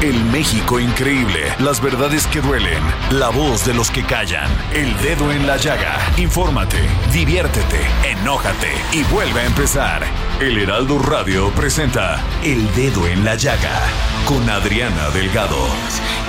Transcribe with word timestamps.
El 0.00 0.24
México 0.26 0.78
increíble. 0.78 1.52
Las 1.58 1.80
verdades 1.80 2.28
que 2.28 2.40
duelen. 2.40 2.82
La 3.10 3.30
voz 3.30 3.66
de 3.66 3.74
los 3.74 3.90
que 3.90 4.04
callan. 4.04 4.48
El 4.72 4.96
dedo 4.98 5.32
en 5.32 5.44
la 5.44 5.56
llaga. 5.56 5.98
Infórmate, 6.16 6.78
diviértete, 7.12 7.80
enójate 8.04 8.70
y 8.92 9.02
vuelve 9.12 9.40
a 9.40 9.46
empezar. 9.46 10.02
El 10.40 10.56
Heraldo 10.56 11.00
Radio 11.00 11.50
presenta 11.50 12.22
El 12.44 12.72
Dedo 12.76 13.08
en 13.08 13.24
la 13.24 13.34
Llaga 13.34 13.80
con 14.24 14.48
Adriana 14.48 15.10
Delgado. 15.10 15.58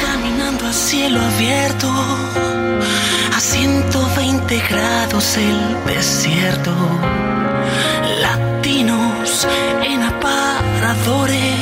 Caminando 0.01 0.65
a 0.65 0.73
cielo 0.73 1.21
abierto, 1.21 1.93
a 3.35 3.39
120 3.39 4.63
grados 4.67 5.37
el 5.37 5.85
desierto. 5.85 6.73
Latinos 8.19 9.47
en 9.83 10.01
aparadores, 10.01 11.53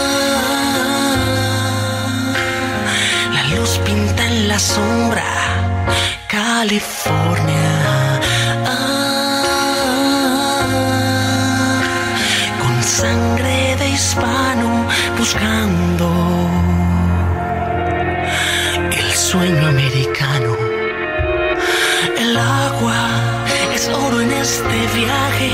la 3.34 3.42
luz 3.56 3.78
pinta 3.84 4.26
en 4.26 4.48
la 4.48 4.58
sombra, 4.58 5.24
California. 6.28 8.20
Ah, 8.66 9.82
con 12.62 12.82
sangre 12.82 13.76
de 13.80 13.88
hispano 13.88 14.86
buscando 15.18 16.08
el 18.92 19.12
sueño 19.14 19.66
americano. 19.68 19.95
Este 24.76 24.98
viaje 24.98 25.50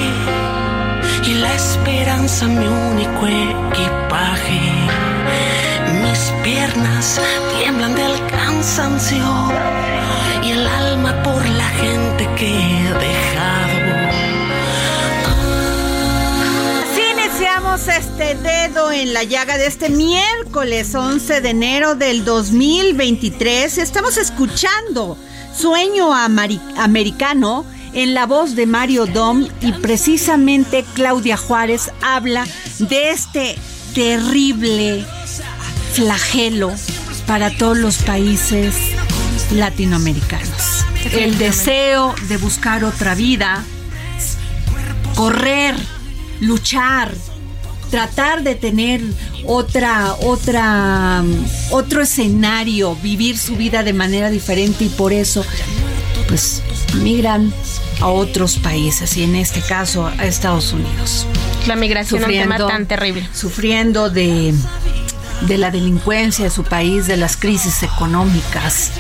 y 1.27 1.34
la 1.34 1.55
esperanza 1.55 2.49
mi 2.49 2.66
único 2.66 3.27
equipaje. 3.27 4.60
Mis 6.03 6.33
piernas 6.43 7.21
tiemblan 7.56 7.94
del 7.94 8.27
cansancio 8.27 9.25
y 10.43 10.50
el 10.50 10.66
alma 10.66 11.22
por 11.22 11.44
la 11.50 11.69
gente 11.69 12.28
que 12.37 12.49
he 12.49 12.83
dejado. 12.94 13.83
Iniciamos 17.12 17.87
este 17.89 18.34
dedo 18.37 18.91
en 18.91 19.12
la 19.15 19.22
llaga 19.25 19.56
de 19.56 19.66
este 19.66 19.89
miércoles 19.89 20.94
11 20.94 21.41
de 21.41 21.50
enero 21.50 21.94
del 21.94 22.25
2023. 22.25 23.78
Estamos 23.78 24.16
escuchando 24.16 25.16
Sueño 25.56 26.12
Amari- 26.12 26.60
Americano 26.77 27.65
en 27.94 28.14
la 28.14 28.26
voz 28.26 28.54
de 28.54 28.66
Mario 28.66 29.06
Dom 29.06 29.47
y 29.60 29.72
precisamente 29.72 30.84
Claudia 30.94 31.36
Juárez 31.36 31.91
habla 32.03 32.47
de 32.78 33.10
este 33.10 33.56
terrible 33.94 35.04
flagelo 35.92 36.72
para 37.26 37.50
todos 37.56 37.78
los 37.78 37.98
países 37.98 38.75
latinoamericanos. 39.53 40.84
El 41.12 41.38
deseo 41.38 42.14
de 42.28 42.36
buscar 42.36 42.84
otra 42.84 43.14
vida, 43.14 43.62
correr, 45.14 45.74
luchar, 46.41 47.12
tratar 47.91 48.42
de 48.42 48.54
tener 48.54 49.03
otra, 49.47 50.14
otra, 50.22 51.22
otro 51.70 52.03
escenario, 52.03 52.97
vivir 52.97 53.36
su 53.36 53.56
vida 53.56 53.82
de 53.82 53.92
manera 53.92 54.30
diferente 54.30 54.84
y 54.84 54.88
por 54.88 55.12
eso, 55.12 55.44
pues, 56.28 56.62
migran 56.94 57.53
a 58.00 58.08
otros 58.08 58.56
países 58.56 59.16
y 59.16 59.22
en 59.22 59.36
este 59.36 59.60
caso 59.60 60.06
a 60.06 60.26
Estados 60.26 60.72
Unidos. 60.72 61.26
La 61.66 61.76
migración 61.76 62.22
es 62.22 62.26
un 62.26 62.32
tema 62.32 62.58
tan 62.58 62.86
terrible. 62.86 63.28
Sufriendo 63.32 64.10
de, 64.10 64.54
de 65.42 65.58
la 65.58 65.70
delincuencia 65.70 66.44
de 66.44 66.50
su 66.50 66.64
país, 66.64 67.06
de 67.06 67.16
las 67.16 67.36
crisis 67.36 67.82
económicas. 67.82 68.92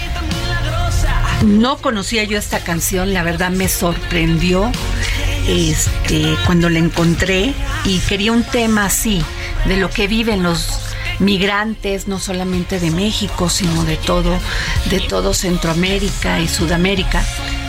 No 1.44 1.78
conocía 1.78 2.24
yo 2.24 2.38
esta 2.38 2.60
canción, 2.60 3.12
la 3.12 3.24
verdad 3.24 3.50
me 3.50 3.68
sorprendió 3.68 4.70
este, 5.48 6.36
cuando 6.46 6.68
la 6.68 6.78
encontré 6.78 7.52
y 7.84 7.98
quería 8.00 8.32
un 8.32 8.44
tema 8.44 8.84
así, 8.86 9.22
de 9.66 9.76
lo 9.76 9.90
que 9.90 10.06
viven 10.06 10.42
los 10.42 10.68
migrantes, 11.18 12.08
no 12.08 12.18
solamente 12.18 12.80
de 12.80 12.90
México, 12.90 13.48
sino 13.48 13.84
de 13.84 13.96
todo, 13.96 14.38
de 14.90 15.00
todo 15.00 15.34
Centroamérica 15.34 16.40
y 16.40 16.48
Sudamérica. 16.48 17.24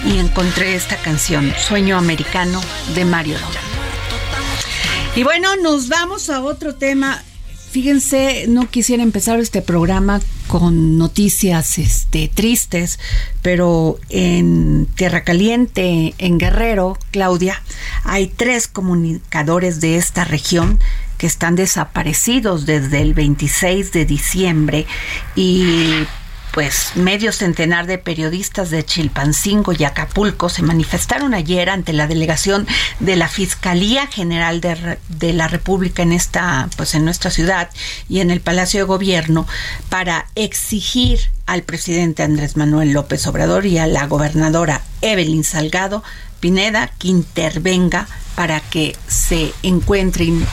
Y 0.06 0.18
encontré 0.18 0.76
esta 0.76 0.98
canción, 0.98 1.54
Sueño 1.58 1.98
Americano, 1.98 2.62
de 2.94 3.06
Mario 3.06 3.40
Dom. 3.40 3.52
Y 5.16 5.24
bueno, 5.24 5.56
nos 5.58 5.90
vamos 5.90 6.30
a 6.30 6.42
otro 6.42 6.76
tema. 6.76 7.24
Fíjense, 7.72 8.46
no 8.48 8.70
quisiera 8.70 9.02
empezar 9.02 9.40
este 9.40 9.62
programa 9.62 10.22
con 10.48 10.98
noticias 10.98 11.78
este, 11.78 12.28
tristes, 12.28 13.00
pero 13.42 13.98
en 14.10 14.88
Tierra 14.96 15.24
Caliente, 15.24 16.14
en 16.18 16.38
Guerrero, 16.38 16.98
Claudia, 17.12 17.62
hay 18.04 18.28
tres 18.28 18.68
comunicadores 18.68 19.82
de 19.82 19.98
esta 19.98 20.26
región 20.26 20.80
que 21.18 21.28
están 21.28 21.56
desaparecidos 21.56 22.66
desde 22.66 23.02
el 23.02 23.14
26 23.14 23.92
de 23.92 24.06
diciembre 24.06 24.86
y 25.36 26.06
pues 26.54 26.96
medio 26.96 27.32
centenar 27.32 27.88
de 27.88 27.98
periodistas 27.98 28.70
de 28.70 28.86
Chilpancingo 28.86 29.74
y 29.74 29.84
Acapulco 29.86 30.50
se 30.50 30.62
manifestaron 30.62 31.34
ayer 31.34 31.68
ante 31.68 31.94
la 31.94 32.06
delegación 32.06 32.68
de 33.00 33.16
la 33.16 33.28
Fiscalía 33.28 34.06
General 34.06 34.62
de, 34.62 35.00
de 35.10 35.34
la 35.34 35.48
República 35.48 36.04
en 36.04 36.12
esta, 36.12 36.70
pues 36.78 36.94
en 36.94 37.06
nuestra 37.06 37.32
ciudad 37.32 37.72
y 38.08 38.20
en 38.20 38.30
el 38.30 38.40
Palacio 38.40 38.82
de 38.82 38.86
Gobierno 38.86 39.48
para 39.90 40.28
exigir 40.36 41.20
al 41.48 41.64
presidente 41.64 42.22
Andrés 42.22 42.56
Manuel 42.56 42.92
López 42.92 43.26
Obrador 43.26 43.66
y 43.66 43.80
a 43.80 43.88
la 43.88 44.06
gobernadora 44.06 44.84
Evelyn 45.02 45.44
Salgado 45.44 46.04
Pineda 46.40 46.92
que 47.00 47.08
intervenga 47.08 48.08
para 48.36 48.60
que 48.60 48.96
se 49.08 49.54
encuentren 49.64 50.46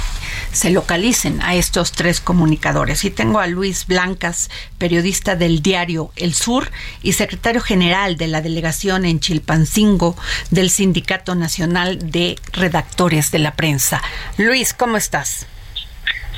se 0.52 0.70
localicen 0.70 1.40
a 1.42 1.54
estos 1.54 1.92
tres 1.92 2.20
comunicadores. 2.20 3.04
Y 3.04 3.10
tengo 3.10 3.40
a 3.40 3.46
Luis 3.46 3.86
Blancas, 3.86 4.50
periodista 4.78 5.36
del 5.36 5.62
diario 5.62 6.12
El 6.16 6.34
Sur 6.34 6.70
y 7.02 7.12
secretario 7.12 7.60
general 7.60 8.16
de 8.16 8.28
la 8.28 8.42
delegación 8.42 9.04
en 9.04 9.20
Chilpancingo 9.20 10.16
del 10.50 10.70
Sindicato 10.70 11.34
Nacional 11.34 12.10
de 12.10 12.36
Redactores 12.52 13.30
de 13.30 13.38
la 13.38 13.54
Prensa. 13.54 14.02
Luis, 14.36 14.74
¿cómo 14.74 14.96
estás? 14.96 15.46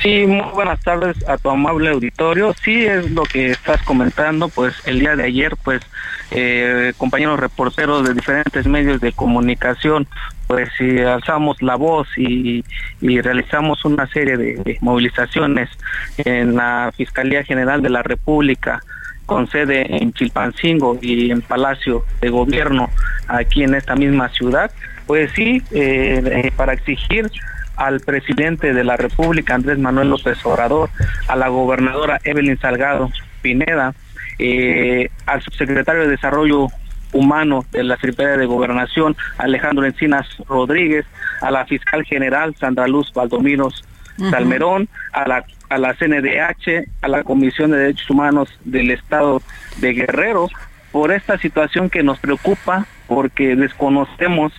Sí, 0.03 0.25
muy 0.27 0.51
buenas 0.53 0.81
tardes 0.81 1.15
a 1.29 1.37
tu 1.37 1.49
amable 1.49 1.89
auditorio. 1.89 2.53
Sí, 2.61 2.83
es 2.85 3.09
lo 3.11 3.23
que 3.23 3.51
estás 3.51 3.81
comentando, 3.83 4.49
pues 4.49 4.75
el 4.85 4.99
día 4.99 5.15
de 5.15 5.23
ayer, 5.23 5.55
pues 5.63 5.79
eh, 6.31 6.91
compañeros 6.97 7.39
reporteros 7.39 8.05
de 8.05 8.13
diferentes 8.13 8.67
medios 8.67 8.99
de 8.99 9.13
comunicación, 9.13 10.05
pues 10.47 10.67
si 10.77 10.99
alzamos 10.99 11.61
la 11.61 11.75
voz 11.75 12.09
y, 12.17 12.65
realizamos 12.99 13.85
una 13.85 14.05
serie 14.07 14.35
de, 14.35 14.77
movilizaciones 14.81 15.69
en 16.17 16.55
la 16.55 16.91
Fiscalía 16.97 17.45
General 17.45 17.81
de 17.81 17.89
la 17.89 18.03
República 18.03 18.81
con 19.25 19.49
sede 19.49 19.85
en 20.01 20.11
Chilpancingo 20.11 20.99
y 21.01 21.31
en 21.31 21.41
Palacio 21.41 22.03
de 22.19 22.29
Gobierno 22.29 22.89
aquí 23.29 23.63
en 23.63 23.73
esta 23.73 23.95
misma 23.95 24.27
ciudad, 24.27 24.69
pues 25.07 25.31
sí, 25.33 25.61
eh, 25.71 26.21
eh, 26.25 26.51
para 26.57 26.73
exigir 26.73 27.31
al 27.75 27.99
presidente 28.01 28.73
de 28.73 28.83
la 28.83 28.97
República, 28.97 29.55
Andrés 29.55 29.79
Manuel 29.79 30.09
López 30.09 30.37
Obrador, 30.45 30.89
a 31.27 31.35
la 31.35 31.47
gobernadora 31.47 32.19
Evelyn 32.23 32.59
Salgado 32.59 33.09
Pineda, 33.41 33.93
eh, 34.39 35.09
al 35.25 35.41
subsecretario 35.41 36.03
de 36.03 36.09
Desarrollo 36.09 36.67
Humano 37.11 37.63
de 37.71 37.83
la 37.83 37.95
Secretaría 37.95 38.37
de 38.37 38.45
Gobernación, 38.45 39.15
Alejandro 39.37 39.85
Encinas 39.85 40.27
Rodríguez, 40.47 41.05
a 41.41 41.51
la 41.51 41.65
fiscal 41.65 42.03
general 42.03 42.55
Sandra 42.59 42.87
Luz 42.87 43.11
Valdominos 43.13 43.83
Salmerón, 44.29 44.89
a 45.11 45.27
la, 45.27 45.45
a 45.69 45.77
la 45.77 45.93
CNDH, 45.93 46.87
a 47.01 47.07
la 47.07 47.23
Comisión 47.23 47.71
de 47.71 47.77
Derechos 47.77 48.09
Humanos 48.09 48.49
del 48.63 48.91
Estado 48.91 49.41
de 49.77 49.93
Guerrero, 49.93 50.49
por 50.91 51.11
esta 51.11 51.37
situación 51.39 51.89
que 51.89 52.03
nos 52.03 52.19
preocupa, 52.19 52.85
porque 53.07 53.55
desconocemos 53.55 54.53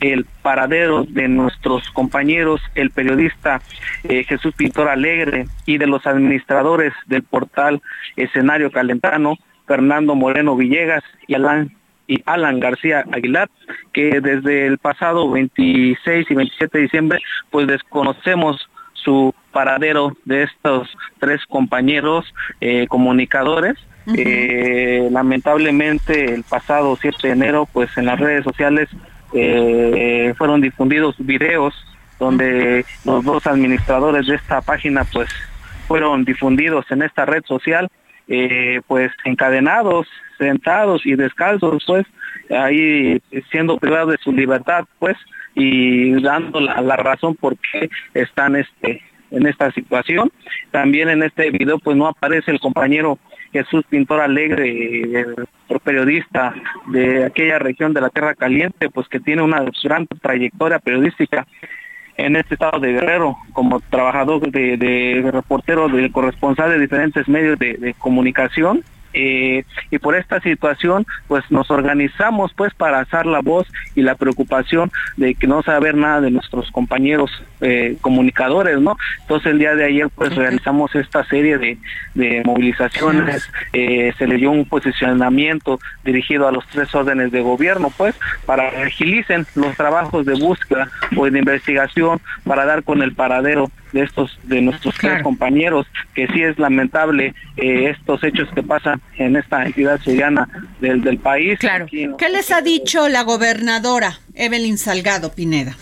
el 0.00 0.24
paradero 0.42 1.04
de 1.04 1.28
nuestros 1.28 1.88
compañeros, 1.90 2.60
el 2.74 2.90
periodista 2.90 3.60
eh, 4.04 4.24
Jesús 4.24 4.54
Pintor 4.54 4.88
Alegre 4.88 5.46
y 5.64 5.78
de 5.78 5.86
los 5.86 6.06
administradores 6.06 6.92
del 7.06 7.22
portal 7.22 7.82
Escenario 8.16 8.70
Calentano, 8.70 9.36
Fernando 9.66 10.14
Moreno 10.14 10.56
Villegas 10.56 11.02
y 11.26 11.34
Alan, 11.34 11.76
y 12.06 12.22
Alan 12.26 12.60
García 12.60 13.04
Aguilar, 13.12 13.50
que 13.92 14.20
desde 14.20 14.66
el 14.66 14.78
pasado 14.78 15.30
26 15.30 16.30
y 16.30 16.34
27 16.34 16.78
de 16.78 16.82
diciembre, 16.82 17.18
pues 17.50 17.66
desconocemos 17.66 18.68
su 18.92 19.34
paradero 19.52 20.16
de 20.24 20.44
estos 20.44 20.88
tres 21.18 21.40
compañeros 21.46 22.32
eh, 22.60 22.86
comunicadores. 22.88 23.76
Eh, 24.16 25.08
lamentablemente 25.10 26.32
el 26.32 26.44
pasado 26.44 26.96
7 27.00 27.16
de 27.22 27.32
enero, 27.32 27.68
pues 27.72 27.90
en 27.96 28.06
las 28.06 28.20
redes 28.20 28.44
sociales 28.44 28.88
eh, 29.38 30.34
fueron 30.36 30.60
difundidos 30.60 31.14
videos 31.18 31.74
donde 32.18 32.84
los 33.04 33.24
dos 33.24 33.46
administradores 33.46 34.26
de 34.26 34.36
esta 34.36 34.60
página 34.62 35.04
pues 35.04 35.28
fueron 35.86 36.24
difundidos 36.24 36.90
en 36.90 37.02
esta 37.02 37.24
red 37.26 37.44
social 37.44 37.88
eh, 38.28 38.80
pues 38.86 39.12
encadenados 39.24 40.06
sentados 40.38 41.04
y 41.04 41.14
descalzos 41.14 41.84
pues 41.86 42.06
ahí 42.50 43.20
siendo 43.50 43.78
privados 43.78 44.12
de 44.12 44.18
su 44.22 44.32
libertad 44.32 44.84
pues 44.98 45.16
y 45.54 46.20
dando 46.22 46.60
la, 46.60 46.80
la 46.80 46.96
razón 46.96 47.34
por 47.34 47.56
qué 47.56 47.88
están 48.14 48.56
este 48.56 49.02
en 49.30 49.46
esta 49.46 49.70
situación. 49.72 50.30
También 50.70 51.08
en 51.08 51.22
este 51.22 51.50
video 51.50 51.78
pues 51.78 51.96
no 51.96 52.06
aparece 52.06 52.50
el 52.50 52.60
compañero 52.60 53.18
Jesús 53.64 53.84
Pintor 53.88 54.20
Alegre, 54.20 55.24
periodista 55.84 56.54
de 56.88 57.24
aquella 57.24 57.58
región 57.58 57.92
de 57.92 58.00
la 58.00 58.10
Tierra 58.10 58.34
Caliente, 58.34 58.90
pues 58.90 59.08
que 59.08 59.20
tiene 59.20 59.42
una 59.42 59.64
gran 59.82 60.06
trayectoria 60.06 60.78
periodística 60.78 61.46
en 62.16 62.36
este 62.36 62.54
estado 62.54 62.80
de 62.80 62.92
Guerrero, 62.92 63.36
como 63.52 63.80
trabajador 63.80 64.50
de, 64.50 65.30
reportero, 65.32 65.88
de 65.88 66.10
corresponsal 66.10 66.70
de 66.70 66.80
diferentes 66.80 67.28
medios 67.28 67.58
de 67.58 67.94
comunicación 67.98 68.82
eh, 69.18 69.64
y 69.90 69.98
por 69.98 70.14
esta 70.14 70.40
situación 70.40 71.06
pues 71.26 71.42
nos 71.50 71.70
organizamos 71.70 72.52
pues 72.52 72.74
para 72.74 72.98
alzar 72.98 73.24
la 73.24 73.40
voz 73.40 73.66
y 73.94 74.02
la 74.02 74.14
preocupación 74.14 74.92
de 75.16 75.34
que 75.34 75.46
no 75.46 75.62
saber 75.62 75.94
nada 75.94 76.20
de 76.20 76.30
nuestros 76.30 76.70
compañeros 76.70 77.30
eh, 77.62 77.96
comunicadores, 78.02 78.78
¿no? 78.78 78.98
Entonces 79.22 79.52
el 79.52 79.58
día 79.58 79.74
de 79.74 79.86
ayer 79.86 80.10
pues 80.14 80.34
realizamos 80.34 80.94
esta 80.94 81.24
serie 81.24 81.56
de, 81.56 81.78
movilizaciones, 82.44 83.50
eh, 83.72 84.12
se 84.18 84.26
le 84.26 84.36
dio 84.36 84.50
un 84.50 84.66
posicionamiento 84.66 85.80
dirigido 86.04 86.46
a 86.46 86.52
los 86.52 86.66
tres 86.66 86.94
órdenes 86.94 87.32
de 87.32 87.40
gobierno 87.40 87.90
pues 87.96 88.14
para 88.44 88.70
que 88.70 88.82
agilicen 88.82 89.46
los 89.54 89.74
trabajos 89.76 90.26
de 90.26 90.34
búsqueda 90.34 90.90
o 91.16 91.24
de 91.30 91.38
investigación 91.38 92.20
para 92.44 92.66
dar 92.66 92.82
con 92.82 93.00
el 93.00 93.14
paradero 93.14 93.70
de 93.92 94.02
estos 94.02 94.38
de 94.42 94.60
nuestros 94.60 94.94
tres 94.96 95.22
compañeros 95.22 95.86
que 96.14 96.26
sí 96.28 96.42
es 96.42 96.58
lamentable 96.58 97.34
estos 97.56 98.22
hechos 98.22 98.48
que 98.54 98.62
pasan 98.62 99.00
en 99.18 99.36
esta 99.36 99.64
entidad 99.64 99.98
ciudadana 100.00 100.48
del, 100.80 101.02
del 101.02 101.18
país. 101.18 101.58
Claro. 101.58 101.86
¿Qué 101.88 102.28
les 102.30 102.50
ha 102.50 102.60
dicho 102.60 103.08
la 103.08 103.22
gobernadora 103.22 104.18
Evelyn 104.34 104.78
Salgado 104.78 105.32
Pineda? 105.32 105.76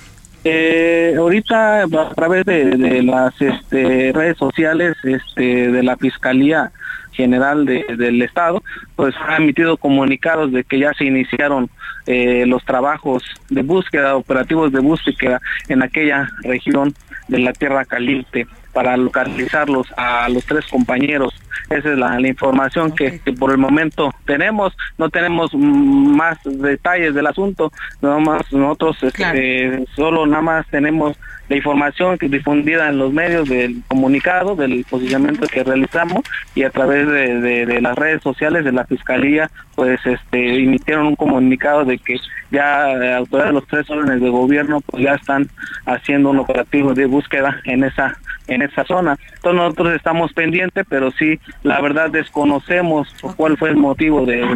Eh, 0.46 1.14
ahorita 1.16 1.84
a 1.84 2.14
través 2.14 2.44
de, 2.44 3.02
las 3.02 3.40
este, 3.40 4.12
redes 4.12 4.36
sociales 4.36 4.94
este, 5.02 5.70
de 5.70 5.82
la 5.82 5.96
Fiscalía 5.96 6.70
General 7.12 7.64
del 7.64 8.20
Estado, 8.20 8.62
pues 8.94 9.14
ha 9.26 9.36
emitido 9.36 9.78
comunicados 9.78 10.52
de 10.52 10.64
que 10.64 10.80
ya 10.80 10.92
se 10.94 11.06
iniciaron 11.06 11.70
eh, 12.06 12.44
los 12.46 12.62
trabajos 12.64 13.22
de 13.48 13.62
búsqueda, 13.62 14.16
operativos 14.16 14.70
de 14.70 14.80
búsqueda 14.80 15.40
en 15.68 15.82
aquella 15.82 16.28
región 16.42 16.94
de 17.28 17.38
la 17.38 17.54
Tierra 17.54 17.86
Caliente 17.86 18.46
para 18.74 18.96
localizarlos 18.96 19.86
a 19.96 20.28
los 20.28 20.44
tres 20.44 20.66
compañeros. 20.66 21.32
Esa 21.70 21.92
es 21.92 21.98
la, 21.98 22.20
información 22.20 22.92
que, 22.92 23.20
por 23.38 23.52
el 23.52 23.58
momento 23.58 24.12
tenemos. 24.26 24.76
No 24.98 25.08
tenemos 25.08 25.54
más 25.54 26.36
detalles 26.44 27.14
del 27.14 27.26
asunto. 27.26 27.72
Nada 28.02 28.18
más 28.18 28.52
nosotros 28.52 29.02
este, 29.02 29.84
solo 29.94 30.26
nada 30.26 30.42
más 30.42 30.66
tenemos 30.66 31.16
la 31.48 31.56
información 31.56 32.18
que 32.18 32.28
difundida 32.28 32.88
en 32.88 32.98
los 32.98 33.12
medios 33.12 33.48
del 33.48 33.82
comunicado, 33.88 34.56
del 34.56 34.84
posicionamiento 34.88 35.46
que 35.46 35.62
realizamos 35.62 36.22
y 36.54 36.62
a 36.62 36.70
través 36.70 37.06
de, 37.08 37.80
las 37.80 37.96
redes 37.96 38.22
sociales 38.22 38.64
de 38.64 38.72
la 38.72 38.84
Fiscalía, 38.84 39.50
pues 39.74 40.00
este 40.06 40.62
emitieron 40.62 41.06
un 41.06 41.16
comunicado 41.16 41.84
de 41.84 41.98
que 41.98 42.18
ya 42.50 42.92
eh, 42.92 43.14
autoridades 43.14 43.52
de 43.52 43.60
los 43.60 43.66
tres 43.66 43.90
órdenes 43.90 44.20
de 44.20 44.28
gobierno 44.28 44.80
pues 44.80 45.02
ya 45.02 45.14
están 45.14 45.48
haciendo 45.86 46.30
un 46.30 46.38
operativo 46.38 46.94
de 46.94 47.06
búsqueda 47.06 47.60
en 47.64 47.84
esa 47.84 48.16
en 48.46 48.62
esa 48.62 48.84
zona. 48.84 49.16
Entonces 49.36 49.54
nosotros 49.54 49.94
estamos 49.94 50.32
pendientes, 50.32 50.84
pero 50.88 51.10
sí, 51.12 51.40
la 51.62 51.80
verdad 51.80 52.10
desconocemos 52.10 53.08
cuál 53.36 53.56
fue 53.56 53.70
el 53.70 53.76
motivo 53.76 54.26
de, 54.26 54.46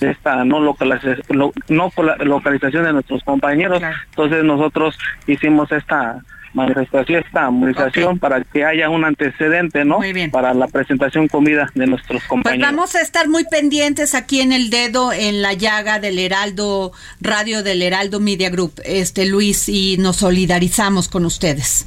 esta 0.00 0.44
no 0.44 0.60
localización, 0.60 1.52
no 1.68 1.90
localización 2.20 2.84
de 2.84 2.92
nuestros 2.92 3.22
compañeros. 3.24 3.82
Entonces 4.10 4.44
nosotros 4.44 4.98
hicimos 5.26 5.72
esta 5.72 6.20
manifestación, 6.54 7.22
esta 7.24 7.50
movilización 7.50 8.18
para 8.18 8.42
que 8.42 8.64
haya 8.64 8.88
un 8.90 9.04
antecedente, 9.04 9.84
¿no? 9.84 10.00
Para 10.30 10.54
la 10.54 10.66
presentación 10.68 11.28
comida 11.28 11.70
de 11.74 11.86
nuestros 11.86 12.20
pues 12.20 12.28
compañeros. 12.28 12.66
Pues 12.66 12.76
vamos 12.76 12.94
a 12.94 13.00
estar 13.00 13.28
muy 13.28 13.44
pendientes 13.44 14.14
aquí 14.14 14.40
en 14.40 14.52
el 14.52 14.70
dedo, 14.70 15.12
en 15.12 15.42
la 15.42 15.52
llaga 15.54 15.98
del 15.98 16.18
Heraldo 16.18 16.92
Radio 17.20 17.62
del 17.62 17.82
Heraldo 17.82 18.20
Media 18.20 18.50
Group, 18.50 18.80
este 18.84 19.26
Luis, 19.26 19.68
y 19.68 19.96
nos 19.98 20.16
solidarizamos 20.16 21.08
con 21.08 21.24
ustedes. 21.24 21.86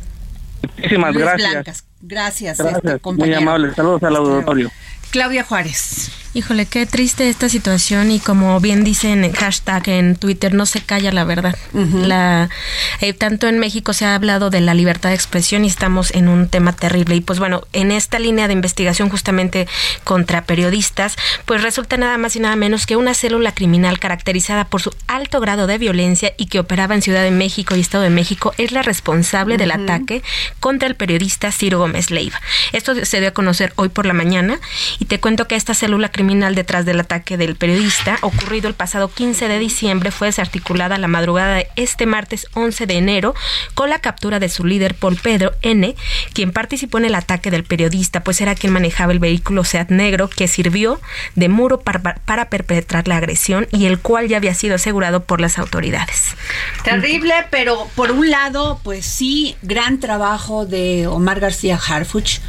Muchísimas 0.77 1.13
gracias. 1.15 1.85
Gracias, 2.01 2.57
gracias 2.59 2.59
este, 2.59 3.11
muy 3.11 3.33
amable. 3.33 3.73
Saludos 3.73 4.03
al 4.03 4.15
auditorio. 4.15 4.71
Claudia 5.11 5.43
Juárez. 5.43 6.24
Híjole, 6.35 6.65
qué 6.65 6.85
triste 6.85 7.29
esta 7.29 7.47
situación 7.47 8.11
y 8.11 8.19
como 8.19 8.59
bien 8.59 8.83
dicen 8.83 9.23
en 9.23 9.31
hashtag 9.31 9.87
en 9.87 10.17
Twitter, 10.17 10.53
no 10.53 10.65
se 10.65 10.81
calla 10.81 11.13
la 11.13 11.23
verdad. 11.23 11.55
la, 11.71 12.49
eh, 12.99 13.13
tanto 13.13 13.47
en 13.47 13.57
México 13.57 13.93
se 13.93 14.03
ha 14.03 14.15
hablado 14.15 14.49
de 14.49 14.59
la 14.59 14.73
libertad 14.73 15.11
de 15.11 15.15
expresión 15.15 15.63
y 15.63 15.69
estamos 15.69 16.13
en 16.13 16.27
un 16.27 16.49
tema 16.49 16.73
terrible. 16.73 17.15
Y 17.15 17.21
pues 17.21 17.39
bueno, 17.39 17.61
en 17.71 17.89
esta 17.89 18.19
línea 18.19 18.47
de 18.47 18.53
investigación 18.53 19.07
justamente 19.07 19.65
contra 20.03 20.43
periodistas, 20.43 21.15
pues 21.45 21.63
resulta 21.63 21.95
nada 21.95 22.17
más 22.17 22.35
y 22.35 22.41
nada 22.41 22.57
menos 22.57 22.85
que 22.85 22.97
una 22.97 23.13
célula 23.13 23.53
criminal 23.53 23.97
caracterizada 23.97 24.65
por 24.65 24.81
su 24.81 24.91
alto 25.07 25.39
grado 25.39 25.67
de 25.67 25.77
violencia 25.77 26.33
y 26.37 26.47
que 26.47 26.59
operaba 26.59 26.95
en 26.95 27.01
Ciudad 27.01 27.23
de 27.23 27.31
México 27.31 27.77
y 27.77 27.79
Estado 27.79 28.03
de 28.03 28.09
México 28.09 28.53
es 28.57 28.73
la 28.73 28.81
responsable 28.81 29.55
del 29.55 29.71
ataque 29.71 30.21
contra 30.59 30.89
el 30.89 30.95
periodista 30.95 31.53
Ciro 31.53 31.79
Gómez 31.79 32.11
Leiva. 32.11 32.41
Esto 32.73 33.05
se 33.05 33.21
dio 33.21 33.29
a 33.29 33.31
conocer 33.31 33.71
hoy 33.77 33.87
por 33.87 34.05
la 34.05 34.13
mañana 34.13 34.59
y 34.99 35.05
te 35.05 35.21
cuento 35.21 35.47
que 35.47 35.55
esta 35.55 35.73
célula 35.73 36.09
criminal 36.09 36.24
detrás 36.25 36.85
del 36.85 36.99
ataque 36.99 37.37
del 37.37 37.55
periodista, 37.55 38.17
ocurrido 38.21 38.67
el 38.67 38.73
pasado 38.73 39.09
15 39.09 39.47
de 39.47 39.59
diciembre, 39.59 40.11
fue 40.11 40.27
desarticulada 40.27 40.97
la 40.97 41.07
madrugada 41.07 41.55
de 41.55 41.67
este 41.75 42.05
martes 42.05 42.47
11 42.53 42.87
de 42.87 42.97
enero 42.97 43.35
con 43.75 43.89
la 43.89 43.99
captura 43.99 44.39
de 44.39 44.49
su 44.49 44.65
líder 44.65 44.95
Paul 44.95 45.17
Pedro 45.17 45.53
N., 45.61 45.95
quien 46.33 46.51
participó 46.51 46.97
en 46.97 47.05
el 47.05 47.15
ataque 47.15 47.51
del 47.51 47.63
periodista, 47.63 48.23
pues 48.23 48.41
era 48.41 48.55
quien 48.55 48.73
manejaba 48.73 49.11
el 49.11 49.19
vehículo 49.19 49.63
Seat 49.63 49.91
Negro 49.91 50.27
que 50.27 50.47
sirvió 50.47 50.99
de 51.35 51.47
muro 51.47 51.81
para, 51.81 52.15
para 52.15 52.49
perpetrar 52.49 53.07
la 53.07 53.17
agresión 53.17 53.67
y 53.71 53.85
el 53.85 53.99
cual 53.99 54.27
ya 54.27 54.37
había 54.37 54.55
sido 54.55 54.75
asegurado 54.75 55.23
por 55.23 55.41
las 55.41 55.59
autoridades. 55.59 56.35
Terrible, 56.83 57.33
pero 57.51 57.87
por 57.95 58.11
un 58.11 58.29
lado, 58.31 58.79
pues 58.83 59.05
sí, 59.05 59.55
gran 59.61 59.99
trabajo 59.99 60.65
de 60.65 61.07
Omar 61.07 61.39
García 61.39 61.79
Harfuch 61.87 62.39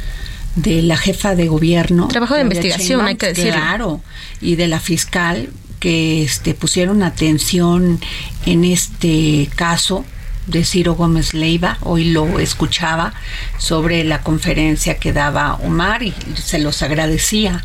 de 0.57 0.81
la 0.81 0.97
jefa 0.97 1.35
de 1.35 1.47
gobierno. 1.47 2.07
Trabajo 2.07 2.35
de 2.35 2.41
investigación, 2.41 3.05
hay 3.05 3.15
que 3.15 3.27
decirlo. 3.27 3.53
Claro, 3.53 4.01
y 4.41 4.55
de 4.55 4.67
la 4.67 4.79
fiscal 4.79 5.49
que 5.79 6.23
este, 6.23 6.53
pusieron 6.55 7.03
atención 7.03 7.99
en 8.45 8.65
este 8.65 9.49
caso 9.55 10.03
de 10.47 10.63
Ciro 10.63 10.95
Gómez 10.95 11.33
Leiva, 11.33 11.77
hoy 11.81 12.05
lo 12.05 12.39
escuchaba 12.39 13.13
sobre 13.59 14.03
la 14.03 14.21
conferencia 14.21 14.97
que 14.97 15.13
daba 15.13 15.55
Omar 15.55 16.03
y 16.03 16.13
se 16.35 16.57
los 16.57 16.81
agradecía. 16.81 17.63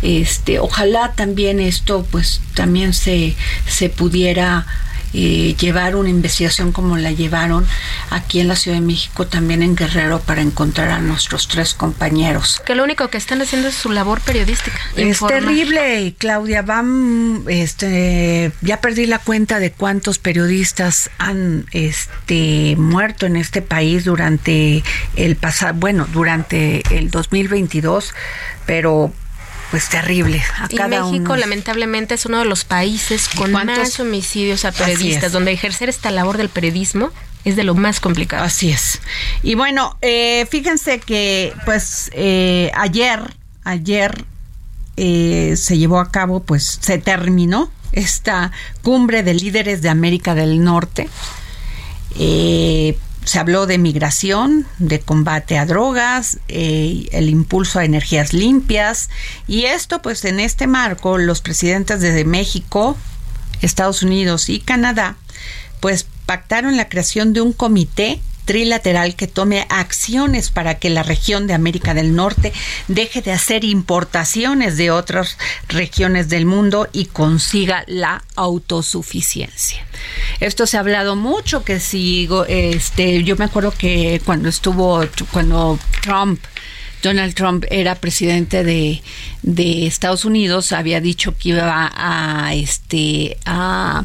Este, 0.00 0.58
ojalá 0.58 1.12
también 1.12 1.60
esto 1.60 2.06
pues 2.10 2.40
también 2.54 2.94
se, 2.94 3.36
se 3.68 3.88
pudiera 3.90 4.66
eh, 5.14 5.54
llevar 5.58 5.96
una 5.96 6.08
investigación 6.08 6.72
como 6.72 6.96
la 6.96 7.12
llevaron 7.12 7.66
aquí 8.10 8.40
en 8.40 8.48
la 8.48 8.56
Ciudad 8.56 8.78
de 8.78 8.86
México, 8.86 9.26
también 9.26 9.62
en 9.62 9.76
Guerrero, 9.76 10.20
para 10.20 10.42
encontrar 10.42 10.90
a 10.90 10.98
nuestros 10.98 11.48
tres 11.48 11.74
compañeros. 11.74 12.62
Que 12.64 12.74
lo 12.74 12.84
único 12.84 13.08
que 13.08 13.18
están 13.18 13.40
haciendo 13.42 13.68
es 13.68 13.74
su 13.74 13.90
labor 13.90 14.20
periodística. 14.20 14.78
Es 14.96 15.06
informar. 15.06 15.40
terrible, 15.40 16.14
Claudia. 16.18 16.62
Van, 16.62 17.44
este, 17.48 18.52
ya 18.60 18.80
perdí 18.80 19.06
la 19.06 19.18
cuenta 19.18 19.58
de 19.58 19.72
cuántos 19.72 20.18
periodistas 20.18 21.10
han, 21.18 21.66
este, 21.72 22.76
muerto 22.76 23.26
en 23.26 23.36
este 23.36 23.62
país 23.62 24.04
durante 24.04 24.82
el 25.16 25.36
pasado, 25.36 25.74
bueno, 25.74 26.06
durante 26.12 26.82
el 26.96 27.10
2022, 27.10 28.14
pero 28.66 29.12
pues 29.72 29.88
terrible. 29.88 30.42
A 30.58 30.66
Y 30.68 30.76
cada 30.76 31.02
México, 31.02 31.32
uno. 31.32 31.36
lamentablemente, 31.36 32.14
es 32.14 32.26
uno 32.26 32.38
de 32.38 32.44
los 32.44 32.64
países 32.64 33.26
con 33.30 33.52
más 33.52 33.98
homicidios 33.98 34.66
a 34.66 34.70
periodistas, 34.70 35.32
donde 35.32 35.50
ejercer 35.50 35.88
esta 35.88 36.10
labor 36.10 36.36
del 36.36 36.50
periodismo 36.50 37.10
es 37.46 37.56
de 37.56 37.64
lo 37.64 37.74
más 37.74 37.98
complicado. 37.98 38.44
Así 38.44 38.70
es. 38.70 39.00
Y 39.42 39.54
bueno, 39.54 39.96
eh, 40.02 40.46
fíjense 40.50 41.00
que 41.00 41.54
pues 41.64 42.10
eh, 42.12 42.70
ayer, 42.74 43.34
ayer 43.64 44.26
eh, 44.98 45.54
se 45.56 45.78
llevó 45.78 46.00
a 46.00 46.10
cabo, 46.10 46.42
pues 46.42 46.78
se 46.82 46.98
terminó 46.98 47.72
esta 47.92 48.52
cumbre 48.82 49.22
de 49.22 49.32
líderes 49.32 49.80
de 49.80 49.88
América 49.88 50.34
del 50.34 50.62
Norte. 50.62 51.08
Se 53.24 53.38
habló 53.38 53.66
de 53.66 53.78
migración, 53.78 54.66
de 54.78 55.00
combate 55.00 55.58
a 55.58 55.66
drogas, 55.66 56.38
eh, 56.48 57.08
el 57.12 57.28
impulso 57.28 57.78
a 57.78 57.84
energías 57.84 58.32
limpias 58.32 59.10
y 59.46 59.64
esto 59.64 60.02
pues 60.02 60.24
en 60.24 60.40
este 60.40 60.66
marco 60.66 61.18
los 61.18 61.40
presidentes 61.40 62.00
de 62.00 62.24
México, 62.24 62.96
Estados 63.60 64.02
Unidos 64.02 64.48
y 64.48 64.58
Canadá 64.58 65.16
pues 65.80 66.06
pactaron 66.26 66.76
la 66.76 66.88
creación 66.88 67.32
de 67.32 67.40
un 67.40 67.52
comité 67.52 68.20
trilateral 68.44 69.16
que 69.16 69.26
tome 69.26 69.66
acciones 69.68 70.50
para 70.50 70.78
que 70.78 70.90
la 70.90 71.02
región 71.02 71.46
de 71.46 71.54
América 71.54 71.94
del 71.94 72.14
Norte 72.14 72.52
deje 72.88 73.22
de 73.22 73.32
hacer 73.32 73.64
importaciones 73.64 74.76
de 74.76 74.90
otras 74.90 75.38
regiones 75.68 76.28
del 76.28 76.46
mundo 76.46 76.88
y 76.92 77.06
consiga 77.06 77.84
la 77.86 78.24
autosuficiencia. 78.36 79.84
Esto 80.40 80.66
se 80.66 80.76
ha 80.76 80.80
hablado 80.80 81.16
mucho 81.16 81.64
que 81.64 81.80
si 81.80 82.28
este 82.48 83.22
yo 83.22 83.36
me 83.36 83.44
acuerdo 83.44 83.72
que 83.72 84.20
cuando 84.24 84.48
estuvo 84.48 85.02
cuando 85.30 85.78
Trump 86.02 86.40
Donald 87.02 87.34
Trump 87.34 87.64
era 87.70 87.96
presidente 87.96 88.62
de, 88.62 89.02
de 89.42 89.86
Estados 89.86 90.24
Unidos 90.24 90.72
había 90.72 91.00
dicho 91.00 91.36
que 91.36 91.50
iba 91.50 91.90
a 91.94 92.54
este 92.54 93.36
a 93.44 94.04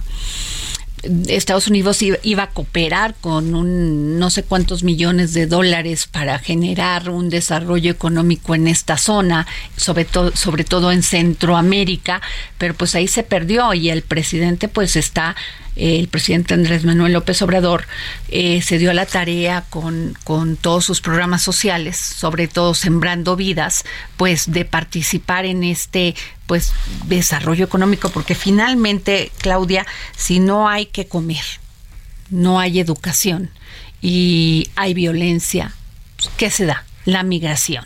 Estados 1.28 1.68
Unidos 1.68 2.02
iba, 2.02 2.44
a 2.44 2.50
cooperar 2.50 3.16
con 3.22 3.54
un 3.54 4.18
no 4.18 4.30
sé 4.30 4.44
cuántos 4.44 4.84
millones 4.84 5.34
de 5.34 5.46
dólares 5.46 6.08
para 6.08 6.40
generar 6.40 7.10
un 7.10 7.30
desarrollo 7.30 7.92
económico 7.92 8.56
en 8.56 8.68
esta 8.68 8.98
zona, 8.98 9.46
sobre 9.76 10.06
todo 10.06 10.36
sobre 10.36 10.64
todo 10.64 10.92
en 10.92 11.04
Centroamérica, 11.04 12.22
pero 12.58 12.74
pues 12.74 12.96
ahí 12.96 13.08
se 13.08 13.24
perdió 13.24 13.74
y 13.74 13.90
el 13.90 14.02
presidente 14.02 14.68
pues 14.68 14.96
está 14.96 15.36
el 15.78 16.08
presidente 16.08 16.54
Andrés 16.54 16.84
Manuel 16.84 17.14
López 17.14 17.42
Obrador 17.42 17.86
eh, 18.30 18.62
se 18.62 18.78
dio 18.78 18.92
a 18.92 18.94
la 18.94 19.06
tarea 19.06 19.66
con, 19.70 20.18
con 20.24 20.58
todos 20.58 20.86
sus 20.86 21.02
programas 21.02 21.44
sociales, 21.44 21.98
sobre 21.98 22.48
todo 22.48 22.74
Sembrando 22.74 23.36
Vidas, 23.36 23.86
pues 24.18 24.52
de 24.52 24.66
participar 24.66 25.46
en 25.46 25.64
este 25.64 26.16
pues 26.48 26.74
desarrollo 27.06 27.66
económico, 27.66 28.10
porque 28.10 28.34
finalmente, 28.34 29.32
Claudia, 29.40 29.86
si 30.16 30.40
no 30.40 30.68
hay 30.68 30.88
que 30.88 31.08
comer, 31.08 31.44
no 32.30 32.60
hay 32.60 32.80
educación 32.80 33.52
y 34.02 34.70
hay 34.76 34.94
violencia, 34.94 35.74
pues, 36.16 36.30
¿qué 36.38 36.50
se 36.50 36.66
da? 36.66 36.86
La 37.06 37.24
migración. 37.24 37.86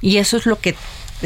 Y 0.00 0.18
eso 0.18 0.36
es 0.36 0.46
lo 0.46 0.60
que 0.60 0.74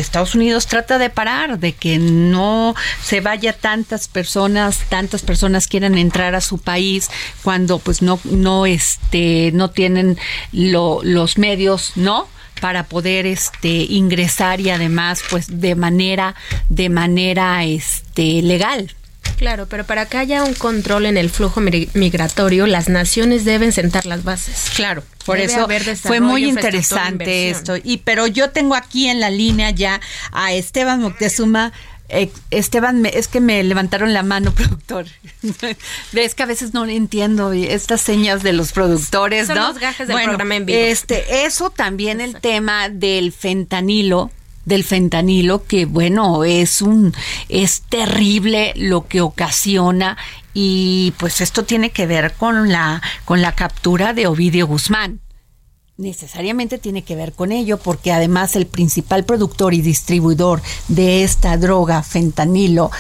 Estados 0.01 0.35
Unidos 0.35 0.67
trata 0.67 0.99
de 0.99 1.11
parar, 1.11 1.59
de 1.59 1.73
que 1.73 1.99
no 1.99 2.75
se 3.03 3.21
vaya 3.21 3.53
tantas 3.53 4.09
personas, 4.09 4.81
tantas 4.89 5.23
personas 5.23 5.67
quieran 5.67 5.99
entrar 5.99 6.35
a 6.35 6.41
su 6.41 6.59
país 6.59 7.11
cuando 7.43 7.79
pues 7.79 8.03
no, 8.03 8.21
no, 8.25 8.67
este, 8.67 9.51
no 9.53 9.71
tienen 9.71 10.19
lo, 10.53 11.01
los 11.03 11.39
medios, 11.39 11.93
¿no? 11.97 12.29
para 12.61 12.85
poder 12.85 13.27
este 13.27 13.69
ingresar 13.69 14.61
y 14.63 14.71
además 14.71 15.23
pues 15.29 15.61
de 15.61 15.75
manera 15.75 16.35
de 16.71 16.89
manera 16.89 17.63
este 17.65 18.41
legal 18.41 18.95
Claro, 19.37 19.67
pero 19.67 19.85
para 19.85 20.07
que 20.07 20.17
haya 20.17 20.43
un 20.45 20.55
control 20.55 21.07
en 21.07 21.17
el 21.17 21.31
flujo 21.31 21.61
mi- 21.61 21.89
migratorio, 21.95 22.67
las 22.67 22.89
naciones 22.89 23.45
deben 23.45 23.73
sentar 23.73 24.07
las 24.07 24.25
bases. 24.25 24.71
Claro, 24.75 25.03
por 25.25 25.37
Debe 25.39 25.53
eso 25.53 25.69
fue 26.03 26.21
muy 26.21 26.45
interesante 26.47 27.51
esto. 27.51 27.75
Y 27.83 27.99
pero 27.99 28.27
yo 28.27 28.51
tengo 28.51 28.75
aquí 28.75 29.09
en 29.09 29.21
la 29.21 29.31
línea 29.31 29.71
ya 29.71 30.01
a 30.33 30.53
Esteban 30.53 31.01
Moctezuma. 31.01 31.73
Eh, 32.09 32.31
Esteban, 32.53 33.01
me- 33.03 33.11
es 33.19 33.27
que 33.27 33.41
me 33.41 33.63
levantaron 33.65 34.15
la 34.15 34.23
mano, 34.23 34.53
productor. 34.55 35.07
Ves 36.13 36.35
que 36.37 36.43
a 36.45 36.47
veces 36.47 36.73
no 36.73 36.87
entiendo 36.87 37.53
estas 37.53 38.01
señas 38.01 38.43
de 38.45 38.53
los 38.53 38.71
productores, 38.73 39.49
Son 39.49 39.57
¿no? 39.57 39.69
los 39.69 39.79
gajes 39.79 40.07
del 40.07 40.17
programa 40.23 40.55
en 40.57 40.67
vivo. 40.67 40.79
Este, 40.79 41.45
eso 41.47 41.71
también 41.71 42.21
el 42.21 42.41
tema 42.41 42.89
del 42.89 43.33
fentanilo 43.33 44.31
del 44.67 44.85
fentanilo 44.85 45.65
que 45.65 45.87
bueno 45.87 46.45
es 46.45 46.83
un 46.83 47.15
es 47.49 47.81
terrible 47.89 48.75
lo 48.77 49.07
que 49.07 49.23
ocasiona 49.23 50.19
y 50.53 51.15
pues 51.19 51.41
esto 51.41 51.65
tiene 51.65 51.91
que 51.91 52.07
ver 52.07 52.35
con 52.35 52.71
la 52.71 53.01
con 53.25 53.41
la 53.41 53.53
captura 53.53 54.13
de 54.13 54.27
Ovidio 54.27 54.67
Guzmán. 54.67 55.21
Necesariamente 55.99 56.77
tiene 56.77 57.05
que 57.05 57.17
ver 57.17 57.33
con 57.33 57.53
ello 57.53 57.79
porque 57.79 58.13
además 58.13 58.55
el 58.55 58.67
principal 58.67 59.25
productor 59.25 59.73
y 59.73 59.81
distribuidor 59.81 60.61
de 60.89 61.25
esta 61.25 61.57
droga 61.57 62.03
fentanilo 62.03 62.91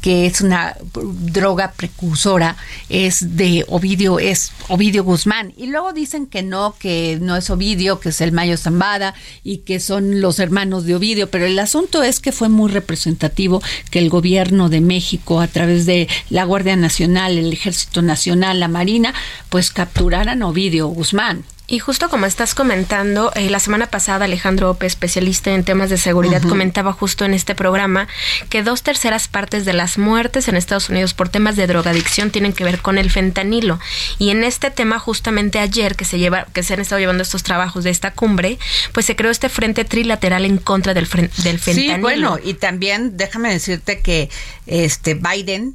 que 0.00 0.26
es 0.26 0.40
una 0.40 0.76
droga 0.92 1.72
precursora, 1.76 2.56
es 2.88 3.36
de 3.36 3.64
Ovidio, 3.68 4.18
es 4.18 4.52
Ovidio 4.68 5.04
Guzmán. 5.04 5.52
Y 5.56 5.66
luego 5.66 5.92
dicen 5.92 6.26
que 6.26 6.42
no, 6.42 6.74
que 6.78 7.18
no 7.20 7.36
es 7.36 7.50
Ovidio, 7.50 8.00
que 8.00 8.10
es 8.10 8.20
el 8.20 8.32
Mayo 8.32 8.56
Zambada 8.56 9.14
y 9.42 9.58
que 9.58 9.80
son 9.80 10.20
los 10.20 10.38
hermanos 10.38 10.84
de 10.84 10.94
Ovidio. 10.94 11.30
Pero 11.30 11.46
el 11.46 11.58
asunto 11.58 12.02
es 12.02 12.20
que 12.20 12.32
fue 12.32 12.48
muy 12.48 12.70
representativo 12.70 13.62
que 13.90 13.98
el 13.98 14.08
gobierno 14.08 14.68
de 14.68 14.80
México, 14.80 15.40
a 15.40 15.48
través 15.48 15.86
de 15.86 16.08
la 16.30 16.44
Guardia 16.44 16.76
Nacional, 16.76 17.38
el 17.38 17.52
Ejército 17.52 18.02
Nacional, 18.02 18.60
la 18.60 18.68
Marina, 18.68 19.14
pues 19.48 19.70
capturaran 19.70 20.42
a 20.42 20.48
Ovidio 20.48 20.86
Guzmán. 20.88 21.44
Y 21.68 21.80
justo 21.80 22.08
como 22.08 22.26
estás 22.26 22.54
comentando, 22.54 23.32
eh, 23.34 23.50
la 23.50 23.58
semana 23.58 23.88
pasada 23.88 24.26
Alejandro 24.26 24.70
Ope, 24.70 24.86
especialista 24.86 25.50
en 25.50 25.64
temas 25.64 25.90
de 25.90 25.98
seguridad, 25.98 26.40
comentaba 26.42 26.92
justo 26.92 27.24
en 27.24 27.34
este 27.34 27.56
programa 27.56 28.06
que 28.48 28.62
dos 28.62 28.84
terceras 28.84 29.26
partes 29.26 29.64
de 29.64 29.72
las 29.72 29.98
muertes 29.98 30.46
en 30.46 30.56
Estados 30.56 30.88
Unidos 30.90 31.12
por 31.12 31.28
temas 31.28 31.56
de 31.56 31.66
drogadicción 31.66 32.30
tienen 32.30 32.52
que 32.52 32.62
ver 32.62 32.78
con 32.78 32.98
el 32.98 33.10
fentanilo. 33.10 33.80
Y 34.18 34.30
en 34.30 34.44
este 34.44 34.70
tema, 34.70 35.00
justamente 35.00 35.58
ayer 35.58 35.96
que 35.96 36.04
se 36.04 36.20
lleva, 36.20 36.46
que 36.52 36.62
se 36.62 36.74
han 36.74 36.80
estado 36.80 37.00
llevando 37.00 37.24
estos 37.24 37.42
trabajos 37.42 37.82
de 37.82 37.90
esta 37.90 38.12
cumbre, 38.12 38.58
pues 38.92 39.06
se 39.06 39.16
creó 39.16 39.32
este 39.32 39.48
frente 39.48 39.84
trilateral 39.84 40.44
en 40.44 40.58
contra 40.58 40.94
del, 40.94 41.08
del 41.08 41.58
fentanilo. 41.58 41.94
Sí, 41.94 42.00
bueno, 42.00 42.38
y 42.42 42.54
también 42.54 43.16
déjame 43.16 43.50
decirte 43.50 44.00
que 44.00 44.30
este 44.66 45.14
Biden 45.14 45.74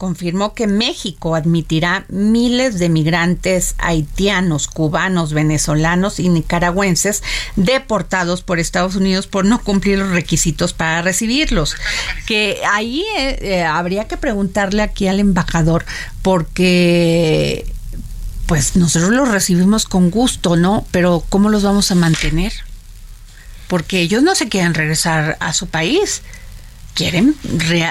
confirmó 0.00 0.54
que 0.54 0.66
México 0.66 1.34
admitirá 1.34 2.06
miles 2.08 2.78
de 2.78 2.88
migrantes 2.88 3.74
haitianos, 3.76 4.66
cubanos, 4.66 5.34
venezolanos 5.34 6.18
y 6.20 6.30
nicaragüenses 6.30 7.22
deportados 7.56 8.40
por 8.40 8.58
Estados 8.58 8.96
Unidos 8.96 9.26
por 9.26 9.44
no 9.44 9.62
cumplir 9.62 9.98
los 9.98 10.08
requisitos 10.08 10.72
para 10.72 11.02
recibirlos. 11.02 11.76
Que 12.24 12.62
ahí 12.72 13.04
eh, 13.18 13.38
eh, 13.42 13.62
habría 13.62 14.08
que 14.08 14.16
preguntarle 14.16 14.80
aquí 14.80 15.06
al 15.06 15.20
embajador 15.20 15.84
porque 16.22 17.70
pues 18.46 18.76
nosotros 18.76 19.10
los 19.10 19.28
recibimos 19.28 19.84
con 19.84 20.10
gusto, 20.10 20.56
¿no? 20.56 20.86
Pero 20.92 21.22
¿cómo 21.28 21.50
los 21.50 21.62
vamos 21.62 21.90
a 21.90 21.94
mantener? 21.94 22.54
Porque 23.68 24.00
ellos 24.00 24.22
no 24.22 24.34
se 24.34 24.48
quieren 24.48 24.72
regresar 24.72 25.36
a 25.40 25.52
su 25.52 25.66
país 25.66 26.22
quieren, 26.94 27.34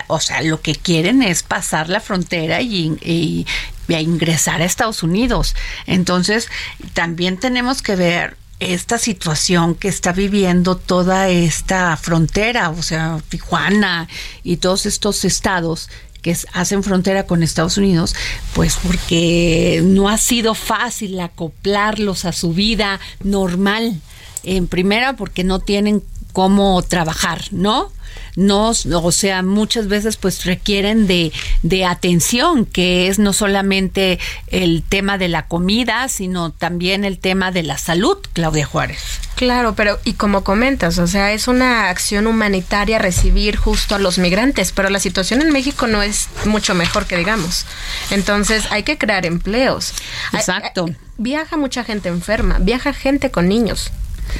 o 0.07 0.19
sea, 0.19 0.41
lo 0.41 0.61
que 0.61 0.75
quieren 0.75 1.21
es 1.21 1.43
pasar 1.43 1.89
la 1.89 1.99
frontera 1.99 2.61
y, 2.61 3.45
ingresar 3.87 4.61
a 4.61 4.65
Estados 4.65 5.01
Unidos. 5.01 5.55
Entonces, 5.87 6.47
también 6.93 7.37
tenemos 7.37 7.81
que 7.81 7.95
ver 7.95 8.37
esta 8.59 8.97
situación 8.97 9.73
que 9.73 9.87
está 9.87 10.11
viviendo 10.11 10.75
toda 10.75 11.29
esta 11.29 11.95
frontera, 11.97 12.69
o 12.69 12.83
sea, 12.83 13.17
Tijuana 13.29 14.07
y 14.43 14.57
todos 14.57 14.85
estos 14.85 15.25
estados 15.25 15.89
que 16.21 16.35
hacen 16.53 16.83
frontera 16.83 17.25
con 17.25 17.41
Estados 17.41 17.77
Unidos, 17.77 18.13
pues 18.53 18.77
porque 18.83 19.81
no 19.83 20.09
ha 20.09 20.17
sido 20.17 20.53
fácil 20.53 21.19
acoplarlos 21.19 22.25
a 22.25 22.33
su 22.33 22.53
vida 22.53 22.99
normal. 23.23 23.99
En 24.43 24.67
primera, 24.67 25.17
porque 25.17 25.43
no 25.43 25.59
tienen 25.59 26.01
cómo 26.31 26.81
trabajar, 26.81 27.41
¿no? 27.51 27.91
no, 28.39 28.69
o 28.69 29.11
sea, 29.11 29.43
muchas 29.43 29.87
veces 29.87 30.17
pues 30.17 30.45
requieren 30.45 31.07
de, 31.07 31.31
de 31.61 31.85
atención, 31.85 32.65
que 32.65 33.07
es 33.07 33.19
no 33.19 33.33
solamente 33.33 34.19
el 34.47 34.83
tema 34.83 35.17
de 35.17 35.27
la 35.27 35.47
comida, 35.47 36.07
sino 36.07 36.51
también 36.51 37.03
el 37.03 37.19
tema 37.19 37.51
de 37.51 37.63
la 37.63 37.77
salud, 37.77 38.17
Claudia 38.33 38.65
Juárez. 38.65 39.19
Claro, 39.35 39.75
pero 39.75 39.99
y 40.05 40.13
como 40.13 40.43
comentas, 40.43 40.99
o 40.99 41.07
sea, 41.07 41.33
es 41.33 41.47
una 41.47 41.89
acción 41.89 42.27
humanitaria 42.27 42.97
recibir 42.99 43.57
justo 43.57 43.95
a 43.95 43.99
los 43.99 44.17
migrantes, 44.17 44.71
pero 44.71 44.89
la 44.89 44.99
situación 44.99 45.41
en 45.41 45.51
México 45.51 45.87
no 45.87 46.01
es 46.01 46.29
mucho 46.45 46.75
mejor 46.75 47.05
que 47.05 47.17
digamos. 47.17 47.65
Entonces 48.11 48.65
hay 48.71 48.83
que 48.83 48.97
crear 48.97 49.25
empleos. 49.25 49.93
Exacto. 50.33 50.89
Viaja 51.17 51.57
mucha 51.57 51.83
gente 51.83 52.07
enferma, 52.07 52.57
viaja 52.59 52.93
gente 52.93 53.31
con 53.31 53.49
niños 53.49 53.91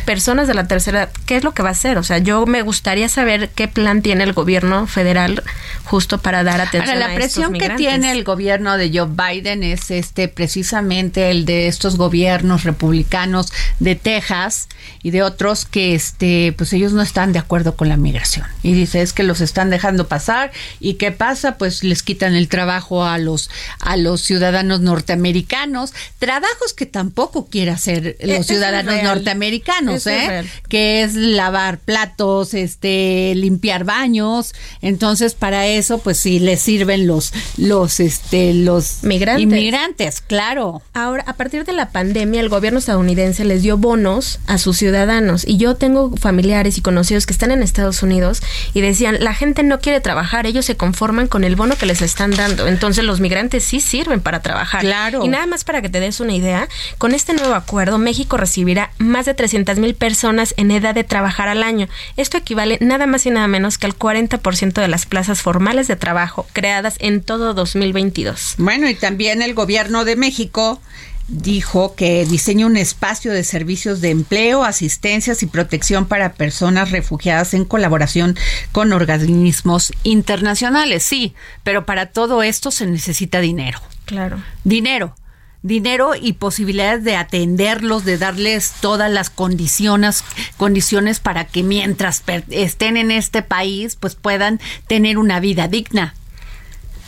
personas 0.06 0.48
de 0.48 0.54
la 0.54 0.68
tercera 0.68 1.10
¿qué 1.26 1.38
es 1.38 1.44
lo 1.44 1.54
que 1.54 1.64
va 1.64 1.70
a 1.70 1.74
hacer? 1.74 1.98
O 1.98 2.04
sea, 2.04 2.18
yo 2.18 2.46
me 2.46 2.62
gustaría 2.62 3.10
saber 3.10 3.50
qué 3.50 3.68
plan 3.68 4.02
tiene 4.02 4.24
el 4.24 4.34
gobierno 4.34 4.88
federal 4.88 5.44
justo 5.84 6.20
para 6.20 6.44
dar 6.44 6.62
atención 6.62 6.96
Ahora, 6.96 7.10
la 7.10 7.16
presión 7.16 7.54
que 7.54 7.70
tiene 7.72 8.12
el 8.12 8.24
gobierno 8.24 8.78
de 8.78 8.92
Joe 8.94 9.10
Biden 9.10 9.64
es 9.64 9.92
este 9.92 10.28
precisamente 10.28 11.32
el 11.32 11.46
de 11.46 11.68
estos 11.68 11.98
gobiernos 11.98 12.64
republicanos 12.64 13.52
de 13.80 13.96
Texas 13.96 14.68
y 15.04 15.12
de 15.12 15.24
otros 15.24 15.66
que 15.66 15.96
este 15.96 16.54
pues 16.58 16.74
ellos 16.74 16.94
no 16.94 17.02
están 17.02 17.34
de 17.34 17.40
acuerdo 17.40 17.76
con 17.76 17.90
la 17.90 17.98
migración. 17.98 18.46
Y 18.64 18.74
dice 18.74 19.02
es 19.02 19.14
que 19.14 19.24
los 19.24 19.42
están 19.42 19.70
dejando 19.70 20.08
pasar 20.08 20.52
y 20.80 20.96
qué 20.96 21.12
pasa 21.12 21.58
pues 21.58 21.84
les 21.84 22.04
quitan 22.04 22.36
el 22.36 22.48
trabajo 22.48 23.06
a 23.06 23.18
los 23.18 23.50
a 23.80 23.98
los 23.98 24.22
ciudadanos 24.22 24.82
norteamericanos 24.82 25.94
trabajos 26.20 26.74
que 26.74 26.86
tampoco 26.86 27.48
quiere 27.48 27.72
hacer 27.72 28.18
los 28.22 28.46
ciudadanos 28.46 29.02
norteamericanos 29.04 29.79
¿eh? 29.88 30.46
Que 30.68 31.04
es 31.04 31.16
lavar 31.16 31.80
platos, 31.80 32.54
este, 32.54 33.34
limpiar 33.36 33.84
baños. 33.84 34.54
Entonces, 34.82 35.34
para 35.34 35.68
eso, 35.68 36.00
pues 36.00 36.18
sí, 36.18 36.40
les 36.40 36.62
sirven 36.62 37.08
los, 37.08 37.34
los, 37.58 38.00
este, 38.00 38.54
los 38.54 39.04
migrantes. 39.04 39.44
inmigrantes, 39.44 40.22
claro. 40.22 40.82
Ahora, 40.94 41.24
a 41.28 41.34
partir 41.34 41.66
de 41.66 41.74
la 41.74 41.90
pandemia, 41.90 42.42
el 42.42 42.50
gobierno 42.50 42.80
estadounidense 42.80 43.46
les 43.46 43.62
dio 43.64 43.78
bonos 43.78 44.40
a 44.48 44.58
sus 44.58 44.78
ciudadanos. 44.78 45.48
Y 45.48 45.58
yo 45.58 45.76
tengo 45.76 46.16
familiares 46.18 46.78
y 46.78 46.82
conocidos 46.82 47.26
que 47.26 47.34
están 47.34 47.52
en 47.52 47.64
Estados 47.64 48.04
Unidos 48.04 48.42
y 48.74 48.82
decían, 48.82 49.18
la 49.20 49.34
gente 49.34 49.64
no 49.64 49.80
quiere 49.80 50.02
trabajar, 50.02 50.46
ellos 50.46 50.66
se 50.66 50.76
conforman 50.76 51.28
con 51.28 51.44
el 51.44 51.56
bono 51.56 51.76
que 51.76 51.86
les 51.86 52.02
están 52.02 52.32
dando. 52.32 52.68
Entonces, 52.68 53.04
los 53.04 53.20
migrantes 53.20 53.64
sí 53.64 53.80
sirven 53.80 54.22
para 54.22 54.42
trabajar. 54.42 54.82
Claro. 54.82 55.24
Y 55.24 55.28
nada 55.28 55.46
más 55.46 55.64
para 55.64 55.82
que 55.82 55.90
te 55.90 56.00
des 56.00 56.20
una 56.20 56.34
idea, 56.34 56.68
con 56.98 57.14
este 57.14 57.34
nuevo 57.34 57.54
acuerdo, 57.54 57.98
México 57.98 58.38
recibirá 58.38 58.92
más 58.98 59.26
de 59.26 59.34
300 59.34 59.69
mil 59.78 59.94
personas 59.94 60.54
en 60.58 60.72
edad 60.72 60.96
de 60.96 61.04
trabajar 61.04 61.48
al 61.48 61.64
año. 61.64 61.88
Esto 62.18 62.38
equivale 62.38 62.78
nada 62.82 63.06
más 63.06 63.26
y 63.26 63.30
nada 63.30 63.48
menos 63.48 63.78
que 63.78 63.86
al 63.86 63.98
40% 63.98 64.74
de 64.74 64.88
las 64.88 65.06
plazas 65.06 65.42
formales 65.42 65.88
de 65.88 65.96
trabajo 65.96 66.48
creadas 66.54 66.96
en 67.00 67.22
todo 67.22 67.54
2022. 67.54 68.56
Bueno, 68.58 68.90
y 68.90 68.96
también 68.96 69.42
el 69.42 69.54
gobierno 69.54 70.06
de 70.06 70.16
México 70.16 70.82
dijo 71.30 71.96
que 71.96 72.26
diseña 72.26 72.66
un 72.66 72.78
espacio 72.78 73.32
de 73.32 73.44
servicios 73.44 74.02
de 74.02 74.10
empleo, 74.10 74.64
asistencias 74.64 75.44
y 75.44 75.46
protección 75.46 76.08
para 76.08 76.34
personas 76.34 76.92
refugiadas 76.92 77.54
en 77.54 77.66
colaboración 77.66 78.36
con 78.72 78.92
organismos 78.94 79.94
internacionales. 80.04 81.04
Sí, 81.04 81.36
pero 81.64 81.86
para 81.86 82.08
todo 82.08 82.42
esto 82.42 82.72
se 82.72 82.88
necesita 82.88 83.40
dinero. 83.42 83.80
Claro. 84.06 84.42
Dinero 84.64 85.16
dinero 85.62 86.14
y 86.20 86.34
posibilidades 86.34 87.04
de 87.04 87.16
atenderlos, 87.16 88.06
de 88.06 88.18
darles 88.18 88.74
todas 88.82 89.12
las 89.12 89.30
condiciones, 89.30 90.24
condiciones 90.58 91.20
para 91.20 91.46
que 91.46 91.64
mientras 91.64 92.24
estén 92.50 92.98
en 92.98 93.12
este 93.12 93.42
país, 93.42 93.96
pues 93.96 94.16
puedan 94.16 94.60
tener 94.88 95.18
una 95.18 95.40
vida 95.40 95.68
digna. 95.68 96.16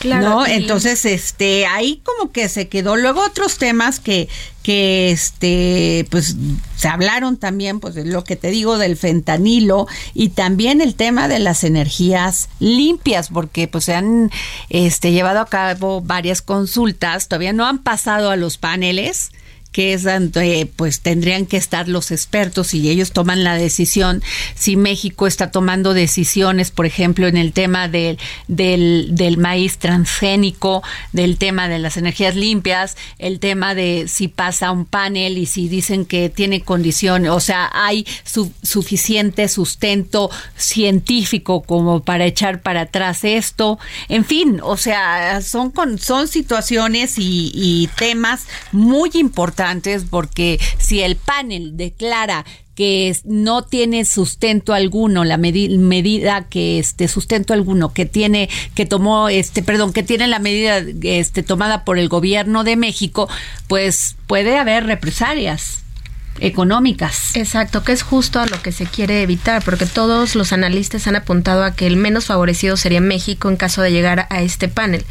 Claro, 0.02 0.30
¿no? 0.30 0.48
Entonces, 0.48 1.06
este, 1.06 1.68
ahí 1.68 2.02
como 2.04 2.32
que 2.32 2.50
se 2.50 2.68
quedó. 2.68 2.98
Luego 2.98 3.24
otros 3.24 3.58
temas 3.58 4.00
que, 4.00 4.28
que 4.64 5.12
este, 5.12 6.08
pues 6.10 6.36
se 6.76 6.88
hablaron 6.88 7.38
también, 7.38 7.80
pues 7.80 7.94
de 7.94 8.06
lo 8.06 8.24
que 8.24 8.36
te 8.36 8.50
digo 8.50 8.78
del 8.78 8.98
fentanilo 8.98 9.88
y 10.14 10.30
también 10.30 10.82
el 10.82 10.96
tema 10.96 11.28
de 11.28 11.40
las 11.40 11.64
energías 11.64 12.50
limpias, 12.60 13.30
porque 13.30 13.68
pues 13.68 13.86
se 13.86 13.94
han 13.94 14.32
este, 14.70 15.12
llevado 15.12 15.40
a 15.40 15.46
cabo 15.46 16.02
varias 16.02 16.42
consultas, 16.42 17.28
todavía 17.28 17.54
no 17.54 17.68
han 17.68 17.78
pasado 17.78 18.32
a 18.32 18.36
los 18.36 18.58
paneles 18.58 19.32
que 19.72 19.94
es 19.94 20.04
donde 20.04 20.70
pues 20.76 21.02
tendrían 21.02 21.46
que 21.46 21.58
estar 21.58 21.88
los 21.88 22.12
expertos 22.12 22.74
y 22.74 22.90
ellos 22.90 23.12
toman 23.12 23.44
la 23.44 23.56
decisión. 23.56 24.22
Si 24.56 24.76
México 24.76 25.28
está 25.28 25.52
tomando 25.52 25.94
decisiones, 25.94 26.72
por 26.72 26.86
ejemplo, 26.86 27.28
en 27.28 27.38
el 27.38 27.54
tema 27.54 27.88
del, 27.88 28.18
del, 28.48 29.38
maíz 29.38 29.78
transgénico, 29.78 30.84
del 31.14 31.38
tema 31.38 31.70
de 31.70 31.80
las 31.80 31.98
energías 31.98 32.36
limpias, 32.36 32.98
el 33.18 33.40
tema 33.40 33.74
de 33.74 34.08
si 34.08 34.28
pasa 34.28 34.72
un 34.72 34.86
panel 34.86 35.38
y 35.38 35.46
si 35.46 35.70
dicen 35.70 36.06
que 36.06 36.30
tiene 36.30 36.62
condiciones, 36.62 37.32
o 37.32 37.40
sea, 37.40 37.70
hay 37.74 38.06
suficiente 38.62 39.48
sustento 39.48 40.30
científico 40.58 41.62
como 41.62 42.02
para 42.02 42.26
echar 42.26 42.62
para 42.62 42.82
atrás 42.82 43.24
esto, 43.24 43.80
en 44.10 44.26
fin, 44.26 44.60
o 44.62 44.76
sea, 44.76 45.42
son, 45.42 45.72
con, 45.72 45.98
son 45.98 46.28
situaciones 46.28 47.14
y 47.18 47.90
temas 47.98 48.48
muy 48.72 49.12
importantes 49.14 49.61
porque 50.10 50.60
si 50.78 51.02
el 51.02 51.16
panel 51.16 51.78
declara 51.78 52.46
que 52.76 53.16
no 53.26 53.64
tiene 53.64 54.06
sustento 54.06 54.74
alguno 54.74 55.24
la 55.24 55.38
medida 55.38 56.48
que 56.50 56.80
este 56.80 57.08
sustento 57.08 57.54
alguno 57.54 57.94
que 57.94 58.06
tiene 58.06 58.50
que 58.76 58.86
tomó 58.86 59.30
este 59.30 59.62
perdón 59.62 59.94
que 59.94 60.04
tiene 60.04 60.28
la 60.28 60.40
medida 60.40 60.82
este 61.04 61.44
tomada 61.44 61.84
por 61.84 62.00
el 62.00 62.08
gobierno 62.08 62.64
de 62.64 62.78
México 62.78 63.28
pues 63.68 64.16
puede 64.26 64.58
haber 64.58 64.86
represalias 64.86 65.82
económicas. 66.40 67.36
Exacto, 67.36 67.84
que 67.84 67.92
es 67.92 68.02
justo 68.02 68.40
a 68.40 68.46
lo 68.46 68.62
que 68.62 68.72
se 68.72 68.86
quiere 68.86 69.22
evitar, 69.22 69.64
porque 69.64 69.86
todos 69.86 70.36
los 70.36 70.54
analistas 70.54 71.08
han 71.08 71.16
apuntado 71.16 71.64
a 71.64 71.76
que 71.76 71.88
el 71.88 71.98
menos 71.98 72.26
favorecido 72.26 72.78
sería 72.78 73.02
México 73.02 73.50
en 73.50 73.58
caso 73.58 73.82
de 73.82 73.92
llegar 73.92 74.28
a 74.30 74.42
este 74.42 74.68
panel. 74.68 75.06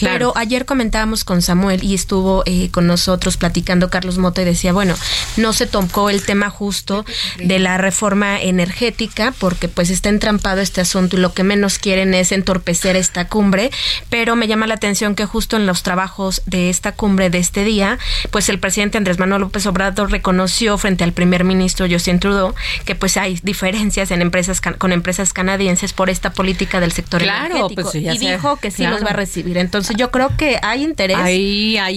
Pero 0.00 0.32
ayer 0.36 0.64
comentábamos 0.64 1.24
con 1.24 1.42
Samuel 1.42 1.82
y 1.82 1.94
estuvo 1.94 2.42
eh, 2.46 2.70
con 2.70 2.86
nosotros 2.86 3.36
platicando 3.36 3.90
Carlos 3.90 4.18
Mota 4.18 4.42
y 4.42 4.44
decía, 4.44 4.72
bueno, 4.72 4.94
no 5.36 5.52
se 5.52 5.66
tocó 5.66 6.10
el 6.10 6.22
tema 6.22 6.50
justo 6.50 7.04
de 7.38 7.58
la 7.58 7.78
reforma 7.78 8.40
energética 8.40 9.32
porque 9.38 9.68
pues 9.68 9.90
está 9.90 10.08
entrampado 10.08 10.60
este 10.60 10.80
asunto 10.80 11.16
y 11.16 11.20
lo 11.20 11.34
que 11.34 11.44
menos 11.44 11.78
quieren 11.78 12.14
es 12.14 12.32
entorpecer 12.32 12.96
esta 12.96 13.28
cumbre, 13.28 13.70
pero 14.08 14.36
me 14.36 14.46
llama 14.46 14.66
la 14.66 14.74
atención 14.74 15.14
que 15.14 15.26
justo 15.26 15.56
en 15.56 15.66
los 15.66 15.82
trabajos 15.82 16.42
de 16.46 16.70
esta 16.70 16.92
cumbre 16.92 17.30
de 17.30 17.38
este 17.38 17.64
día, 17.64 17.98
pues 18.30 18.48
el 18.48 18.58
presidente 18.58 18.98
Andrés 18.98 19.18
Manuel 19.18 19.42
López 19.42 19.66
Obrador 19.66 20.10
reconoció 20.52 20.78
frente 20.78 21.04
al 21.04 21.12
primer 21.12 21.44
ministro 21.44 21.86
Justin 21.90 22.20
Trudeau 22.20 22.54
que 22.84 22.94
pues 22.94 23.16
hay 23.16 23.38
diferencias 23.42 24.10
en 24.10 24.20
empresas 24.22 24.60
con 24.60 24.92
empresas 24.92 25.32
canadienses 25.32 25.92
por 25.92 26.10
esta 26.10 26.32
política 26.32 26.80
del 26.80 26.92
sector 26.92 27.22
claro, 27.22 27.56
energético 27.56 27.90
pues, 27.90 27.94
y 27.94 28.18
dijo 28.18 28.56
que 28.56 28.70
sí 28.70 28.86
los 28.86 29.02
va 29.02 29.10
a 29.10 29.12
recibir. 29.14 29.56
Entonces 29.56 29.96
yo 29.96 30.10
creo 30.10 30.36
que 30.36 30.58
hay 30.62 30.82
interés 30.82 31.16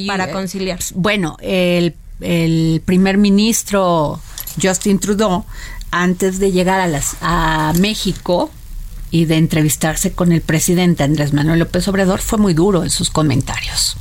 para 0.07 0.31
conciliar. 0.31 0.79
Bueno, 0.93 1.37
el, 1.41 1.95
el 2.21 2.81
primer 2.85 3.17
ministro 3.17 4.19
Justin 4.61 4.99
Trudeau 4.99 5.45
antes 5.91 6.39
de 6.39 6.51
llegar 6.51 6.79
a 6.79 6.87
las 6.87 7.17
a 7.21 7.73
México 7.79 8.51
y 9.11 9.25
de 9.25 9.37
entrevistarse 9.37 10.13
con 10.13 10.31
el 10.31 10.41
presidente 10.41 11.03
Andrés 11.03 11.33
Manuel 11.33 11.59
López 11.59 11.87
Obrador 11.87 12.21
fue 12.21 12.37
muy 12.37 12.53
duro 12.53 12.83
en 12.83 12.89
sus 12.89 13.09
comentarios. 13.09 13.97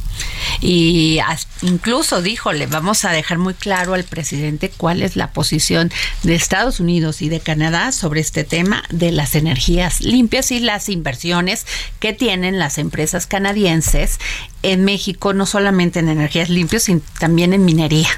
Y 0.60 1.18
incluso 1.62 2.22
dijo, 2.22 2.52
le 2.52 2.66
vamos 2.66 3.04
a 3.04 3.12
dejar 3.12 3.38
muy 3.38 3.54
claro 3.54 3.94
al 3.94 4.04
presidente 4.04 4.70
cuál 4.70 5.02
es 5.02 5.16
la 5.16 5.32
posición 5.32 5.90
de 6.22 6.34
Estados 6.34 6.80
Unidos 6.80 7.22
y 7.22 7.28
de 7.28 7.40
Canadá 7.40 7.92
sobre 7.92 8.20
este 8.20 8.44
tema 8.44 8.82
de 8.90 9.12
las 9.12 9.34
energías 9.34 10.00
limpias 10.00 10.50
y 10.50 10.60
las 10.60 10.88
inversiones 10.88 11.66
que 12.00 12.12
tienen 12.12 12.58
las 12.58 12.78
empresas 12.78 13.26
canadienses 13.26 14.18
en 14.62 14.84
México, 14.84 15.32
no 15.32 15.46
solamente 15.46 15.98
en 15.98 16.08
energías 16.08 16.48
limpias, 16.48 16.84
sino 16.84 17.00
también 17.18 17.52
en 17.52 17.64
minería. 17.64 18.08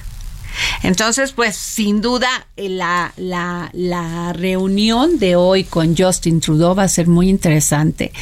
Entonces, 0.82 1.32
pues 1.32 1.56
sin 1.56 2.00
duda 2.00 2.28
eh, 2.56 2.68
la, 2.68 3.12
la, 3.16 3.70
la 3.72 4.32
reunión 4.32 5.18
de 5.18 5.37
hoy 5.37 5.64
con 5.64 5.96
Justin 5.96 6.40
Trudeau 6.40 6.74
va 6.74 6.85
a 6.85 6.88
ser 6.88 7.09
muy 7.09 7.28
interesante 7.28 8.12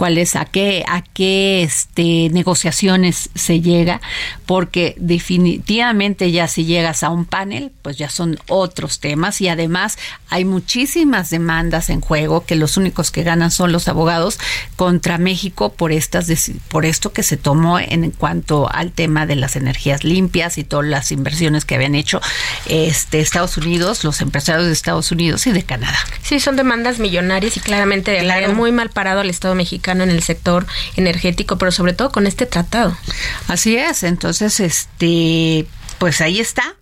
cuáles 0.00 0.34
a 0.34 0.46
qué 0.46 0.82
a 0.88 1.02
qué 1.02 1.62
este 1.62 2.30
negociaciones 2.30 3.28
se 3.34 3.60
llega 3.60 4.00
porque 4.46 4.94
definitivamente 4.96 6.32
ya 6.32 6.48
si 6.48 6.64
llegas 6.64 7.02
a 7.02 7.10
un 7.10 7.26
panel 7.26 7.70
pues 7.82 7.98
ya 7.98 8.08
son 8.08 8.38
otros 8.48 9.00
temas 9.00 9.42
y 9.42 9.48
además 9.48 9.98
hay 10.30 10.46
muchísimas 10.46 11.28
demandas 11.28 11.90
en 11.90 12.00
juego 12.00 12.46
que 12.46 12.56
los 12.56 12.78
únicos 12.78 13.10
que 13.10 13.24
ganan 13.24 13.50
son 13.50 13.72
los 13.72 13.88
abogados 13.88 14.38
contra 14.74 15.18
México 15.18 15.74
por 15.74 15.92
estas 15.92 16.28
por 16.68 16.86
esto 16.86 17.12
que 17.12 17.22
se 17.22 17.36
tomó 17.36 17.78
en 17.78 18.10
cuanto 18.10 18.72
al 18.72 18.92
tema 18.92 19.26
de 19.26 19.36
las 19.36 19.54
energías 19.54 20.02
limpias 20.02 20.56
y 20.56 20.64
todas 20.64 20.86
las 20.86 21.12
inversiones 21.12 21.66
que 21.66 21.74
habían 21.74 21.94
hecho 21.94 22.22
este 22.64 23.20
Estados 23.20 23.58
Unidos 23.58 24.02
los 24.02 24.22
empresarios 24.22 24.64
de 24.64 24.72
Estados 24.72 25.12
Unidos 25.12 25.46
y 25.46 25.52
de 25.52 25.62
Canadá 25.62 25.98
sí 26.22 26.40
son 26.40 26.56
demandas 26.56 27.00
millonarias 27.00 27.58
y 27.58 27.60
claramente 27.60 28.18
claro. 28.20 28.54
muy 28.54 28.72
mal 28.72 28.88
parado 28.88 29.20
al 29.20 29.28
Estado 29.28 29.54
mexicano 29.54 29.89
en 29.90 30.10
el 30.10 30.22
sector 30.22 30.66
energético, 30.96 31.58
pero 31.58 31.72
sobre 31.72 31.92
todo 31.92 32.10
con 32.10 32.26
este 32.26 32.46
tratado. 32.46 32.96
Así 33.48 33.76
es, 33.76 34.02
entonces, 34.02 34.60
este, 34.60 35.66
pues 35.98 36.20
ahí 36.20 36.40
está, 36.40 36.76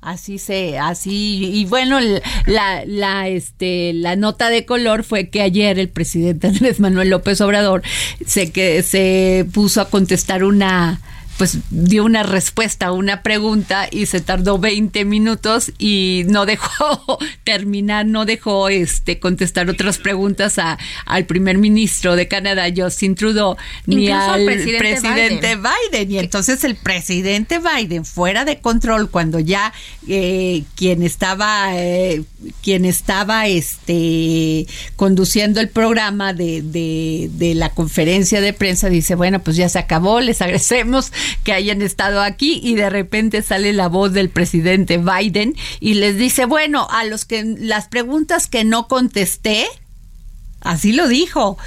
Así 0.00 0.38
se, 0.38 0.78
así, 0.78 1.50
y 1.54 1.64
bueno, 1.64 1.98
la, 2.46 2.84
la, 2.86 3.26
este, 3.26 3.92
la 3.92 4.14
nota 4.14 4.48
de 4.48 4.64
color 4.64 5.02
fue 5.02 5.28
que 5.28 5.42
ayer 5.42 5.76
el 5.80 5.88
presidente 5.88 6.46
Andrés 6.48 6.78
Manuel 6.78 7.10
López 7.10 7.40
Obrador 7.40 7.82
se 8.24 8.52
que 8.52 8.84
se 8.84 9.44
puso 9.52 9.80
a 9.80 9.90
contestar 9.90 10.44
una, 10.44 11.00
pues 11.38 11.58
dio 11.70 12.04
una 12.04 12.24
respuesta 12.24 12.86
a 12.86 12.92
una 12.92 13.22
pregunta 13.22 13.88
y 13.90 14.06
se 14.06 14.20
tardó 14.20 14.58
20 14.58 15.04
minutos 15.04 15.72
y 15.78 16.24
no 16.26 16.46
dejó 16.46 17.18
terminar, 17.44 18.06
no 18.06 18.24
dejó 18.24 18.68
este 18.68 19.20
contestar 19.20 19.70
otras 19.70 19.98
preguntas 19.98 20.58
a, 20.58 20.78
al 21.06 21.26
primer 21.26 21.56
ministro 21.56 22.16
de 22.16 22.26
Canadá, 22.26 22.66
Justin 22.76 23.14
Trudeau, 23.14 23.56
ni 23.86 24.10
al, 24.10 24.44
presidente, 24.44 25.56
Biden. 25.56 26.10
Y 26.10 26.18
entonces 26.18 26.64
el 26.64 26.74
presidente 26.74 27.60
Biden, 27.60 28.04
fuera 28.04 28.44
de 28.44 28.60
control, 28.60 29.08
cuando 29.08 29.38
ya 29.38 29.72
eh, 30.08 30.64
quien 30.74 31.04
estaba, 31.04 31.70
eh, 31.76 32.24
quien 32.62 32.84
estaba 32.84 33.46
este 33.46 34.66
conduciendo 34.96 35.60
el 35.60 35.68
programa 35.68 36.32
de, 36.32 36.62
de, 36.62 37.30
de 37.32 37.54
la 37.54 37.70
conferencia 37.70 38.40
de 38.40 38.52
prensa, 38.52 38.88
dice, 38.88 39.14
bueno, 39.14 39.40
pues 39.40 39.56
ya 39.56 39.68
se 39.68 39.78
acabó, 39.78 40.20
les 40.20 40.42
agradecemos 40.42 41.12
que 41.44 41.52
hayan 41.52 41.82
estado 41.82 42.20
aquí 42.22 42.60
y 42.62 42.74
de 42.74 42.90
repente 42.90 43.42
sale 43.42 43.72
la 43.72 43.88
voz 43.88 44.12
del 44.12 44.30
presidente 44.30 44.98
Biden 44.98 45.54
y 45.80 45.94
les 45.94 46.16
dice, 46.16 46.44
bueno, 46.44 46.86
a 46.90 47.04
los 47.04 47.24
que 47.24 47.44
las 47.58 47.88
preguntas 47.88 48.46
que 48.46 48.64
no 48.64 48.88
contesté, 48.88 49.66
así 50.60 50.92
lo 50.92 51.08
dijo. 51.08 51.58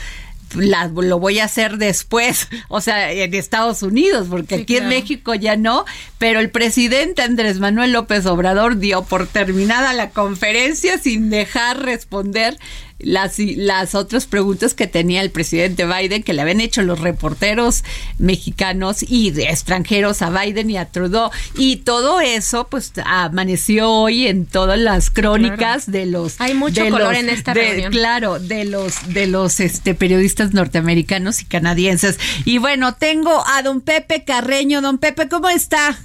lo 0.53 1.19
voy 1.19 1.39
a 1.39 1.45
hacer 1.45 1.77
después, 1.77 2.47
o 2.67 2.81
sea, 2.81 3.11
en 3.11 3.33
Estados 3.33 3.83
Unidos, 3.83 4.27
porque 4.29 4.55
aquí 4.55 4.77
en 4.77 4.89
México 4.89 5.33
ya 5.33 5.55
no, 5.55 5.85
pero 6.17 6.39
el 6.39 6.49
presidente 6.49 7.21
Andrés 7.21 7.59
Manuel 7.59 7.93
López 7.93 8.25
Obrador 8.25 8.77
dio 8.77 9.03
por 9.03 9.27
terminada 9.27 9.93
la 9.93 10.09
conferencia 10.09 10.97
sin 10.97 11.29
dejar 11.29 11.81
responder 11.81 12.57
las, 13.03 13.37
las 13.39 13.95
otras 13.95 14.25
preguntas 14.25 14.73
que 14.73 14.87
tenía 14.87 15.21
el 15.21 15.31
presidente 15.31 15.85
Biden, 15.85 16.23
que 16.23 16.33
le 16.33 16.41
habían 16.41 16.61
hecho 16.61 16.81
los 16.81 16.99
reporteros 16.99 17.83
mexicanos 18.17 19.03
y 19.07 19.31
de 19.31 19.43
extranjeros 19.43 20.21
a 20.21 20.29
Biden 20.29 20.69
y 20.69 20.77
a 20.77 20.85
Trudeau. 20.85 21.31
Y 21.55 21.77
todo 21.77 22.21
eso, 22.21 22.67
pues, 22.69 22.93
amaneció 23.05 23.89
hoy 23.89 24.27
en 24.27 24.45
todas 24.45 24.79
las 24.79 25.09
crónicas 25.09 25.91
de 25.91 26.05
los... 26.05 26.39
Hay 26.39 26.53
mucho 26.53 26.87
color 26.89 27.15
en 27.15 27.29
esta 27.29 27.53
reunión. 27.53 27.91
Claro, 27.91 28.39
de 28.39 28.65
los, 28.65 29.13
de 29.13 29.27
los 29.27 29.59
este, 29.59 29.93
periodistas 29.93 30.53
norteamericanos 30.53 31.41
y 31.41 31.45
canadienses. 31.45 32.19
Y 32.45 32.57
bueno, 32.57 32.95
tengo 32.95 33.43
a 33.47 33.61
don 33.63 33.81
Pepe 33.81 34.23
Carreño. 34.23 34.81
Don 34.81 34.97
Pepe, 34.97 35.27
¿cómo 35.27 35.49
está? 35.49 35.97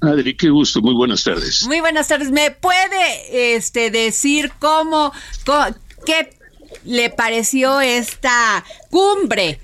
Adri, 0.00 0.34
qué 0.34 0.48
gusto, 0.48 0.80
muy 0.80 0.94
buenas 0.94 1.24
tardes. 1.24 1.64
Muy 1.66 1.80
buenas 1.80 2.08
tardes. 2.08 2.30
¿Me 2.30 2.50
puede 2.50 3.54
este 3.56 3.90
decir 3.90 4.50
cómo, 4.58 5.12
cómo 5.44 5.66
¿Qué 6.04 6.36
le 6.84 7.10
pareció 7.10 7.80
esta 7.80 8.64
cumbre 8.90 9.60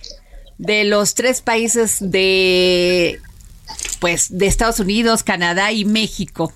de 0.59 0.85
los 0.85 1.14
tres 1.14 1.40
países 1.40 1.99
de 2.01 3.20
pues 4.01 4.38
de 4.38 4.46
Estados 4.46 4.81
Unidos, 4.81 5.22
Canadá 5.22 5.72
y 5.72 5.85
México? 5.85 6.53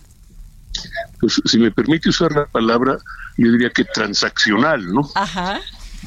Pues 1.21 1.41
si 1.45 1.59
me 1.59 1.71
permite 1.71 2.09
usar 2.09 2.33
la 2.33 2.47
palabra, 2.47 2.99
yo 3.37 3.53
diría 3.53 3.71
que 3.71 3.85
transaccional, 3.85 4.93
¿no? 4.93 5.09
Ajá. 5.15 5.61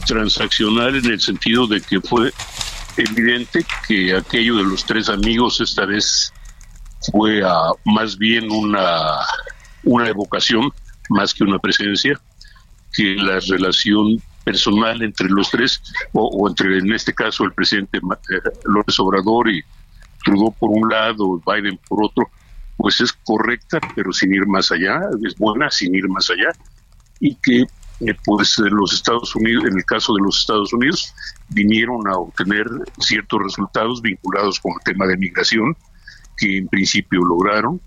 Transaccional 0.06 0.96
en 0.96 1.06
el 1.06 1.22
sentido 1.22 1.68
de 1.68 1.82
que 1.82 2.02
fue 2.02 2.34
evidente 2.98 3.66
que 3.88 4.16
aquello 4.16 4.58
de 4.58 4.64
los 4.64 4.86
tres 4.86 5.10
amigos 5.10 5.60
esta 5.62 5.86
vez 5.86 6.32
fue 7.12 7.42
más 7.86 8.18
bien 8.18 8.50
una, 8.52 9.20
una 9.84 10.08
evocación 10.08 10.72
más 11.10 11.34
que 11.34 11.44
una 11.44 11.60
presencia 11.60 12.20
que 12.94 13.16
la 13.16 13.40
relación 13.40 14.22
personal 14.44 15.02
entre 15.02 15.30
los 15.30 15.50
tres, 15.50 15.82
o, 16.14 16.48
entre 16.48 16.78
en 16.78 16.92
este 16.94 17.14
caso 17.14 17.44
el 17.44 17.54
presidente 17.54 17.98
eh, 17.98 18.50
López 18.66 19.00
Obrador 19.00 19.50
y 19.50 19.62
Trudeau 20.24 20.54
por 20.54 20.70
un 20.70 20.90
lado, 20.90 21.42
Biden 21.46 21.80
por 21.88 22.06
otro, 22.06 22.30
pues 22.78 23.02
es 23.02 23.14
correcta, 23.14 23.80
pero 23.96 24.12
sin 24.12 24.34
ir 24.34 24.46
más 24.48 24.72
allá, 24.72 25.02
es 25.26 25.36
buena 25.38 25.70
sin 25.70 25.96
ir 25.96 26.08
más 26.10 26.30
allá, 26.30 26.52
y 27.20 27.36
que 27.36 27.62
eh, 27.62 28.16
pues 28.26 28.58
los 28.60 28.94
Estados 28.94 29.36
Unidos, 29.36 29.66
en 29.66 29.78
el 29.78 29.86
caso 29.86 30.14
de 30.14 30.22
los 30.24 30.40
Estados 30.40 30.74
Unidos, 30.74 31.14
vinieron 31.50 32.08
a 32.08 32.18
obtener 32.18 32.66
ciertos 33.00 33.42
resultados 33.44 34.02
vinculados 34.02 34.60
con 34.60 34.74
el 34.74 34.84
tema 34.84 35.06
de 35.06 35.18
migración, 35.18 35.76
que 36.38 36.58
en 36.58 36.68
principio 36.68 37.22
lograron, 37.22 37.80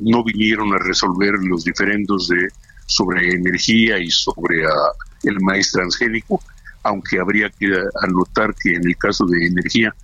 no 0.00 0.24
vinieron 0.24 0.72
a 0.74 0.78
resolver 0.78 1.34
los 1.42 1.64
diferendos 1.64 2.28
de 2.28 2.48
sobre 2.90 3.30
energía 3.34 3.98
y 3.98 4.10
sobre 4.10 4.66
ah, 4.66 4.92
el 5.22 5.40
maíz 5.40 5.72
transgénico, 5.72 6.42
aunque 6.82 7.20
habría 7.20 7.48
que 7.50 7.66
anotar 8.02 8.54
que 8.54 8.74
en 8.74 8.86
el 8.86 8.96
caso 8.96 9.24
de 9.26 9.46
energía 9.46 9.94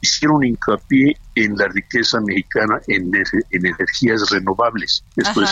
hicieron 0.00 0.44
hincapié 0.44 1.16
en 1.34 1.56
la 1.56 1.68
riqueza 1.68 2.20
mexicana 2.20 2.80
en, 2.86 3.10
energías 3.50 4.30
renovables. 4.30 5.04
Esto 5.16 5.42
es 5.42 5.50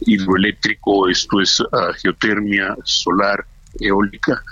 hidroeléctrico, 0.00 1.08
esto 1.08 1.40
es 1.40 1.60
ah, 1.72 1.92
geotermia, 2.00 2.76
solar, 2.84 3.44
eólica, 3.80 4.42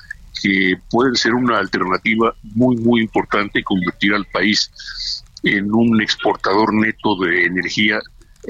que 0.42 0.74
pueden 0.90 1.14
ser 1.14 1.34
una 1.34 1.58
alternativa 1.58 2.34
muy, 2.42 2.76
muy 2.76 3.02
importante 3.02 3.60
y 3.60 3.62
convertir 3.62 4.14
al 4.14 4.24
país 4.26 4.70
en 5.42 5.72
un 5.72 6.00
exportador 6.00 6.74
neto 6.74 7.16
de 7.20 7.46
energía 7.46 8.00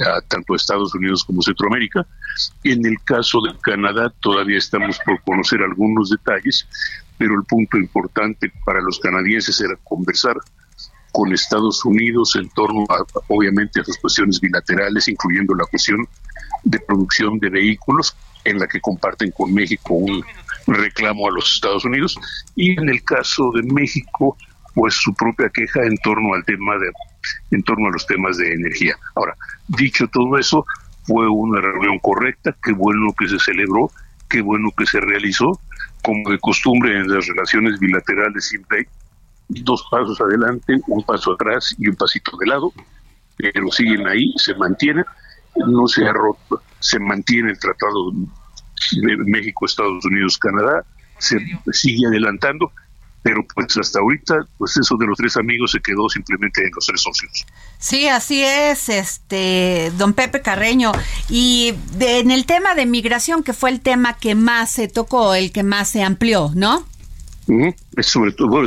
a 0.04 0.20
tanto 0.22 0.54
Estados 0.54 0.94
Unidos 0.94 1.24
como 1.24 1.42
Centroamérica. 1.42 2.06
En 2.64 2.84
el 2.84 2.96
caso 3.04 3.40
de 3.40 3.58
Canadá 3.60 4.12
todavía 4.20 4.58
estamos 4.58 4.98
por 5.04 5.20
conocer 5.22 5.62
algunos 5.62 6.10
detalles, 6.10 6.66
pero 7.18 7.34
el 7.34 7.44
punto 7.44 7.78
importante 7.78 8.52
para 8.64 8.80
los 8.80 8.98
canadienses 9.00 9.60
era 9.60 9.76
conversar 9.84 10.36
con 11.12 11.32
Estados 11.32 11.84
Unidos 11.84 12.36
en 12.36 12.48
torno 12.50 12.84
a, 12.90 13.02
obviamente, 13.28 13.80
a 13.80 13.84
las 13.86 13.96
cuestiones 13.96 14.38
bilaterales, 14.38 15.08
incluyendo 15.08 15.54
la 15.54 15.64
cuestión 15.64 16.06
de 16.64 16.78
producción 16.80 17.38
de 17.38 17.48
vehículos, 17.48 18.14
en 18.44 18.58
la 18.58 18.68
que 18.68 18.80
comparten 18.80 19.30
con 19.30 19.52
México 19.52 19.94
un 19.94 20.22
reclamo 20.66 21.26
a 21.26 21.32
los 21.32 21.54
Estados 21.54 21.84
Unidos, 21.84 22.18
y 22.54 22.78
en 22.78 22.88
el 22.90 23.02
caso 23.02 23.50
de 23.54 23.62
México, 23.62 24.36
pues 24.74 24.94
su 24.94 25.14
propia 25.14 25.48
queja 25.48 25.84
en 25.84 25.96
torno 25.98 26.34
al 26.34 26.44
tema 26.44 26.76
de 26.76 26.92
en 27.50 27.62
torno 27.62 27.88
a 27.88 27.92
los 27.92 28.06
temas 28.06 28.36
de 28.36 28.52
energía. 28.52 28.94
Ahora, 29.14 29.34
dicho 29.68 30.06
todo 30.08 30.38
eso, 30.38 30.64
fue 31.06 31.28
una 31.28 31.60
reunión 31.60 31.98
correcta, 32.00 32.56
qué 32.62 32.72
bueno 32.72 33.14
que 33.18 33.28
se 33.28 33.38
celebró, 33.38 33.90
qué 34.28 34.40
bueno 34.40 34.70
que 34.76 34.86
se 34.86 35.00
realizó. 35.00 35.60
Como 36.02 36.30
de 36.30 36.38
costumbre 36.38 36.96
en 36.96 37.08
las 37.08 37.26
relaciones 37.26 37.78
bilaterales 37.78 38.44
siempre 38.44 38.78
hay 38.78 38.84
dos 39.48 39.86
pasos 39.90 40.20
adelante, 40.20 40.78
un 40.88 41.02
paso 41.04 41.32
atrás 41.32 41.74
y 41.78 41.88
un 41.88 41.96
pasito 41.96 42.36
de 42.38 42.46
lado, 42.46 42.72
pero 43.36 43.70
siguen 43.70 44.06
ahí, 44.06 44.32
se 44.36 44.54
mantienen, 44.54 45.04
no 45.56 45.86
se 45.86 46.06
ha 46.06 46.12
roto, 46.12 46.62
se 46.80 46.98
mantiene 46.98 47.52
el 47.52 47.58
tratado 47.58 48.10
de 48.12 49.16
México, 49.18 49.66
Estados 49.66 50.04
Unidos, 50.04 50.38
Canadá, 50.38 50.84
se 51.18 51.38
sigue 51.72 52.06
adelantando, 52.06 52.72
pero 53.26 53.44
pues 53.56 53.76
hasta 53.76 53.98
ahorita, 53.98 54.46
pues 54.56 54.76
eso 54.76 54.96
de 54.96 55.04
los 55.04 55.18
tres 55.18 55.36
amigos 55.36 55.72
se 55.72 55.80
quedó 55.80 56.08
simplemente 56.08 56.62
en 56.62 56.70
los 56.72 56.86
tres 56.86 57.02
socios. 57.02 57.44
Sí, 57.76 58.06
así 58.06 58.44
es, 58.44 58.88
este, 58.88 59.90
don 59.98 60.12
Pepe 60.12 60.42
Carreño. 60.42 60.92
Y 61.28 61.74
en 61.98 62.30
el 62.30 62.46
tema 62.46 62.76
de 62.76 62.86
migración, 62.86 63.42
que 63.42 63.52
fue 63.52 63.70
el 63.70 63.80
tema 63.80 64.16
que 64.16 64.36
más 64.36 64.70
se 64.70 64.86
tocó, 64.86 65.34
el 65.34 65.50
que 65.50 65.64
más 65.64 65.88
se 65.88 66.04
amplió, 66.04 66.52
¿no? 66.54 66.86
Es 67.96 68.06
sobre 68.06 68.30
todo, 68.30 68.64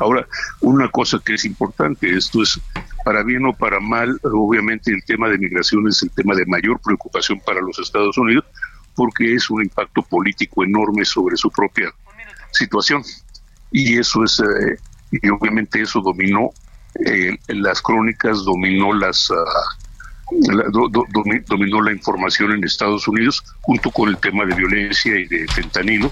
ahora, 0.00 0.26
una 0.62 0.88
cosa 0.88 1.20
que 1.24 1.34
es 1.34 1.44
importante, 1.44 2.10
esto 2.10 2.42
es 2.42 2.60
para 3.04 3.22
bien 3.22 3.46
o 3.46 3.52
para 3.52 3.78
mal, 3.78 4.18
obviamente 4.24 4.90
el 4.90 5.04
tema 5.04 5.28
de 5.28 5.38
migración 5.38 5.86
es 5.86 6.02
el 6.02 6.10
tema 6.10 6.34
de 6.34 6.44
mayor 6.46 6.80
preocupación 6.80 7.38
para 7.38 7.60
los 7.60 7.78
Estados 7.78 8.18
Unidos, 8.18 8.46
porque 8.96 9.32
es 9.32 9.48
un 9.48 9.62
impacto 9.62 10.02
político 10.02 10.64
enorme 10.64 11.04
sobre 11.04 11.36
su 11.36 11.52
propia 11.52 11.94
situación. 12.50 13.04
Y 13.70 13.98
eso 13.98 14.24
es, 14.24 14.40
eh, 14.40 14.78
y 15.10 15.28
obviamente 15.28 15.82
eso 15.82 16.00
dominó 16.00 16.50
eh, 17.04 17.36
las 17.48 17.80
crónicas, 17.82 18.44
dominó 18.44 18.92
las... 18.92 19.30
Ah, 19.30 19.76
dominó 21.46 21.82
la 21.82 21.92
información 21.92 22.50
en 22.50 22.64
Estados 22.64 23.06
Unidos 23.06 23.44
junto 23.60 23.92
con 23.92 24.08
el 24.08 24.18
tema 24.18 24.44
de 24.44 24.56
violencia 24.56 25.16
y 25.16 25.24
de 25.26 25.46
fentanilo, 25.46 26.10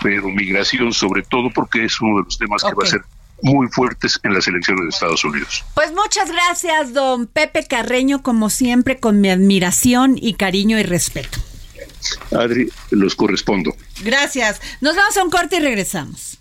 pero 0.00 0.28
migración 0.28 0.92
sobre 0.92 1.22
todo 1.22 1.50
porque 1.52 1.84
es 1.84 2.00
uno 2.00 2.18
de 2.18 2.24
los 2.24 2.38
temas 2.38 2.62
que 2.62 2.72
va 2.72 2.84
a 2.84 2.86
ser 2.86 3.02
muy 3.42 3.66
fuertes 3.68 4.20
en 4.22 4.34
las 4.34 4.46
elecciones 4.46 4.84
de 4.84 4.88
Estados 4.90 5.24
Unidos. 5.24 5.64
Pues 5.74 5.92
muchas 5.92 6.30
gracias, 6.30 6.94
don 6.94 7.26
Pepe 7.26 7.66
Carreño, 7.66 8.22
como 8.22 8.48
siempre, 8.48 9.00
con 9.00 9.20
mi 9.20 9.28
admiración 9.28 10.16
y 10.16 10.34
cariño 10.34 10.78
y 10.78 10.84
respeto. 10.84 11.40
Adri, 12.32 12.70
los 12.90 13.14
correspondo. 13.14 13.76
Gracias. 14.02 14.60
Nos 14.80 14.96
vamos 14.96 15.16
a 15.16 15.22
un 15.24 15.30
corte 15.30 15.56
y 15.56 15.60
regresamos. 15.60 16.38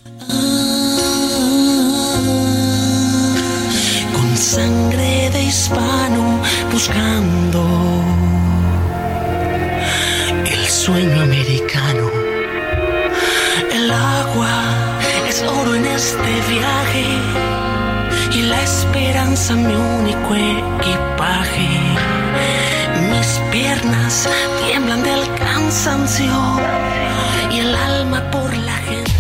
Con 4.13 4.37
sangre 4.37 5.29
de 5.31 5.43
hispano 5.43 6.41
buscando 6.71 8.03
el 10.45 10.67
sueño 10.67 11.21
americano. 11.21 12.09
El 13.71 13.91
agua 13.91 14.99
es 15.27 15.41
oro 15.43 15.75
en 15.75 15.85
este 15.85 16.31
viaje 16.49 17.05
y 18.33 18.41
la 18.43 18.61
esperanza 18.63 19.55
mi 19.55 19.73
único 19.73 20.35
equipaje. 20.35 22.20
Mis 23.21 23.39
piernas 23.51 24.27
tiemblan 24.65 25.03
del 25.03 25.35
cansancio 25.35 26.59
y 27.51 27.59
el 27.59 27.75
alma 27.75 28.19
por 28.31 28.51
la 28.57 28.75
gente. 28.77 29.11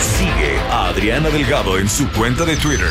Sigue 0.00 0.58
a 0.68 0.88
Adriana 0.88 1.30
Delgado 1.30 1.78
en 1.78 1.88
su 1.88 2.08
cuenta 2.08 2.44
de 2.44 2.56
Twitter 2.56 2.90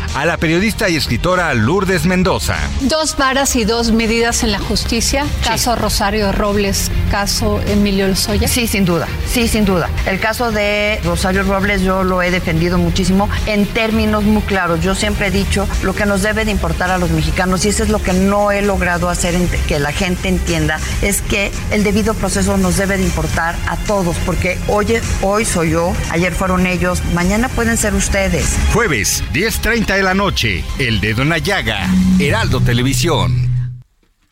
a 0.15 0.25
la 0.25 0.37
periodista 0.37 0.89
y 0.89 0.95
escritora 0.95 1.53
Lourdes 1.53 2.05
Mendoza. 2.05 2.57
Dos 2.81 3.17
varas 3.17 3.55
y 3.55 3.63
dos 3.65 3.91
medidas 3.91 4.43
en 4.43 4.51
la 4.51 4.59
justicia. 4.59 5.25
Caso 5.43 5.75
Rosario 5.75 6.31
Robles, 6.31 6.91
caso 7.09 7.61
Emilio 7.67 8.07
Lozoya. 8.07 8.47
Sí, 8.47 8.67
sin 8.67 8.85
duda. 8.85 9.07
Sí, 9.27 9.47
sin 9.47 9.65
duda. 9.65 9.89
El 10.05 10.19
caso 10.19 10.51
de 10.51 10.99
Rosario 11.03 11.43
Robles 11.43 11.81
yo 11.81 12.03
lo 12.03 12.21
he 12.21 12.31
defendido 12.31 12.77
muchísimo 12.77 13.29
en 13.45 13.65
términos 13.65 14.23
muy 14.23 14.41
claros. 14.43 14.81
Yo 14.81 14.95
siempre 14.95 15.27
he 15.27 15.31
dicho 15.31 15.67
lo 15.83 15.93
que 15.93 16.05
nos 16.05 16.21
debe 16.21 16.45
de 16.45 16.51
importar 16.51 16.91
a 16.91 16.97
los 16.97 17.09
mexicanos 17.11 17.65
y 17.65 17.69
eso 17.69 17.83
es 17.83 17.89
lo 17.89 18.01
que 18.01 18.13
no 18.13 18.51
he 18.51 18.61
logrado 18.61 19.09
hacer 19.09 19.31
que 19.67 19.79
la 19.79 19.91
gente 19.91 20.27
entienda 20.27 20.79
es 21.01 21.21
que 21.21 21.51
el 21.71 21.83
debido 21.83 22.13
proceso 22.13 22.57
nos 22.57 22.77
debe 22.77 22.97
de 22.97 23.03
importar 23.03 23.55
a 23.67 23.77
todos 23.77 24.15
porque 24.25 24.57
hoy, 24.67 24.99
hoy 25.21 25.45
soy 25.45 25.71
yo, 25.71 25.93
ayer 26.09 26.33
fueron 26.33 26.67
ellos, 26.67 27.01
mañana 27.13 27.47
pueden 27.49 27.77
ser 27.77 27.93
ustedes. 27.93 28.57
Jueves, 28.73 29.23
10.30 29.33 30.00
de 30.01 30.05
la 30.05 30.13
noche, 30.15 30.63
El 30.79 30.99
Dedo 30.99 31.21
en 31.21 31.29
la 31.29 31.37
Llaga, 31.37 31.87
Heraldo 32.19 32.59
Televisión. 32.59 33.79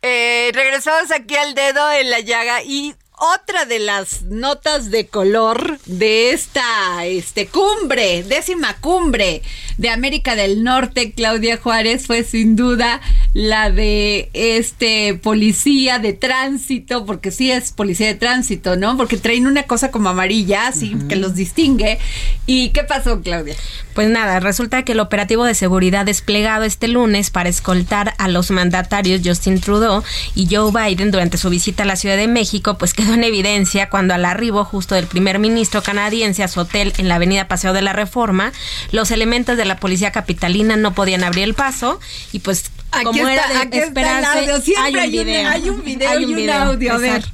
Eh, 0.01 0.49
regresamos 0.51 1.11
aquí 1.11 1.35
al 1.35 1.53
dedo 1.53 1.91
en 1.91 2.09
la 2.09 2.21
llaga 2.21 2.63
y 2.63 2.95
otra 3.19 3.65
de 3.65 3.79
las 3.79 4.23
notas 4.23 4.91
de 4.91 5.07
color 5.07 5.77
de 5.85 6.31
esta 6.31 7.05
este, 7.05 7.47
cumbre, 7.47 8.23
décima 8.23 8.77
cumbre 8.77 9.41
de 9.77 9.89
América 9.89 10.35
del 10.35 10.63
Norte, 10.63 11.11
Claudia 11.11 11.57
Juárez, 11.57 12.07
fue 12.07 12.23
sin 12.23 12.55
duda 12.55 13.01
la 13.33 13.71
de 13.71 14.29
este 14.33 15.15
policía 15.15 15.99
de 15.99 16.13
tránsito, 16.13 17.05
porque 17.05 17.31
sí 17.31 17.51
es 17.51 17.71
policía 17.71 18.07
de 18.07 18.15
tránsito, 18.15 18.75
¿no? 18.75 18.97
Porque 18.97 19.17
traen 19.17 19.47
una 19.47 19.63
cosa 19.63 19.91
como 19.91 20.09
amarilla, 20.09 20.67
así 20.67 20.95
que 21.07 21.15
los 21.15 21.35
distingue. 21.35 21.99
¿Y 22.45 22.69
qué 22.69 22.83
pasó, 22.83 23.21
Claudia? 23.21 23.55
Pues 23.93 24.09
nada, 24.09 24.39
resulta 24.39 24.83
que 24.83 24.93
el 24.93 24.99
operativo 24.99 25.43
de 25.43 25.55
seguridad 25.55 26.05
desplegado 26.05 26.63
este 26.63 26.87
lunes 26.87 27.31
para 27.31 27.49
escoltar 27.49 28.13
a 28.17 28.27
los 28.27 28.51
mandatarios 28.51 29.21
Justin 29.23 29.59
Trudeau 29.59 30.03
y 30.35 30.47
Joe 30.49 30.71
Biden 30.71 31.11
durante 31.11 31.37
su 31.37 31.49
visita 31.49 31.83
a 31.83 31.85
la 31.85 31.95
Ciudad 31.95 32.17
de 32.17 32.27
México, 32.27 32.77
pues 32.77 32.93
quedó 33.08 33.08
en 33.13 33.23
evidencia 33.23 33.89
cuando 33.89 34.13
al 34.13 34.25
arribo 34.25 34.63
justo 34.65 34.95
del 34.95 35.07
primer 35.07 35.39
ministro 35.39 35.81
canadiense 35.83 36.43
a 36.43 36.47
su 36.47 36.59
hotel 36.61 36.93
en 36.97 37.07
la 37.07 37.15
avenida 37.15 37.47
Paseo 37.47 37.73
de 37.73 37.81
la 37.81 37.93
Reforma, 37.93 38.51
los 38.91 39.11
elementos 39.11 39.57
de 39.57 39.65
la 39.65 39.77
policía 39.77 40.11
capitalina 40.11 40.75
no 40.77 40.93
podían 40.93 41.23
abrir 41.23 41.43
el 41.43 41.53
paso 41.53 41.99
y 42.31 42.39
pues 42.39 42.71
Aquí 42.91 43.03
como 43.03 43.27
está, 43.27 43.33
era 43.33 43.47
de 43.47 43.57
aquí 43.59 43.65
está 43.65 43.77
el 43.77 43.83
esperarse, 43.83 44.39
audio. 44.39 44.61
Siempre 44.61 45.01
hay 45.01 45.19
un 45.19 45.19
hay 45.19 45.19
un- 45.19 45.25
video. 45.25 45.49
hay 45.49 45.69
un 45.69 45.83
video 45.83 46.09
Hay 46.09 46.23
y 46.23 46.33
un 46.33 46.49
audio, 46.49 46.93
a 46.93 46.97
ver. 46.97 47.25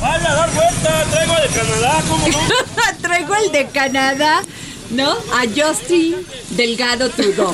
Vaya 0.00 0.30
a 0.30 0.34
dar 0.34 0.50
vuelta, 0.52 1.04
traigo 1.10 1.34
de 1.34 1.48
Canadá, 1.48 2.02
¿cómo 2.08 2.28
no? 2.28 2.38
Traigo 3.02 3.34
el 3.36 3.52
de 3.52 3.66
Canadá. 3.68 4.42
¿No? 4.92 5.10
A 5.10 5.44
Justin 5.54 6.16
Delgado 6.50 7.08
Trudeau. 7.10 7.52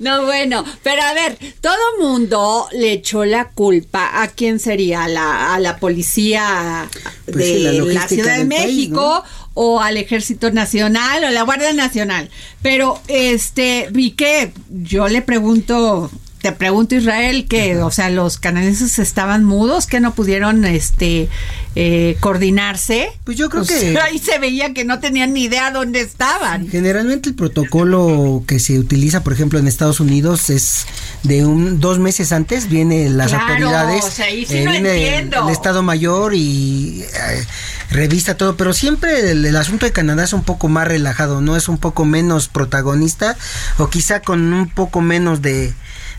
no, 0.00 0.24
bueno, 0.24 0.64
pero 0.82 1.02
a 1.02 1.14
ver, 1.14 1.38
todo 1.60 1.76
mundo 2.00 2.68
le 2.72 2.92
echó 2.92 3.24
la 3.24 3.50
culpa 3.50 4.22
a 4.22 4.28
quién 4.28 4.58
sería, 4.58 5.04
a 5.04 5.08
la, 5.08 5.54
a 5.54 5.60
la 5.60 5.78
policía 5.78 6.88
Pues 7.24 7.36
de 7.36 7.72
la 7.72 8.08
Ciudad 8.08 8.38
de 8.38 8.46
país, 8.46 8.66
México 8.66 9.22
o 9.54 9.80
al 9.80 9.96
Ejército 9.96 10.50
Nacional 10.50 11.24
o 11.24 11.30
la 11.30 11.42
Guardia 11.42 11.72
Nacional. 11.72 12.28
Pero 12.62 13.00
este, 13.08 13.88
vi 13.92 14.10
que 14.10 14.52
yo 14.68 15.08
le 15.08 15.22
pregunto 15.22 16.10
te 16.44 16.52
pregunto 16.52 16.94
Israel 16.94 17.46
que 17.48 17.78
o 17.78 17.90
sea 17.90 18.10
los 18.10 18.36
canadienses 18.36 18.98
estaban 18.98 19.44
mudos 19.44 19.86
que 19.86 19.98
no 19.98 20.12
pudieron 20.14 20.66
este 20.66 21.30
eh, 21.74 22.18
coordinarse. 22.20 23.08
Pues 23.24 23.38
yo 23.38 23.48
creo 23.48 23.64
que- 23.64 23.98
ahí 23.98 24.18
se 24.18 24.38
veía 24.38 24.74
que 24.74 24.84
no 24.84 25.00
tenían 25.00 25.32
ni 25.32 25.44
idea 25.44 25.70
dónde 25.70 26.02
estaban. 26.02 26.68
Generalmente 26.68 27.30
el 27.30 27.34
protocolo 27.34 28.42
que 28.46 28.60
se 28.60 28.78
utiliza, 28.78 29.24
por 29.24 29.32
ejemplo, 29.32 29.58
en 29.58 29.66
Estados 29.66 30.00
Unidos 30.00 30.50
es 30.50 30.84
de 31.22 31.46
un 31.46 31.80
dos 31.80 31.98
meses 31.98 32.30
antes 32.30 32.68
vienen 32.68 33.16
las 33.16 33.28
Claro, 33.30 33.44
autoridades, 33.46 34.04
o 34.04 34.10
sea, 34.10 34.26
ahí 34.26 34.44
sí 34.44 34.58
eh, 34.58 34.64
no 34.66 34.72
viene 34.72 34.90
entiendo. 34.90 35.48
el 35.48 35.52
Estado 35.54 35.82
Mayor 35.82 36.34
y 36.34 37.04
eh, 37.04 37.46
revista 37.90 38.36
todo, 38.36 38.54
pero 38.58 38.74
siempre 38.74 39.30
el, 39.30 39.46
el 39.46 39.56
asunto 39.56 39.86
de 39.86 39.92
Canadá 39.92 40.24
es 40.24 40.34
un 40.34 40.42
poco 40.44 40.68
más 40.68 40.86
relajado, 40.86 41.40
no 41.40 41.56
es 41.56 41.68
un 41.70 41.78
poco 41.78 42.04
menos 42.04 42.48
protagonista 42.48 43.38
o 43.78 43.88
quizá 43.88 44.20
con 44.20 44.52
un 44.52 44.68
poco 44.68 45.00
menos 45.00 45.40
de 45.40 45.72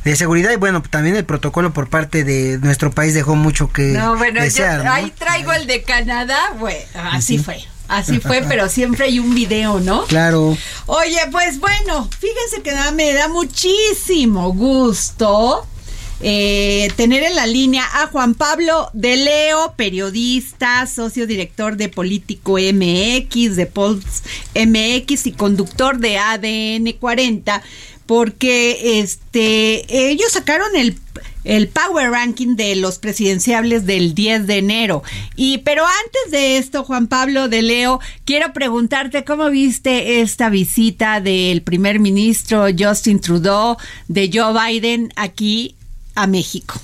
de 0.06 0.16
seguridad 0.16 0.52
y 0.52 0.56
bueno 0.56 0.82
también 0.82 1.16
el 1.18 1.26
protocolo 1.26 1.74
por 1.74 1.90
parte 1.90 2.24
de 2.24 2.58
nuestro 2.60 2.92
país 2.92 3.14
dejó 3.14 3.36
mucho 3.36 3.72
que 3.74 3.88
no 3.88 4.16
bueno 4.16 4.38
yo 4.40 4.44
desear, 4.46 4.86
¿no? 4.86 4.92
ahí 4.94 5.12
traigo 5.18 5.52
el 5.52 5.68
de 5.68 5.82
Canadá 5.84 6.40
güey. 6.58 6.78
Así 6.94 7.38
fue 7.40 7.58
así 7.90 8.20
fue 8.20 8.42
pero 8.48 8.70
siempre 8.70 9.06
hay 9.06 9.20
un 9.20 9.36
video 9.36 9.80
no 9.80 10.06
claro. 10.06 10.58
Oye, 10.86 11.20
pues 11.32 11.60
bueno, 11.60 12.08
fíjense 12.20 12.62
que 12.64 12.72
da- 12.72 12.92
me 12.92 13.12
da 13.14 13.28
muchísimo 13.28 14.54
gusto 14.54 15.68
eh, 16.22 16.90
tener 16.96 17.24
en 17.24 17.36
la 17.36 17.46
línea 17.46 17.84
a 18.02 18.08
Juan 18.08 18.36
Pablo 18.36 18.90
de 18.94 19.18
Leo, 19.18 19.74
periodista, 19.76 20.88
socio 20.88 21.28
director 21.28 21.76
de 21.76 21.90
Político 21.90 22.54
MX, 22.54 23.56
de 23.58 23.66
Pulse 23.66 24.22
MX 24.56 25.26
y 25.28 25.32
conductor 25.34 25.98
de 26.00 26.18
ADN 26.18 26.94
40, 27.00 27.62
porque 28.06 29.00
este 29.00 30.12
ellos 30.12 30.32
sacaron 30.32 30.76
el 30.76 30.98
el 31.46 31.68
Power 31.68 32.10
Ranking 32.10 32.56
de 32.56 32.76
los 32.76 32.98
presidenciables 32.98 33.86
del 33.86 34.14
10 34.16 34.48
de 34.48 34.58
enero. 34.58 35.04
Y 35.36 35.60
pero 35.60 35.84
antes 35.86 36.32
de 36.32 36.58
esto, 36.58 36.84
Juan 36.84 37.08
Pablo 37.08 37.48
de 37.48 37.62
Leo, 37.62 38.00
quiero 38.26 38.52
preguntarte 38.52 39.24
cómo 39.24 39.50
viste 39.50 40.22
esta 40.22 40.50
visita 40.50 41.22
del 41.22 41.62
primer 41.62 42.00
ministro 42.00 42.66
Justin 42.78 43.22
Trudeau 43.22 43.78
de 44.08 44.30
Joe 44.34 44.54
Biden 44.54 45.14
aquí 45.16 45.76
a 46.16 46.28
México. 46.28 46.76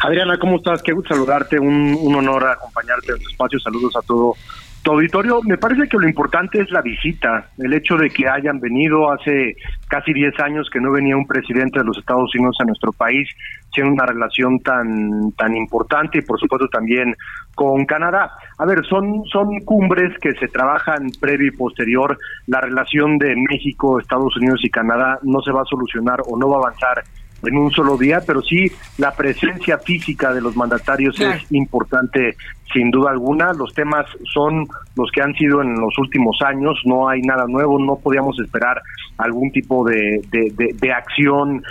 Adriana, 0.00 0.38
¿cómo 0.38 0.56
estás? 0.56 0.82
Qué 0.82 0.92
gusto 0.92 1.14
saludarte, 1.14 1.58
un, 1.58 1.96
un 2.00 2.14
honor 2.14 2.48
acompañarte 2.48 3.12
en 3.12 3.22
tu 3.22 3.30
espacio. 3.30 3.60
Saludos 3.60 3.94
a 3.96 4.02
todo 4.02 4.36
tu 4.82 4.92
auditorio. 4.92 5.40
Me 5.42 5.58
parece 5.58 5.88
que 5.88 5.98
lo 5.98 6.08
importante 6.08 6.60
es 6.60 6.70
la 6.70 6.82
visita, 6.82 7.48
el 7.58 7.72
hecho 7.72 7.96
de 7.96 8.10
que 8.10 8.28
hayan 8.28 8.60
venido 8.60 9.10
hace 9.12 9.54
casi 9.88 10.12
10 10.12 10.38
años 10.40 10.68
que 10.72 10.80
no 10.80 10.92
venía 10.92 11.16
un 11.16 11.26
presidente 11.26 11.80
de 11.80 11.84
los 11.84 11.98
Estados 11.98 12.30
Unidos 12.34 12.56
a 12.60 12.64
nuestro 12.64 12.92
país, 12.92 13.28
siendo 13.72 13.92
una 13.92 14.06
relación 14.06 14.58
tan 14.60 15.32
tan 15.36 15.56
importante 15.56 16.18
y 16.18 16.22
por 16.22 16.38
supuesto 16.38 16.68
también 16.68 17.14
con 17.54 17.84
Canadá. 17.84 18.30
A 18.58 18.66
ver, 18.66 18.84
son 18.86 19.24
son 19.30 19.60
cumbres 19.60 20.16
que 20.20 20.32
se 20.34 20.48
trabajan 20.48 21.10
previo 21.20 21.48
y 21.48 21.56
posterior. 21.56 22.16
La 22.46 22.60
relación 22.60 23.18
de 23.18 23.34
México, 23.50 24.00
Estados 24.00 24.36
Unidos 24.36 24.60
y 24.62 24.70
Canadá 24.70 25.18
no 25.22 25.40
se 25.40 25.52
va 25.52 25.62
a 25.62 25.70
solucionar 25.70 26.20
o 26.28 26.38
no 26.38 26.48
va 26.48 26.56
a 26.56 26.60
avanzar 26.60 27.02
en 27.42 27.56
un 27.56 27.70
solo 27.70 27.96
día, 27.96 28.20
pero 28.26 28.42
sí 28.42 28.70
la 28.98 29.12
presencia 29.12 29.78
física 29.78 30.32
de 30.34 30.40
los 30.40 30.56
mandatarios 30.56 31.18
es 31.20 31.50
importante 31.52 32.36
sin 32.72 32.90
duda 32.90 33.10
alguna. 33.10 33.52
Los 33.52 33.72
temas 33.74 34.06
son 34.32 34.68
los 34.96 35.10
que 35.10 35.22
han 35.22 35.34
sido 35.34 35.60
en 35.62 35.74
los 35.74 35.96
últimos 35.98 36.38
años, 36.42 36.78
no 36.84 37.08
hay 37.08 37.20
nada 37.22 37.46
nuevo, 37.48 37.78
no 37.78 37.96
podíamos 37.96 38.38
esperar 38.38 38.80
algún 39.18 39.50
tipo 39.50 39.84
de, 39.84 40.20
de, 40.30 40.52
de- 40.56 40.74
de 40.80 40.92
acción 40.92 41.62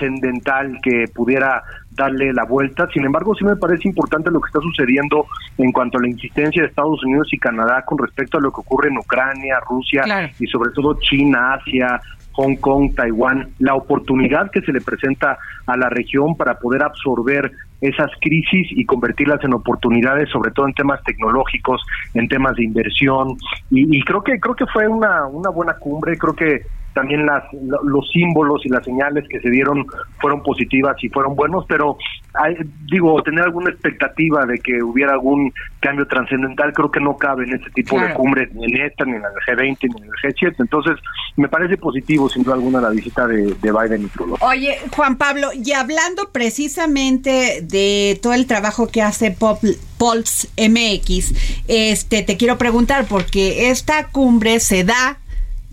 trascendental 0.00 0.78
que 0.82 1.04
pudiera 1.14 1.62
darle 1.92 2.32
la 2.32 2.44
vuelta. 2.44 2.88
Sin 2.92 3.04
embargo, 3.04 3.34
sí 3.34 3.44
me 3.44 3.56
parece 3.56 3.88
importante 3.88 4.30
lo 4.30 4.40
que 4.40 4.48
está 4.48 4.60
sucediendo 4.60 5.26
en 5.58 5.72
cuanto 5.72 5.98
a 5.98 6.02
la 6.02 6.08
insistencia 6.08 6.62
de 6.62 6.68
Estados 6.68 7.02
Unidos 7.04 7.28
y 7.32 7.38
Canadá 7.38 7.82
con 7.86 7.98
respecto 7.98 8.38
a 8.38 8.40
lo 8.40 8.50
que 8.50 8.60
ocurre 8.60 8.88
en 8.90 8.98
Ucrania, 8.98 9.58
Rusia 9.68 10.02
Claro. 10.02 10.28
y 10.38 10.46
sobre 10.46 10.70
todo 10.72 10.98
China, 11.00 11.54
Asia, 11.54 12.00
Hong 12.36 12.56
Kong, 12.56 12.94
Taiwán, 12.94 13.48
la 13.58 13.74
oportunidad 13.74 14.50
que 14.50 14.60
se 14.60 14.72
le 14.72 14.80
presenta 14.80 15.38
a 15.66 15.76
la 15.76 15.88
región 15.88 16.36
para 16.36 16.58
poder 16.58 16.82
absorber 16.82 17.50
esas 17.80 18.10
crisis 18.20 18.68
y 18.70 18.84
convertirlas 18.84 19.42
en 19.44 19.54
oportunidades, 19.54 20.28
sobre 20.30 20.50
todo 20.50 20.66
en 20.66 20.74
temas 20.74 21.02
tecnológicos, 21.04 21.82
en 22.14 22.28
temas 22.28 22.54
de 22.56 22.64
inversión. 22.64 23.36
Y, 23.70 23.96
y 23.96 24.02
creo 24.02 24.22
que 24.22 24.38
creo 24.38 24.54
que 24.54 24.66
fue 24.66 24.86
una, 24.86 25.26
una 25.26 25.50
buena 25.50 25.74
cumbre. 25.74 26.16
Creo 26.16 26.34
que 26.34 26.62
también 26.96 27.24
las, 27.26 27.44
lo- 27.52 27.82
los 27.84 28.08
símbolos 28.10 28.64
y 28.64 28.70
las 28.70 28.82
señales 28.84 29.24
que 29.28 29.38
se 29.40 29.50
dieron 29.50 29.86
fueron 30.18 30.42
positivas 30.42 30.96
y 31.04 31.08
fueron 31.10 31.36
buenos, 31.36 31.64
pero 31.68 31.96
hay- 32.34 32.56
digo, 32.90 33.22
tener 33.22 33.44
alguna 33.44 33.70
expectativa 33.70 34.44
de 34.46 34.58
que 34.58 34.82
hubiera 34.82 35.12
algún 35.12 35.52
cambio 35.80 36.06
trascendental 36.08 36.72
creo 36.72 36.90
que 36.90 36.98
no 37.00 37.16
cabe 37.16 37.44
en 37.44 37.54
este 37.54 37.70
tipo 37.70 38.00
de 38.00 38.14
cumbres, 38.14 38.52
ni 38.54 38.64
en 38.64 38.80
esta, 38.86 39.04
ni 39.04 39.12
en 39.12 39.22
la 39.22 39.28
del 39.28 39.56
G20, 39.58 39.78
ni 39.82 40.02
en 40.02 40.04
el 40.04 40.34
G7. 40.34 40.54
Entonces, 40.58 40.96
me 41.36 41.48
parece 41.48 41.76
positivo, 41.76 42.28
sin 42.30 42.42
duda 42.42 42.54
alguna, 42.54 42.80
la 42.80 42.88
visita 42.90 43.26
de, 43.26 43.54
de 43.54 43.72
Biden 43.72 44.04
y 44.04 44.06
Trudeau. 44.08 44.38
Oye, 44.40 44.78
Juan 44.96 45.16
Pablo, 45.16 45.48
y 45.54 45.72
hablando 45.72 46.30
precisamente 46.32 47.60
de 47.62 48.18
todo 48.22 48.32
el 48.34 48.46
trabajo 48.46 48.88
que 48.88 49.02
hace 49.02 49.30
Pop- 49.30 49.62
Pulse 49.98 50.48
MX, 50.56 51.62
este 51.68 52.22
te 52.22 52.36
quiero 52.36 52.58
preguntar 52.58 53.04
porque 53.08 53.70
esta 53.70 54.08
cumbre 54.08 54.60
se 54.60 54.82
da 54.84 55.18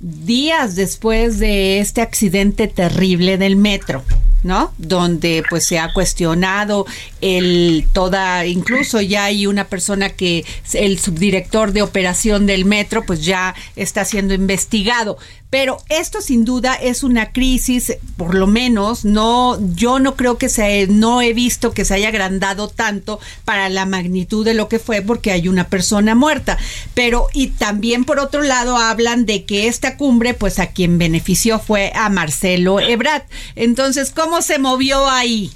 días 0.04 0.76
después 0.76 1.40
de 1.40 1.80
este 1.80 2.02
accidente 2.02 2.68
terrible 2.68 3.38
del 3.38 3.56
metro. 3.56 4.04
¿no? 4.44 4.74
Donde 4.78 5.42
pues 5.50 5.66
se 5.66 5.80
ha 5.80 5.94
cuestionado 5.94 6.86
el 7.22 7.88
toda, 7.94 8.46
incluso 8.46 9.00
ya 9.00 9.24
hay 9.24 9.48
una 9.48 9.70
persona 9.70 10.10
que 10.10 10.44
el 10.74 11.00
subdirector 11.00 11.72
de 11.72 11.82
operación 11.82 12.46
del 12.46 12.66
metro 12.66 13.06
pues 13.06 13.24
ya 13.24 13.56
está 13.78 14.04
siendo 14.04 14.34
investigado. 14.34 15.18
Pero 15.54 15.78
esto 15.88 16.20
sin 16.20 16.46
duda 16.46 16.74
es 16.74 17.04
una 17.04 17.32
crisis, 17.32 17.96
por 18.18 18.34
lo 18.34 18.48
menos, 18.48 19.06
no, 19.06 19.60
yo 19.76 20.00
no 20.00 20.16
creo 20.16 20.40
que 20.40 20.50
se, 20.50 20.88
no 20.88 21.22
he 21.22 21.34
visto 21.34 21.76
que 21.76 21.86
se 21.86 21.94
haya 21.94 22.08
agrandado 22.08 22.70
tanto 22.70 23.20
para 23.46 23.70
la 23.70 23.86
magnitud 23.86 24.44
de 24.44 24.56
lo 24.56 24.68
que 24.68 24.80
fue 24.80 25.04
porque 25.04 25.32
hay 25.32 25.48
una 25.48 25.68
persona 25.68 26.16
muerta. 26.16 26.58
Pero, 26.96 27.28
y 27.36 27.50
también 27.50 28.04
por 28.04 28.18
otro 28.18 28.42
lado 28.42 28.78
hablan 28.78 29.28
de 29.28 29.46
que 29.46 29.68
esta 29.68 29.96
cumbre, 29.96 30.34
pues 30.34 30.58
a 30.58 30.72
quien 30.72 30.98
benefició 30.98 31.60
fue 31.60 31.92
a 31.94 32.10
Marcelo 32.10 32.80
Ebrard. 32.80 33.22
Entonces, 33.56 34.10
¿cómo 34.10 34.42
se 34.42 34.58
movió 34.58 35.08
ahí? 35.08 35.52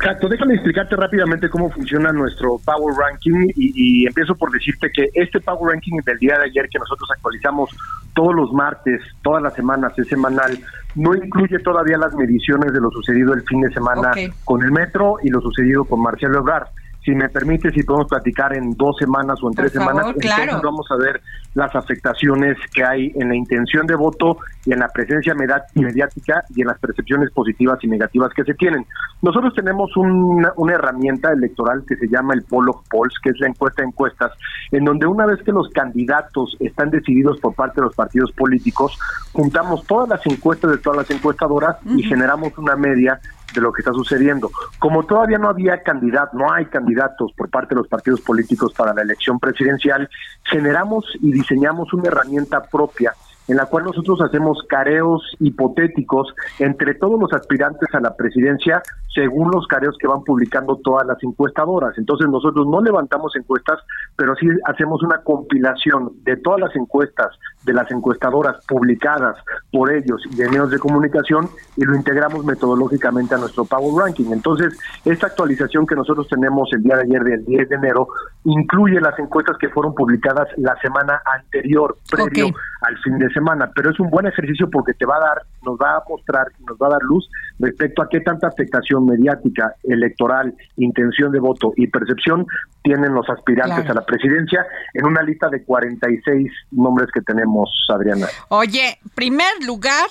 Exacto, 0.00 0.30
déjame 0.30 0.54
explicarte 0.54 0.96
rápidamente 0.96 1.50
cómo 1.50 1.70
funciona 1.70 2.10
nuestro 2.10 2.58
Power 2.64 2.94
Ranking 2.96 3.52
y, 3.54 4.02
y 4.02 4.06
empiezo 4.06 4.34
por 4.34 4.50
decirte 4.50 4.90
que 4.90 5.10
este 5.12 5.40
Power 5.40 5.74
Ranking 5.74 6.00
del 6.06 6.18
día 6.18 6.38
de 6.38 6.44
ayer 6.44 6.70
que 6.70 6.78
nosotros 6.78 7.06
actualizamos 7.14 7.68
todos 8.14 8.34
los 8.34 8.50
martes, 8.50 9.02
todas 9.22 9.42
las 9.42 9.52
semanas, 9.52 9.92
es 9.98 10.08
semanal, 10.08 10.58
no 10.94 11.14
incluye 11.14 11.58
todavía 11.58 11.98
las 11.98 12.14
mediciones 12.14 12.72
de 12.72 12.80
lo 12.80 12.90
sucedido 12.90 13.34
el 13.34 13.42
fin 13.42 13.60
de 13.60 13.74
semana 13.74 14.12
con 14.44 14.62
el 14.62 14.72
metro 14.72 15.16
y 15.22 15.28
lo 15.28 15.42
sucedido 15.42 15.84
con 15.84 16.00
Marcelo 16.02 16.38
Ebrard. 16.38 16.68
Si 17.04 17.12
me 17.12 17.28
permite, 17.28 17.70
si 17.70 17.82
podemos 17.82 18.08
platicar 18.08 18.54
en 18.54 18.72
dos 18.72 18.96
semanas 18.98 19.38
o 19.42 19.48
en 19.48 19.54
Por 19.54 19.64
tres 19.64 19.72
favor, 19.72 19.96
semanas, 19.96 20.16
claro. 20.20 20.42
entonces 20.42 20.62
vamos 20.62 20.86
a 20.90 20.96
ver 20.96 21.20
las 21.54 21.74
afectaciones 21.74 22.56
que 22.74 22.84
hay 22.84 23.10
en 23.14 23.28
la 23.28 23.34
intención 23.34 23.86
de 23.86 23.94
voto 23.94 24.38
y 24.64 24.72
en 24.72 24.80
la 24.80 24.88
presencia 24.88 25.34
mediática 25.34 26.44
y 26.54 26.60
en 26.60 26.68
las 26.68 26.78
percepciones 26.78 27.30
positivas 27.32 27.78
y 27.82 27.88
negativas 27.88 28.32
que 28.34 28.44
se 28.44 28.54
tienen. 28.54 28.84
Nosotros 29.22 29.54
tenemos 29.54 29.96
una, 29.96 30.52
una 30.56 30.74
herramienta 30.74 31.32
electoral 31.32 31.84
que 31.88 31.96
se 31.96 32.06
llama 32.06 32.34
el 32.34 32.42
Polo 32.42 32.82
Polls, 32.90 33.14
que 33.22 33.30
es 33.30 33.40
la 33.40 33.48
encuesta 33.48 33.82
de 33.82 33.88
encuestas, 33.88 34.32
en 34.70 34.84
donde 34.84 35.06
una 35.06 35.26
vez 35.26 35.42
que 35.42 35.52
los 35.52 35.68
candidatos 35.70 36.56
están 36.60 36.90
decididos 36.90 37.40
por 37.40 37.54
parte 37.54 37.80
de 37.80 37.86
los 37.86 37.94
partidos 37.94 38.30
políticos, 38.32 38.98
juntamos 39.32 39.84
todas 39.86 40.08
las 40.08 40.26
encuestas 40.26 40.70
de 40.72 40.78
todas 40.78 40.98
las 40.98 41.10
encuestadoras 41.10 41.76
y 41.86 42.02
generamos 42.02 42.56
una 42.58 42.76
media 42.76 43.20
de 43.54 43.60
lo 43.60 43.72
que 43.72 43.82
está 43.82 43.92
sucediendo. 43.92 44.50
Como 44.78 45.04
todavía 45.04 45.38
no 45.38 45.48
había 45.48 45.82
candidato, 45.82 46.36
no 46.36 46.52
hay 46.52 46.66
candidatos 46.66 47.32
por 47.36 47.50
parte 47.50 47.74
de 47.74 47.80
los 47.80 47.88
partidos 47.88 48.20
políticos 48.20 48.72
para 48.74 48.94
la 48.94 49.02
elección 49.02 49.38
presidencial, 49.38 50.08
generamos 50.44 51.04
y 51.20 51.32
diseñamos 51.32 51.92
una 51.92 52.08
herramienta 52.08 52.62
propia 52.62 53.14
en 53.50 53.56
la 53.56 53.66
cual 53.66 53.84
nosotros 53.84 54.20
hacemos 54.20 54.62
careos 54.68 55.22
hipotéticos 55.40 56.32
entre 56.60 56.94
todos 56.94 57.18
los 57.18 57.32
aspirantes 57.32 57.92
a 57.92 58.00
la 58.00 58.14
presidencia 58.14 58.80
según 59.12 59.50
los 59.50 59.66
careos 59.66 59.96
que 59.98 60.06
van 60.06 60.22
publicando 60.22 60.76
todas 60.76 61.04
las 61.04 61.20
encuestadoras. 61.24 61.98
Entonces 61.98 62.28
nosotros 62.28 62.64
no 62.68 62.80
levantamos 62.80 63.34
encuestas, 63.34 63.80
pero 64.14 64.36
sí 64.36 64.46
hacemos 64.66 65.02
una 65.02 65.18
compilación 65.22 66.12
de 66.22 66.36
todas 66.36 66.60
las 66.60 66.76
encuestas 66.76 67.36
de 67.64 67.72
las 67.72 67.90
encuestadoras 67.90 68.64
publicadas 68.66 69.36
por 69.72 69.92
ellos 69.92 70.22
y 70.30 70.36
de 70.36 70.48
medios 70.48 70.70
de 70.70 70.78
comunicación 70.78 71.48
y 71.76 71.84
lo 71.84 71.96
integramos 71.96 72.44
metodológicamente 72.44 73.34
a 73.34 73.38
nuestro 73.38 73.64
Power 73.64 74.04
Ranking. 74.04 74.32
Entonces, 74.32 74.78
esta 75.04 75.26
actualización 75.26 75.86
que 75.86 75.96
nosotros 75.96 76.28
tenemos 76.28 76.72
el 76.72 76.82
día 76.82 76.96
de 76.96 77.02
ayer 77.02 77.24
del 77.24 77.44
10 77.44 77.68
de 77.68 77.74
enero 77.74 78.08
incluye 78.44 79.00
las 79.00 79.18
encuestas 79.18 79.58
que 79.58 79.68
fueron 79.68 79.94
publicadas 79.94 80.48
la 80.56 80.76
semana 80.80 81.20
anterior, 81.24 81.96
previo 82.10 82.46
al 82.82 82.96
fin 82.98 83.18
de 83.18 83.28
semana, 83.30 83.39
pero 83.74 83.90
es 83.90 84.00
un 84.00 84.10
buen 84.10 84.26
ejercicio 84.26 84.68
porque 84.70 84.94
te 84.94 85.06
va 85.06 85.16
a 85.16 85.20
dar, 85.20 85.42
nos 85.62 85.76
va 85.76 85.96
a 85.96 86.02
mostrar, 86.08 86.46
nos 86.66 86.76
va 86.78 86.88
a 86.88 86.90
dar 86.90 87.02
luz 87.02 87.28
respecto 87.58 88.02
a 88.02 88.08
qué 88.08 88.20
tanta 88.20 88.48
afectación 88.48 89.06
mediática, 89.06 89.74
electoral, 89.84 90.54
intención 90.76 91.32
de 91.32 91.40
voto 91.40 91.72
y 91.76 91.86
percepción 91.86 92.46
tienen 92.82 93.12
los 93.14 93.28
aspirantes 93.28 93.88
a 93.88 93.94
la 93.94 94.04
presidencia 94.04 94.66
en 94.94 95.06
una 95.06 95.22
lista 95.22 95.48
de 95.48 95.64
46 95.64 96.50
nombres 96.72 97.08
que 97.12 97.20
tenemos, 97.20 97.70
Adriana. 97.88 98.26
Oye, 98.48 98.98
primer 99.14 99.52
lugar, 99.66 100.06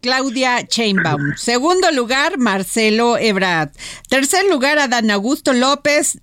Claudia 0.00 0.66
Chainbaum. 0.66 1.32
Segundo 1.36 1.90
lugar, 1.92 2.38
Marcelo 2.38 3.18
Ebrard. 3.18 3.70
Tercer 4.08 4.44
lugar, 4.50 4.78
Adán 4.78 5.10
Augusto 5.10 5.52
López. 5.52 6.18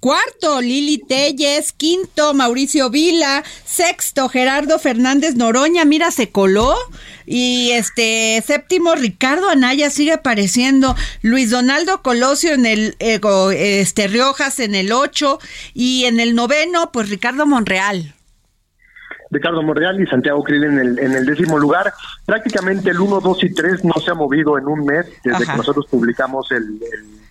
Cuarto, 0.00 0.62
Lili 0.62 0.96
Telles. 0.98 1.72
Quinto, 1.72 2.32
Mauricio 2.32 2.88
Vila. 2.88 3.44
Sexto, 3.64 4.30
Gerardo 4.30 4.78
Fernández 4.78 5.36
Noroña. 5.36 5.84
Mira, 5.84 6.10
se 6.10 6.30
coló. 6.30 6.74
Y 7.26 7.70
este 7.72 8.42
séptimo, 8.44 8.94
Ricardo 8.94 9.50
Anaya 9.50 9.90
sigue 9.90 10.14
apareciendo. 10.14 10.96
Luis 11.20 11.50
Donaldo 11.50 12.00
Colosio 12.00 12.54
en 12.54 12.64
el 12.64 12.96
eh, 12.98 13.20
este 13.80 14.08
Riojas 14.08 14.58
en 14.58 14.74
el 14.74 14.90
ocho. 14.90 15.38
Y 15.74 16.06
en 16.06 16.18
el 16.18 16.34
noveno, 16.34 16.90
pues 16.92 17.10
Ricardo 17.10 17.46
Monreal. 17.46 18.14
Ricardo 19.30 19.62
Monreal 19.62 20.00
y 20.00 20.06
Santiago 20.06 20.42
Krill 20.42 20.64
en 20.64 20.78
el, 20.78 20.98
en 20.98 21.12
el 21.12 21.26
décimo 21.26 21.58
lugar. 21.58 21.92
Prácticamente 22.24 22.90
el 22.90 23.00
1, 23.00 23.20
2 23.20 23.44
y 23.44 23.54
3 23.54 23.84
no 23.84 23.94
se 24.02 24.10
ha 24.10 24.14
movido 24.14 24.58
en 24.58 24.66
un 24.66 24.84
mes 24.84 25.06
desde 25.22 25.46
que 25.46 25.56
nosotros 25.56 25.86
publicamos 25.88 26.50
el 26.50 26.80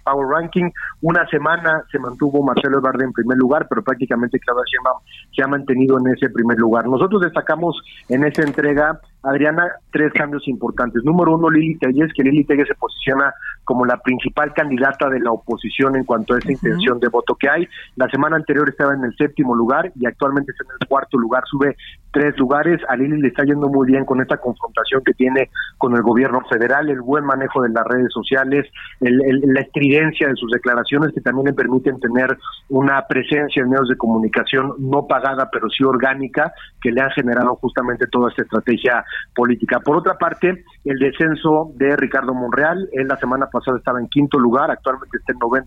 Power 0.09 0.27
Ranking. 0.27 0.69
Una 1.01 1.27
semana 1.27 1.83
se 1.91 1.99
mantuvo 1.99 2.43
Marcelo 2.43 2.79
Ebrard 2.79 3.01
en 3.01 3.13
primer 3.13 3.37
lugar, 3.37 3.67
pero 3.69 3.83
prácticamente 3.83 4.39
Claudia 4.39 4.63
Sheinbaum 4.65 4.99
se 5.35 5.43
ha 5.43 5.47
mantenido 5.47 5.99
en 5.99 6.07
ese 6.07 6.29
primer 6.29 6.57
lugar. 6.57 6.87
Nosotros 6.87 7.21
destacamos 7.21 7.79
en 8.09 8.23
esa 8.23 8.41
entrega, 8.41 8.99
Adriana, 9.23 9.67
tres 9.91 10.11
cambios 10.13 10.47
importantes. 10.47 11.03
Número 11.03 11.35
uno, 11.35 11.49
Lili 11.49 11.77
Telles, 11.77 12.11
que 12.13 12.23
Lili 12.23 12.43
Telles 12.45 12.67
se 12.67 12.75
posiciona 12.75 13.33
como 13.63 13.85
la 13.85 13.97
principal 13.97 14.53
candidata 14.53 15.09
de 15.09 15.19
la 15.19 15.31
oposición 15.31 15.95
en 15.95 16.03
cuanto 16.03 16.33
a 16.33 16.39
esa 16.39 16.51
intención 16.51 16.99
de 16.99 17.07
voto 17.07 17.35
que 17.35 17.49
hay. 17.49 17.67
La 17.95 18.09
semana 18.09 18.35
anterior 18.35 18.67
estaba 18.67 18.93
en 18.93 19.03
el 19.03 19.15
séptimo 19.15 19.55
lugar 19.55 19.91
y 19.95 20.07
actualmente 20.07 20.51
está 20.51 20.63
en 20.63 20.77
el 20.81 20.87
cuarto 20.87 21.17
lugar, 21.17 21.43
sube 21.45 21.75
tres 22.11 22.37
lugares. 22.37 22.81
A 22.89 22.95
Lili 22.95 23.21
le 23.21 23.27
está 23.27 23.43
yendo 23.43 23.69
muy 23.69 23.85
bien 23.85 24.05
con 24.05 24.21
esta 24.21 24.37
confrontación 24.37 25.03
que 25.05 25.13
tiene 25.13 25.49
con 25.77 25.95
el 25.95 26.01
gobierno 26.01 26.41
federal, 26.49 26.89
el 26.89 27.01
buen 27.01 27.25
manejo 27.25 27.61
de 27.61 27.69
las 27.69 27.85
redes 27.85 28.11
sociales, 28.11 28.65
el, 29.01 29.19
la 29.53 29.61
de 29.99 30.35
sus 30.35 30.51
declaraciones 30.51 31.11
que 31.13 31.21
también 31.21 31.47
le 31.47 31.53
permiten 31.53 31.99
tener 31.99 32.37
una 32.69 33.05
presencia 33.07 33.61
en 33.61 33.69
medios 33.69 33.89
de 33.89 33.97
comunicación 33.97 34.73
no 34.79 35.07
pagada, 35.07 35.49
pero 35.51 35.69
sí 35.69 35.83
orgánica, 35.83 36.53
que 36.81 36.91
le 36.91 37.01
han 37.01 37.11
generado 37.11 37.55
justamente 37.55 38.07
toda 38.07 38.29
esta 38.29 38.43
estrategia 38.43 39.03
política. 39.35 39.79
Por 39.79 39.97
otra 39.97 40.17
parte, 40.17 40.63
el 40.85 40.99
descenso 40.99 41.71
de 41.75 41.95
Ricardo 41.97 42.33
Monreal, 42.33 42.87
en 42.93 43.07
la 43.07 43.17
semana 43.17 43.47
pasada 43.47 43.77
estaba 43.77 43.99
en 43.99 44.07
quinto 44.07 44.39
lugar, 44.39 44.71
actualmente 44.71 45.17
está 45.17 45.33
en 45.33 45.39
noveno, 45.39 45.65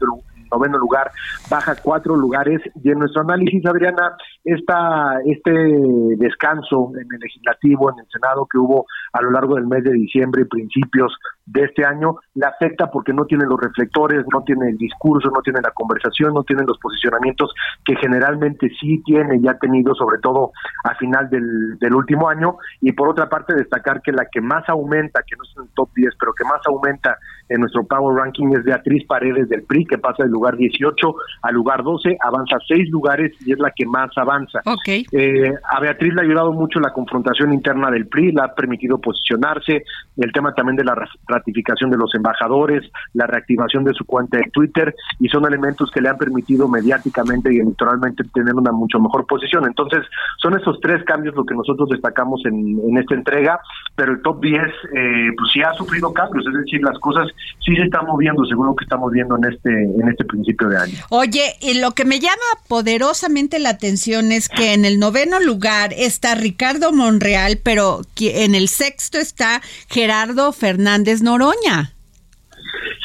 noveno 0.51 0.79
lugar, 0.79 1.11
baja 1.51 1.75
cuatro 1.83 2.17
lugares 2.17 2.61
y 2.83 2.91
en 2.91 2.99
nuestro 2.99 3.23
análisis, 3.23 3.65
Adriana, 3.67 4.17
esta, 4.45 5.19
este 5.27 5.53
descanso 6.17 6.91
en 6.95 7.07
el 7.13 7.21
legislativo, 7.21 7.91
en 7.91 8.01
el 8.01 8.07
Senado 8.11 8.47
que 8.51 8.59
hubo 8.59 8.87
a 9.13 9.23
lo 9.23 9.31
largo 9.31 9.57
del 9.57 9.67
mes 9.67 9.85
de 9.85 9.93
diciembre 9.93 10.43
y 10.43 10.47
principios 10.47 11.15
de 11.47 11.65
este 11.65 11.85
año, 11.85 12.17
le 12.35 12.47
afecta 12.47 12.91
porque 12.91 13.13
no 13.13 13.25
tiene 13.25 13.45
los 13.45 13.61
reflectores, 13.61 14.25
no 14.33 14.43
tiene 14.43 14.71
el 14.71 14.79
discurso, 14.79 15.31
no 15.31 15.43
tiene 15.43 15.61
la 15.63 15.71
conversación, 15.71 16.35
no 16.35 16.45
tiene 16.45 16.63
los 16.67 16.79
posicionamientos 16.79 17.53
que 17.85 17.97
generalmente 17.97 18.71
sí 18.81 19.03
tiene 19.05 19.39
y 19.43 19.49
ha 19.49 19.59
tenido, 19.59 19.95
sobre 19.95 20.19
todo 20.19 20.53
a 20.85 20.95
final 20.95 21.29
del, 21.31 21.79
del 21.79 21.95
último 21.95 22.29
año. 22.29 22.57
Y 22.81 22.93
por 22.93 23.09
otra 23.09 23.29
parte, 23.29 23.55
destacar 23.55 24.03
que 24.03 24.13
la 24.13 24.27
que 24.31 24.41
más 24.41 24.69
aumenta, 24.69 25.23
que 25.27 25.37
no 25.37 25.45
es 25.45 25.57
en 25.57 25.63
el 25.65 25.69
top 25.75 25.91
10, 25.95 26.15
pero 26.19 26.33
que 26.33 26.45
más 26.45 26.61
aumenta 26.67 27.19
en 27.49 27.61
nuestro 27.61 27.85
Power 27.85 28.17
Ranking 28.17 28.49
es 28.57 28.65
Beatriz 28.65 29.05
Paredes 29.07 29.49
del 29.49 29.63
PRI, 29.65 29.85
que 29.85 29.99
pasa 29.99 30.23
del 30.23 30.33
lugar 30.33 30.57
18 30.57 31.15
al 31.43 31.55
lugar 31.55 31.83
12, 31.83 32.17
avanza 32.21 32.57
seis 32.67 32.89
lugares 32.91 33.33
y 33.45 33.53
es 33.53 33.59
la 33.59 33.71
que 33.71 33.85
más 33.85 34.11
avanza. 34.17 34.61
Eh, 35.13 35.53
a 35.71 35.81
Beatriz 35.81 36.15
le 36.15 36.23
ha 36.23 36.25
ayudado 36.25 36.53
mucho 36.53 36.81
la 36.81 36.93
confrontación 36.93 37.53
interna 37.53 37.91
del 37.91 38.07
PRI, 38.07 38.33
la 38.33 38.45
ha 38.45 38.55
permitido 38.55 38.99
posicionarse, 38.99 39.85
el 40.17 40.33
tema 40.33 40.55
también 40.55 40.77
de 40.77 40.85
la 40.85 40.95
ratificación 41.33 41.91
de 41.91 41.97
los 41.97 42.15
embajadores, 42.15 42.83
la 43.15 43.27
reactivación 43.27 43.85
de 43.85 43.95
su 43.95 44.05
cuenta 44.05 44.39
de 44.39 44.51
Twitter, 44.53 44.95
y 45.21 45.29
son 45.29 45.47
elementos 45.47 45.91
que 45.91 46.01
le 46.01 46.09
han 46.09 46.19
permitido 46.19 46.69
mediáticamente 46.69 47.53
y 47.53 47.59
electoralmente 47.59 48.25
tener 48.33 48.55
una 48.55 48.73
mucho 48.73 48.99
mejor 49.01 49.27
posición. 49.27 49.67
Entonces, 49.67 50.01
son 50.41 50.59
esos 50.59 50.79
tres 50.81 51.05
cambios 51.05 51.35
lo 51.35 51.45
que 51.45 51.55
nosotros 51.55 51.89
destacamos 51.91 52.41
en, 52.45 52.97
esta 52.97 53.15
entrega, 53.15 53.61
pero 53.97 54.13
el 54.13 54.23
top 54.23 54.41
10 54.41 54.63
eh, 54.63 54.69
pues 55.37 55.51
sí 55.53 55.63
ha 55.63 55.73
sufrido 55.75 56.13
cambios, 56.13 56.45
es 56.47 56.55
decir, 56.55 56.83
las 56.83 56.99
cosas 56.99 57.29
sí 57.65 57.75
se 57.77 57.83
están 57.83 58.07
moviendo 58.07 58.45
según 58.45 58.67
lo 58.67 58.77
que 58.77 58.85
estamos 58.85 59.11
viendo 59.11 59.37
en 59.37 59.53
este, 59.53 59.71
en 59.71 60.09
este 60.09 60.25
principio 60.25 60.69
de 60.69 60.77
año. 60.77 60.99
Oye, 61.11 61.55
y 61.61 61.81
lo 61.81 61.93
que 61.93 62.05
me 62.05 62.21
llama 62.21 62.37
poderosamente 62.69 63.59
la 63.59 63.71
atención 63.71 64.33
es 64.33 64.49
que 64.49 64.75
en 64.75 64.85
el 64.85 64.99
noveno 64.99 65.41
lugar 65.41 65.93
está 65.97 66.35
Ricardo 66.35 66.93
Monreal, 66.93 67.59
pero 67.63 68.01
en 68.21 68.55
el 68.55 68.69
sexto 68.69 69.19
está 69.19 69.61
Gerardo 69.89 70.53
Fernández 70.53 71.22
Noroña. 71.23 71.93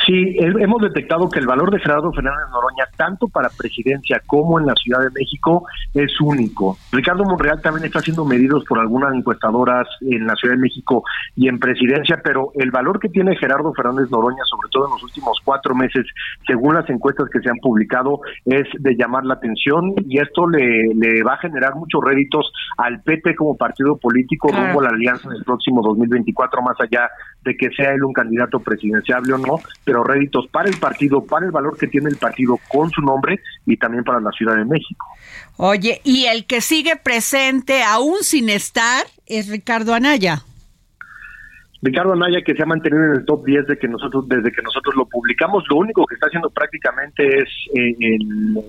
Sí, 0.07 0.37
hemos 0.39 0.81
detectado 0.81 1.29
que 1.29 1.39
el 1.39 1.47
valor 1.47 1.69
de 1.69 1.79
Gerardo 1.79 2.13
Fernández 2.13 2.49
Noroña, 2.49 2.85
tanto 2.95 3.27
para 3.27 3.49
presidencia 3.49 4.21
como 4.25 4.57
en 4.57 4.65
la 4.65 4.73
Ciudad 4.75 5.01
de 5.01 5.09
México, 5.11 5.65
es 5.93 6.21
único. 6.21 6.77
Ricardo 6.93 7.25
Monreal 7.25 7.61
también 7.61 7.85
está 7.85 7.99
siendo 7.99 8.23
medidos 8.23 8.63
por 8.63 8.79
algunas 8.79 9.13
encuestadoras 9.13 9.85
en 9.99 10.25
la 10.25 10.35
Ciudad 10.35 10.55
de 10.55 10.61
México 10.61 11.03
y 11.35 11.49
en 11.49 11.59
presidencia, 11.59 12.21
pero 12.23 12.51
el 12.55 12.71
valor 12.71 13.01
que 13.01 13.09
tiene 13.09 13.35
Gerardo 13.35 13.73
Fernández 13.73 14.09
Noroña, 14.09 14.43
sobre 14.45 14.69
todo 14.69 14.85
en 14.85 14.93
los 14.93 15.03
últimos 15.03 15.39
cuatro 15.43 15.75
meses, 15.75 16.05
según 16.45 16.75
las 16.75 16.89
encuestas 16.89 17.27
que 17.29 17.41
se 17.41 17.49
han 17.49 17.57
publicado, 17.57 18.21
es 18.45 18.65
de 18.79 18.95
llamar 18.95 19.25
la 19.25 19.33
atención 19.33 19.93
y 20.07 20.19
esto 20.19 20.47
le, 20.47 20.93
le 20.95 21.21
va 21.23 21.33
a 21.33 21.39
generar 21.39 21.75
muchos 21.75 22.01
réditos 22.01 22.49
al 22.77 23.01
PT 23.01 23.35
como 23.35 23.57
partido 23.57 23.97
político 23.97 24.49
rumbo 24.53 24.79
a 24.79 24.83
la 24.83 24.89
alianza 24.89 25.27
en 25.27 25.35
el 25.35 25.43
próximo 25.43 25.81
2024, 25.81 26.61
más 26.61 26.79
allá 26.79 27.09
de 27.47 27.55
que 27.55 27.69
sea 27.71 27.93
él 27.93 28.03
un 28.03 28.13
candidato 28.13 28.59
presidenciable 28.59 29.33
o 29.33 29.37
no, 29.37 29.59
pero 29.83 30.03
réditos 30.03 30.47
para 30.47 30.69
el 30.69 30.77
partido, 30.77 31.23
para 31.25 31.45
el 31.45 31.51
valor 31.51 31.77
que 31.77 31.87
tiene 31.87 32.09
el 32.09 32.17
partido 32.17 32.59
con 32.67 32.91
su 32.91 33.01
nombre 33.01 33.39
y 33.65 33.77
también 33.77 34.03
para 34.03 34.19
la 34.19 34.31
Ciudad 34.31 34.55
de 34.55 34.65
México. 34.65 35.07
Oye, 35.55 36.01
y 36.03 36.25
el 36.25 36.45
que 36.45 36.61
sigue 36.61 36.97
presente 36.97 37.81
aún 37.83 38.17
sin 38.21 38.49
estar 38.49 39.05
es 39.25 39.47
Ricardo 39.47 39.93
Anaya. 39.93 40.43
Ricardo 41.81 42.13
Anaya 42.13 42.41
que 42.41 42.55
se 42.55 42.63
ha 42.63 42.65
mantenido 42.65 43.05
en 43.05 43.11
el 43.11 43.25
top 43.25 43.45
10 43.45 43.67
de 43.67 43.77
que 43.77 43.87
nosotros 43.87 44.27
desde 44.27 44.51
que 44.51 44.61
nosotros 44.61 44.95
lo 44.95 45.05
publicamos 45.05 45.63
lo 45.69 45.77
único 45.77 46.05
que 46.05 46.15
está 46.15 46.27
haciendo 46.27 46.49
prácticamente 46.49 47.39
es 47.39 47.49
eh, 47.75 47.95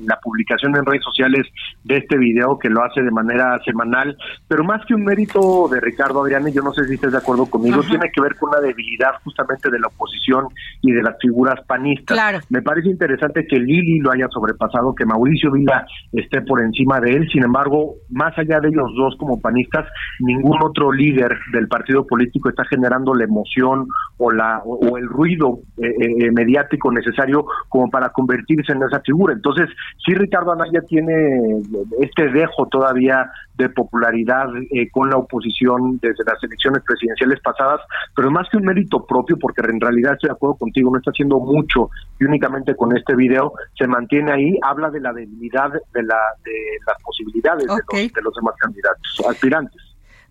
la 0.07 0.19
publicación 0.21 0.77
en 0.77 0.85
redes 0.85 1.03
sociales 1.03 1.47
de 1.85 1.97
este 1.97 2.17
video 2.17 2.59
que 2.59 2.69
lo 2.69 2.83
hace 2.85 3.03
de 3.03 3.11
manera 3.11 3.59
semanal. 3.65 4.17
Pero 4.47 4.65
más 4.65 4.85
que 4.87 4.95
un 4.95 5.05
mérito 5.05 5.69
de 5.69 5.81
Ricardo 5.81 6.23
Adrián 6.23 6.47
y 6.49 6.53
yo 6.53 6.63
no 6.63 6.73
sé 6.73 6.85
si 6.87 6.95
estás 6.95 7.13
de 7.13 7.19
acuerdo 7.19 7.47
conmigo 7.47 7.83
tiene 7.83 8.11
que 8.13 8.21
ver 8.21 8.35
con 8.37 8.51
una 8.51 8.61
debilidad 8.61 9.13
justamente 9.25 9.71
de 9.71 9.79
la 9.79 9.89
oposición 9.89 10.47
y 10.83 10.93
de 10.93 11.03
las 11.03 11.17
figuras 11.21 11.61
panistas. 11.67 12.45
Me 12.51 12.63
parece 12.63 12.89
interesante 12.89 13.47
que 13.47 13.59
Lili 13.59 14.01
lo 14.01 14.11
haya 14.11 14.29
sobrepasado 14.29 14.95
que 14.95 15.07
Mauricio 15.07 15.51
Vila 15.53 15.87
esté 16.13 16.43
por 16.43 16.61
encima 16.61 17.01
de 17.01 17.13
él. 17.13 17.29
Sin 17.33 17.45
embargo 17.45 17.97
más 18.11 18.37
allá 18.39 18.61
de 18.61 18.69
ellos 18.69 18.91
dos 18.97 19.17
como 19.19 19.41
panistas 19.41 19.87
ningún 20.21 20.63
otro 20.63 20.93
líder 20.93 21.39
del 21.53 21.69
partido 21.69 22.07
político 22.07 22.49
está 22.49 22.65
generando 22.65 22.98
la 23.07 23.25
emoción 23.25 23.87
o 24.19 24.31
la 24.31 24.61
o, 24.65 24.99
el 24.99 25.09
ruido 25.09 25.61
eh, 25.79 25.87
eh, 25.87 26.27
eh, 26.27 26.31
mediático 26.33 26.91
necesario 26.91 27.47
como 27.69 27.91
para 27.91 28.11
convertirse 28.11 28.73
en 28.73 28.83
esa 28.83 29.01
figura. 29.01 29.35
Entonces, 29.35 29.69
sí 30.05 30.15
Ricardo 30.15 30.53
Anaya 30.53 30.81
tiene 30.83 31.63
este 32.01 32.29
dejo 32.31 32.67
todavía 32.67 33.31
de 33.55 33.69
popularidad 33.71 34.47
con 34.93 35.11
la 35.11 35.17
oposición 35.17 35.99
desde 36.01 36.25
las 36.25 36.43
elecciones 36.43 36.83
presidenciales 36.85 37.41
pasadas, 37.41 37.81
pero 38.15 38.31
más 38.31 38.49
que 38.51 38.57
un 38.57 38.65
mérito 38.65 39.05
propio, 39.05 39.37
porque 39.39 39.63
en 39.69 39.81
realidad 39.81 40.13
estoy 40.13 40.29
de 40.29 40.35
acuerdo 40.35 40.57
contigo, 40.57 40.91
no 40.93 40.99
está 40.99 41.11
haciendo 41.11 41.41
mucho 41.41 41.91
y 42.21 42.25
únicamente 42.25 42.77
con 42.77 42.97
este 42.97 43.17
video 43.17 43.53
se 43.77 43.87
mantiene 43.87 44.33
ahí, 44.33 44.59
habla 44.63 44.91
de 44.91 45.01
la 45.01 45.13
debilidad 45.13 45.73
de, 45.73 46.03
la, 46.03 46.19
de 46.45 46.53
las 46.87 47.03
posibilidades 47.03 47.67
de, 47.67 47.75
los, 47.75 48.13
de 48.13 48.23
los 48.23 48.35
demás 48.35 48.55
candidatos, 48.61 49.23
aspirantes. 49.29 49.88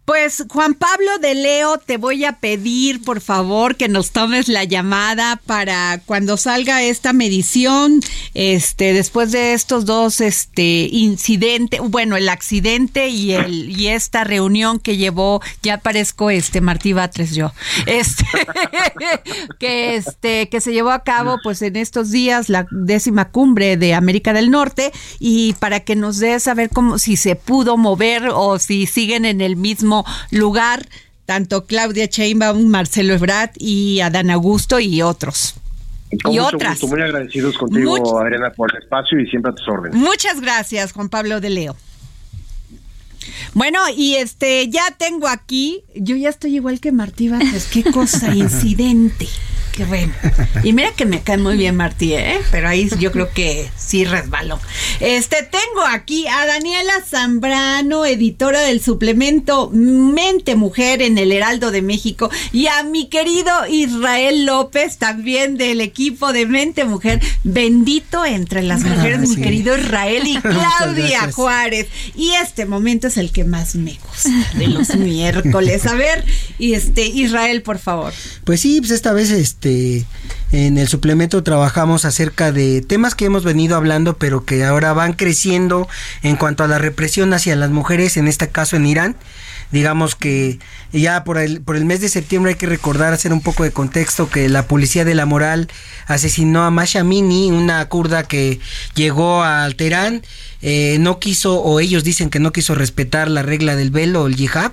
Pues 0.07 0.45
Juan 0.47 0.73
Pablo 0.73 1.17
de 1.19 1.35
Leo, 1.35 1.79
te 1.79 1.97
voy 1.97 2.23
a 2.23 2.39
pedir 2.39 3.03
por 3.03 3.19
favor 3.19 3.75
que 3.75 3.89
nos 3.89 4.11
tomes 4.11 4.47
la 4.47 4.63
llamada 4.63 5.35
para 5.45 5.99
cuando 6.05 6.37
salga 6.37 6.81
esta 6.81 7.11
medición, 7.11 7.99
este, 8.33 8.93
después 8.93 9.33
de 9.33 9.51
estos 9.51 9.83
dos, 9.83 10.21
este, 10.21 10.87
incidentes, 10.89 11.81
bueno, 11.83 12.15
el 12.15 12.29
accidente 12.29 13.09
y 13.09 13.33
el 13.33 13.77
y 13.77 13.87
esta 13.87 14.23
reunión 14.23 14.79
que 14.79 14.95
llevó, 14.95 15.41
ya 15.61 15.79
parezco 15.79 16.29
este 16.29 16.61
Martí 16.61 16.93
Batres 16.93 17.35
yo, 17.35 17.51
este, 17.85 18.23
que 19.59 19.97
este, 19.97 20.47
que 20.47 20.61
se 20.61 20.71
llevó 20.71 20.91
a 20.91 21.03
cabo, 21.03 21.37
pues 21.43 21.61
en 21.61 21.75
estos 21.75 22.11
días 22.11 22.47
la 22.47 22.65
décima 22.71 23.29
cumbre 23.29 23.75
de 23.75 23.93
América 23.93 24.31
del 24.31 24.51
Norte 24.51 24.93
y 25.19 25.51
para 25.59 25.81
que 25.81 25.97
nos 25.97 26.17
dé 26.19 26.39
saber 26.39 26.69
cómo 26.69 26.97
si 26.97 27.17
se 27.17 27.35
pudo 27.35 27.75
mover 27.75 28.29
o 28.33 28.57
si 28.57 28.85
siguen 28.85 29.25
en 29.25 29.41
el 29.41 29.57
mismo 29.57 29.96
lugar 30.31 30.87
tanto 31.25 31.65
Claudia 31.65 32.05
Sheinbaum, 32.05 32.67
Marcelo 32.67 33.13
Ebrard 33.13 33.51
y 33.57 33.99
Adán 33.99 34.29
Augusto 34.29 34.79
y 34.79 35.01
otros. 35.01 35.55
Con 36.23 36.31
y 36.33 36.39
mucho 36.39 36.55
otras. 36.55 36.79
gusto, 36.79 36.87
muy 36.95 37.01
agradecidos 37.01 37.57
contigo, 37.57 37.97
Much- 37.97 38.21
Adriana, 38.25 38.49
por 38.51 38.73
el 38.73 38.81
espacio 38.81 39.19
y 39.19 39.27
siempre 39.29 39.51
a 39.51 39.55
tus 39.55 39.67
órdenes. 39.67 39.97
Muchas 39.99 40.39
gracias, 40.39 40.93
Juan 40.93 41.09
Pablo 41.09 41.41
de 41.41 41.49
Leo. 41.49 41.75
Bueno, 43.53 43.79
y 43.95 44.15
este, 44.15 44.69
ya 44.69 44.83
tengo 44.97 45.27
aquí, 45.27 45.83
yo 45.95 46.15
ya 46.15 46.29
estoy 46.29 46.55
igual 46.55 46.79
que 46.79 46.91
Martí 46.93 47.27
Vázquez, 47.27 47.67
qué 47.67 47.83
cosa, 47.91 48.33
incidente. 48.35 49.27
Qué 49.77 49.85
bueno. 49.85 50.11
Y 50.63 50.73
mira 50.73 50.91
que 50.93 51.05
me 51.05 51.21
cae 51.21 51.37
muy 51.37 51.55
bien 51.55 51.75
Martí, 51.75 52.13
¿eh? 52.13 52.39
Pero 52.49 52.67
ahí 52.67 52.89
yo 52.99 53.11
creo 53.11 53.31
que 53.31 53.69
sí 53.77 54.05
resbaló. 54.05 54.59
Este, 55.01 55.43
tengo 55.43 55.85
aquí 55.87 56.25
a 56.25 56.47
Daniela 56.47 56.93
Zambrano, 57.07 58.03
editora 58.03 58.61
del 58.61 58.81
suplemento 58.81 59.69
Mente 59.71 60.55
Mujer 60.55 61.03
en 61.03 61.19
el 61.19 61.31
Heraldo 61.31 61.69
de 61.69 61.83
México, 61.83 62.31
y 62.51 62.65
a 62.65 62.81
mi 62.81 63.07
querido 63.07 63.51
Israel 63.69 64.47
López, 64.47 64.97
también 64.97 65.57
del 65.57 65.81
equipo 65.81 66.33
de 66.33 66.47
Mente 66.47 66.83
Mujer. 66.83 67.21
Bendito 67.43 68.25
entre 68.25 68.63
las 68.63 68.81
mujeres, 68.81 69.19
mi 69.19 69.35
sí. 69.35 69.41
querido 69.43 69.77
Israel 69.77 70.23
y 70.25 70.37
Claudia. 70.41 71.31
Juárez. 71.31 71.85
Y 72.15 72.31
este 72.31 72.65
momento 72.65 73.09
es 73.09 73.17
el 73.17 73.31
que 73.31 73.43
más 73.43 73.75
me 73.75 73.99
gusta 74.07 74.31
de 74.57 74.69
los 74.69 74.95
miércoles. 74.95 75.85
A 75.85 75.93
ver, 75.93 76.25
y 76.57 76.73
este, 76.73 77.05
Israel, 77.05 77.61
por 77.61 77.77
favor. 77.77 78.11
Pues 78.43 78.61
sí, 78.61 78.79
pues 78.81 78.89
esta 78.89 79.13
vez 79.13 79.29
este 79.29 79.66
en 80.51 80.77
el 80.77 80.87
suplemento 80.87 81.43
trabajamos 81.43 82.05
acerca 82.05 82.51
de 82.51 82.81
temas 82.81 83.15
que 83.15 83.25
hemos 83.25 83.43
venido 83.43 83.75
hablando, 83.75 84.17
pero 84.17 84.45
que 84.45 84.63
ahora 84.63 84.93
van 84.93 85.13
creciendo 85.13 85.87
en 86.23 86.35
cuanto 86.35 86.63
a 86.63 86.67
la 86.67 86.77
represión 86.77 87.33
hacia 87.33 87.55
las 87.55 87.69
mujeres, 87.69 88.17
en 88.17 88.27
este 88.27 88.49
caso 88.49 88.75
en 88.75 88.85
Irán. 88.85 89.15
Digamos 89.71 90.15
que 90.15 90.59
ya 90.93 91.23
por 91.23 91.37
el, 91.37 91.61
por 91.61 91.75
el 91.75 91.85
mes 91.85 91.99
de 91.99 92.09
septiembre 92.09 92.51
hay 92.51 92.57
que 92.57 92.67
recordar, 92.67 93.13
hacer 93.13 93.33
un 93.33 93.41
poco 93.41 93.63
de 93.63 93.71
contexto, 93.71 94.29
que 94.29 94.47
la 94.47 94.67
policía 94.67 95.03
de 95.03 95.15
la 95.15 95.25
moral 95.25 95.67
asesinó 96.05 96.63
a 96.63 96.71
Masha 96.71 97.03
Mini, 97.03 97.51
una 97.51 97.83
kurda 97.89 98.23
que 98.23 98.59
llegó 98.95 99.43
a 99.43 99.69
Teherán, 99.71 100.23
eh, 100.61 100.97
no 100.99 101.19
quiso, 101.19 101.61
o 101.61 101.79
ellos 101.79 102.03
dicen 102.03 102.29
que 102.29 102.39
no 102.39 102.51
quiso 102.51 102.73
respetar 102.73 103.29
la 103.29 103.43
regla 103.43 103.75
del 103.75 103.91
velo 103.91 104.25
el 104.25 104.35
yihad, 104.35 104.71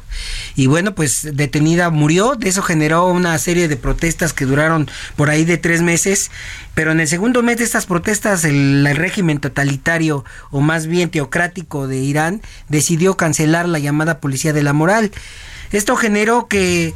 y 0.55 0.67
bueno, 0.67 0.95
pues 0.95 1.29
detenida 1.37 1.91
murió, 1.91 2.37
de 2.37 2.49
eso 2.49 2.63
generó 2.63 3.07
una 3.09 3.37
serie 3.39 3.69
de 3.69 3.77
protestas 3.77 4.33
que 4.33 4.47
duraron 4.47 4.89
por 5.17 5.29
ahí 5.29 5.45
de 5.45 5.59
tres 5.59 5.83
meses, 5.83 6.31
pero 6.75 6.93
en 6.93 7.01
el 7.01 7.09
segundo 7.09 7.43
mes 7.43 7.59
de 7.59 7.65
estas 7.65 7.87
protestas 7.87 8.45
el, 8.45 8.85
régimen 8.95 9.39
totalitario, 9.39 10.25
o 10.51 10.61
más 10.61 10.87
bien 10.87 11.11
teocrático 11.11 11.87
de 11.87 11.99
Irán, 11.99 12.43
decidió 12.69 13.17
cancelar 13.17 13.69
la 13.69 13.79
llamada 13.79 14.21
policía 14.21 14.53
de 14.53 14.63
la 14.63 14.73
moral. 14.73 15.11
Esto 15.73 15.97
generó 15.97 16.49
que 16.49 16.95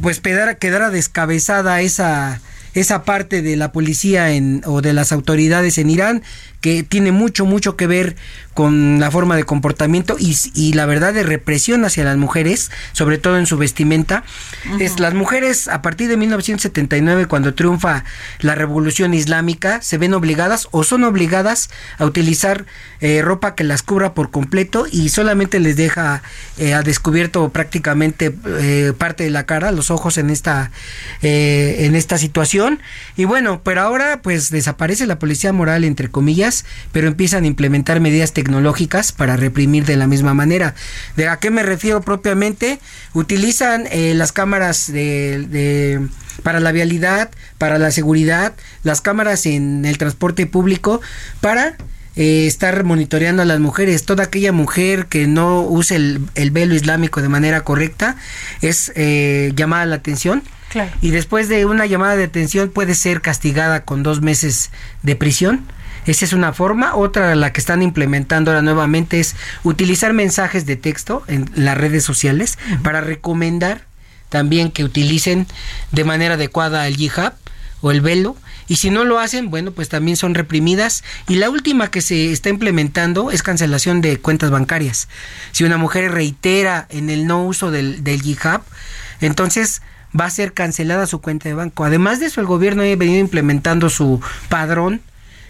pues 0.00 0.20
quedara, 0.20 0.54
quedara 0.56 0.90
descabezada 0.90 1.80
esa 1.80 2.40
esa 2.74 3.02
parte 3.02 3.42
de 3.42 3.56
la 3.56 3.72
policía 3.72 4.30
en, 4.32 4.62
o 4.64 4.82
de 4.82 4.92
las 4.92 5.10
autoridades 5.10 5.78
en 5.78 5.90
Irán 5.90 6.22
que 6.60 6.82
tiene 6.82 7.12
mucho 7.12 7.44
mucho 7.44 7.76
que 7.76 7.86
ver 7.86 8.16
con 8.58 8.98
la 8.98 9.12
forma 9.12 9.36
de 9.36 9.44
comportamiento 9.44 10.16
y, 10.18 10.36
y 10.52 10.72
la 10.72 10.84
verdad 10.84 11.14
de 11.14 11.22
represión 11.22 11.84
hacia 11.84 12.02
las 12.02 12.16
mujeres, 12.16 12.72
sobre 12.90 13.16
todo 13.16 13.38
en 13.38 13.46
su 13.46 13.56
vestimenta. 13.56 14.24
Es 14.80 14.98
las 14.98 15.14
mujeres 15.14 15.68
a 15.68 15.80
partir 15.80 16.08
de 16.08 16.16
1979 16.16 17.26
cuando 17.26 17.54
triunfa 17.54 18.02
la 18.40 18.56
revolución 18.56 19.14
islámica 19.14 19.80
se 19.80 19.96
ven 19.96 20.12
obligadas 20.12 20.66
o 20.72 20.82
son 20.82 21.04
obligadas 21.04 21.70
a 21.98 22.04
utilizar 22.04 22.66
eh, 23.00 23.22
ropa 23.22 23.54
que 23.54 23.62
las 23.62 23.84
cubra 23.84 24.12
por 24.12 24.32
completo 24.32 24.86
y 24.90 25.10
solamente 25.10 25.60
les 25.60 25.76
deja 25.76 26.22
eh, 26.56 26.74
a 26.74 26.82
descubierto 26.82 27.50
prácticamente 27.50 28.34
eh, 28.44 28.92
parte 28.98 29.22
de 29.22 29.30
la 29.30 29.46
cara, 29.46 29.70
los 29.70 29.92
ojos 29.92 30.18
en 30.18 30.30
esta 30.30 30.72
en 31.20 31.94
esta 31.94 32.18
situación 32.18 32.80
y 33.16 33.24
bueno, 33.24 33.60
pero 33.62 33.82
ahora 33.82 34.20
pues 34.20 34.50
desaparece 34.50 35.06
la 35.06 35.20
policía 35.20 35.52
moral 35.52 35.84
entre 35.84 36.08
comillas, 36.08 36.64
pero 36.90 37.06
empiezan 37.06 37.44
a 37.44 37.46
implementar 37.46 38.00
medidas 38.00 38.32
tecnológicas 38.32 38.47
para 39.12 39.36
reprimir 39.36 39.84
de 39.84 39.96
la 39.96 40.06
misma 40.06 40.34
manera. 40.34 40.74
¿De 41.16 41.28
a 41.28 41.38
qué 41.38 41.50
me 41.50 41.62
refiero 41.62 42.00
propiamente? 42.00 42.78
Utilizan 43.14 43.86
eh, 43.90 44.14
las 44.14 44.32
cámaras 44.32 44.92
de, 44.92 45.46
de 45.48 46.08
para 46.42 46.60
la 46.60 46.72
vialidad, 46.72 47.30
para 47.58 47.78
la 47.78 47.90
seguridad, 47.90 48.54
las 48.82 49.00
cámaras 49.00 49.46
en 49.46 49.84
el 49.84 49.98
transporte 49.98 50.46
público 50.46 51.00
para 51.40 51.76
eh, 52.16 52.46
estar 52.46 52.84
monitoreando 52.84 53.42
a 53.42 53.44
las 53.44 53.60
mujeres. 53.60 54.04
Toda 54.04 54.24
aquella 54.24 54.52
mujer 54.52 55.06
que 55.06 55.26
no 55.26 55.62
use 55.62 55.96
el, 55.96 56.20
el 56.34 56.50
velo 56.50 56.74
islámico 56.74 57.22
de 57.22 57.28
manera 57.28 57.62
correcta 57.62 58.16
es 58.60 58.92
eh, 58.94 59.52
llamada 59.54 59.86
la 59.86 59.96
atención. 59.96 60.42
Claro. 60.70 60.90
Y 61.00 61.12
después 61.12 61.48
de 61.48 61.64
una 61.64 61.86
llamada 61.86 62.16
de 62.16 62.24
atención 62.24 62.68
puede 62.68 62.94
ser 62.94 63.22
castigada 63.22 63.84
con 63.84 64.02
dos 64.02 64.20
meses 64.20 64.70
de 65.02 65.16
prisión. 65.16 65.64
Esa 66.08 66.24
es 66.24 66.32
una 66.32 66.54
forma. 66.54 66.94
Otra, 66.96 67.34
la 67.34 67.52
que 67.52 67.60
están 67.60 67.82
implementando 67.82 68.50
ahora 68.50 68.62
nuevamente, 68.62 69.20
es 69.20 69.36
utilizar 69.62 70.14
mensajes 70.14 70.64
de 70.64 70.76
texto 70.76 71.22
en 71.28 71.50
las 71.54 71.76
redes 71.76 72.02
sociales 72.02 72.58
para 72.82 73.02
recomendar 73.02 73.84
también 74.30 74.70
que 74.70 74.84
utilicen 74.84 75.46
de 75.92 76.04
manera 76.04 76.34
adecuada 76.34 76.86
el 76.86 76.98
hijab 76.98 77.34
o 77.82 77.90
el 77.90 78.00
velo. 78.00 78.36
Y 78.68 78.76
si 78.76 78.88
no 78.88 79.04
lo 79.04 79.18
hacen, 79.18 79.50
bueno, 79.50 79.72
pues 79.72 79.90
también 79.90 80.16
son 80.16 80.34
reprimidas. 80.34 81.04
Y 81.28 81.34
la 81.34 81.50
última 81.50 81.90
que 81.90 82.00
se 82.00 82.32
está 82.32 82.48
implementando 82.48 83.30
es 83.30 83.42
cancelación 83.42 84.00
de 84.00 84.18
cuentas 84.18 84.50
bancarias. 84.50 85.08
Si 85.52 85.64
una 85.64 85.76
mujer 85.76 86.10
reitera 86.10 86.86
en 86.88 87.10
el 87.10 87.26
no 87.26 87.44
uso 87.44 87.70
del, 87.70 88.02
del 88.02 88.26
hijab, 88.26 88.62
entonces 89.20 89.82
va 90.18 90.24
a 90.24 90.30
ser 90.30 90.54
cancelada 90.54 91.06
su 91.06 91.20
cuenta 91.20 91.50
de 91.50 91.54
banco. 91.54 91.84
Además 91.84 92.18
de 92.18 92.26
eso, 92.26 92.40
el 92.40 92.46
gobierno 92.46 92.82
ha 92.82 92.96
venido 92.96 93.20
implementando 93.20 93.90
su 93.90 94.22
padrón 94.48 95.02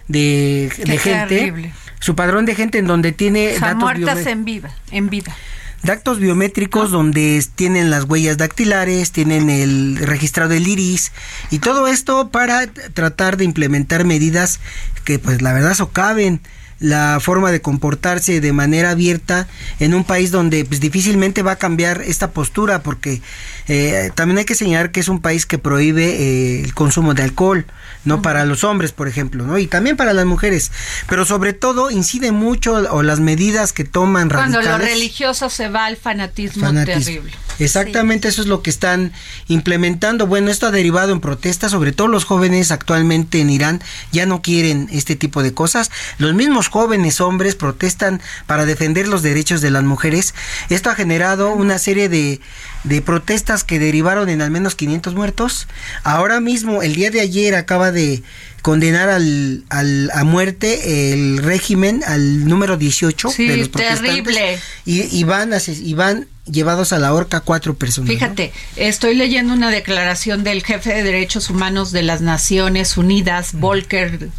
de, 0.09 0.69
gente. 1.01 1.71
Su 2.01 2.15
padrón 2.15 2.45
de 2.45 2.55
gente 2.55 2.77
en 2.77 2.87
donde 2.87 3.13
tiene 3.13 3.55
O 3.55 3.59
sea, 3.59 3.73
datos 3.73 3.83
muertas 3.83 4.25
en 4.25 4.43
vida, 4.43 4.73
en 4.91 5.09
vida. 5.09 5.35
datos 5.83 6.19
biométricos 6.19 6.91
donde 6.91 7.45
tienen 7.55 7.89
las 7.89 8.05
huellas 8.05 8.37
dactilares, 8.37 9.11
tienen 9.11 9.49
el 9.49 9.97
registrado 9.97 10.49
del 10.49 10.67
iris 10.67 11.11
y 11.51 11.59
todo 11.59 11.87
esto 11.87 12.29
para 12.29 12.67
tratar 12.67 13.37
de 13.37 13.45
implementar 13.45 14.05
medidas 14.05 14.59
que 15.05 15.19
pues 15.19 15.41
la 15.41 15.53
verdad 15.53 15.73
socaven 15.73 16.41
la 16.79 17.19
forma 17.19 17.51
de 17.51 17.61
comportarse 17.61 18.39
de 18.39 18.53
manera 18.53 18.91
abierta 18.91 19.47
en 19.79 19.93
un 19.93 20.03
país 20.03 20.31
donde 20.31 20.65
pues 20.65 20.79
difícilmente 20.79 21.41
va 21.41 21.53
a 21.53 21.55
cambiar 21.57 22.01
esta 22.01 22.31
postura 22.31 22.81
porque 22.83 23.21
eh, 23.67 24.11
también 24.15 24.37
hay 24.39 24.45
que 24.45 24.55
señalar 24.55 24.91
que 24.91 24.99
es 24.99 25.09
un 25.09 25.21
país 25.21 25.45
que 25.45 25.57
prohíbe 25.57 26.05
eh, 26.05 26.61
el 26.63 26.73
consumo 26.73 27.13
de 27.13 27.23
alcohol 27.23 27.65
no 28.05 28.21
para 28.21 28.45
los 28.45 28.63
hombres 28.63 28.91
por 28.93 29.07
ejemplo 29.07 29.45
no 29.45 29.57
y 29.57 29.67
también 29.67 29.97
para 29.97 30.13
las 30.13 30.25
mujeres 30.25 30.71
pero 31.07 31.25
sobre 31.25 31.53
todo 31.53 31.91
incide 31.91 32.31
mucho 32.31 32.75
o 32.91 33.03
las 33.03 33.19
medidas 33.19 33.73
que 33.73 33.83
toman 33.83 34.29
Cuando 34.29 34.61
lo 34.61 34.77
religioso 34.77 35.49
se 35.49 35.67
va 35.69 35.85
al 35.85 35.97
fanatismo, 35.97 36.65
fanatismo. 36.65 37.03
terrible. 37.03 37.48
Exactamente, 37.59 38.27
eso 38.27 38.41
es 38.41 38.47
lo 38.47 38.61
que 38.61 38.69
están 38.69 39.11
implementando. 39.47 40.27
Bueno, 40.27 40.49
esto 40.51 40.67
ha 40.67 40.71
derivado 40.71 41.11
en 41.13 41.19
protestas, 41.19 41.71
sobre 41.71 41.91
todo 41.91 42.07
los 42.07 42.23
jóvenes 42.25 42.71
actualmente 42.71 43.41
en 43.41 43.49
Irán 43.49 43.81
ya 44.11 44.25
no 44.25 44.41
quieren 44.41 44.87
este 44.91 45.15
tipo 45.15 45.43
de 45.43 45.53
cosas. 45.53 45.91
Los 46.17 46.33
mismos 46.33 46.67
jóvenes 46.69 47.19
hombres 47.21 47.55
protestan 47.55 48.21
para 48.47 48.65
defender 48.65 49.07
los 49.07 49.21
derechos 49.21 49.61
de 49.61 49.71
las 49.71 49.83
mujeres. 49.83 50.33
Esto 50.69 50.89
ha 50.89 50.95
generado 50.95 51.53
una 51.53 51.77
serie 51.79 52.09
de, 52.09 52.39
de 52.83 53.01
protestas 53.01 53.63
que 53.63 53.79
derivaron 53.79 54.29
en 54.29 54.41
al 54.41 54.51
menos 54.51 54.75
500 54.75 55.13
muertos. 55.15 55.67
Ahora 56.03 56.39
mismo, 56.39 56.81
el 56.81 56.95
día 56.95 57.11
de 57.11 57.19
ayer, 57.21 57.55
acaba 57.55 57.91
de 57.91 58.23
condenar 58.61 59.09
al, 59.09 59.63
al- 59.69 60.11
a 60.13 60.23
muerte 60.25 61.13
el 61.13 61.37
régimen 61.37 62.03
al 62.05 62.45
número 62.45 62.75
18 62.75 63.29
Sí, 63.29 63.47
de 63.47 63.55
los 63.57 63.69
protestantes 63.69 64.09
terrible. 64.11 64.59
y, 64.85 65.17
y 65.17 65.23
van 65.23 65.51
y 65.81 65.93
van 65.93 66.27
llevados 66.51 66.93
a 66.93 66.99
la 66.99 67.13
horca 67.13 67.41
cuatro 67.41 67.75
personas. 67.75 68.07
¿no? 68.09 68.13
Fíjate, 68.13 68.51
estoy 68.75 69.15
leyendo 69.15 69.53
una 69.53 69.69
declaración 69.69 70.43
del 70.43 70.63
jefe 70.63 70.93
de 70.93 71.03
derechos 71.03 71.49
humanos 71.49 71.91
de 71.91 72.03
las 72.03 72.21
Naciones 72.21 72.97
Unidas, 72.97 73.53
Volker 73.53 74.29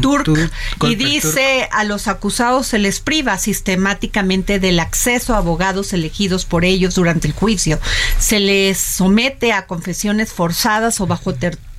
Turk, 0.00 0.24
Turk, 0.24 0.52
y 0.82 0.94
dice 0.94 1.68
a 1.72 1.84
los 1.84 2.06
acusados 2.08 2.68
se 2.68 2.78
les 2.78 3.00
priva 3.00 3.36
sistemáticamente 3.38 4.60
del 4.60 4.78
acceso 4.78 5.34
a 5.34 5.38
abogados 5.38 5.92
elegidos 5.92 6.44
por 6.44 6.64
ellos 6.64 6.94
durante 6.94 7.26
el 7.26 7.34
juicio, 7.34 7.80
se 8.18 8.38
les 8.38 8.78
somete 8.78 9.52
a 9.52 9.66
confesiones 9.66 10.32
forzadas 10.32 11.00
o 11.00 11.06
bajo 11.06 11.34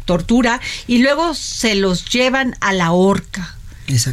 tortura 0.06 0.60
y 0.88 1.00
luego 1.00 1.34
se 1.34 1.76
los 1.76 2.06
llevan 2.10 2.56
a 2.60 2.74
la 2.74 2.92
horca. 2.92 3.56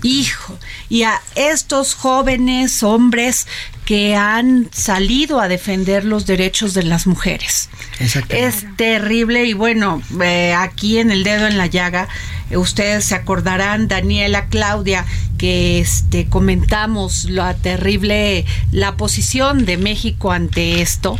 Hijo, 0.02 0.58
y 0.88 1.02
a 1.04 1.20
estos 1.34 1.94
jóvenes 1.94 2.82
hombres 2.82 3.46
que 3.84 4.16
han 4.16 4.68
salido 4.72 5.40
a 5.40 5.48
defender 5.48 6.04
los 6.04 6.26
derechos 6.26 6.74
de 6.74 6.82
las 6.82 7.06
mujeres. 7.06 7.68
Es 8.28 8.64
terrible 8.76 9.44
y 9.44 9.52
bueno, 9.52 10.02
eh, 10.20 10.52
aquí 10.54 10.98
en 10.98 11.10
el 11.10 11.22
dedo 11.24 11.46
en 11.46 11.56
la 11.56 11.66
llaga, 11.66 12.08
eh, 12.50 12.56
ustedes 12.56 13.04
se 13.04 13.14
acordarán, 13.14 13.88
Daniela, 13.88 14.46
Claudia, 14.48 15.06
que 15.38 15.78
este 15.78 16.26
comentamos 16.26 17.24
la 17.24 17.54
terrible, 17.54 18.44
la 18.72 18.96
posición 18.96 19.64
de 19.64 19.76
México 19.76 20.32
ante 20.32 20.82
esto, 20.82 21.18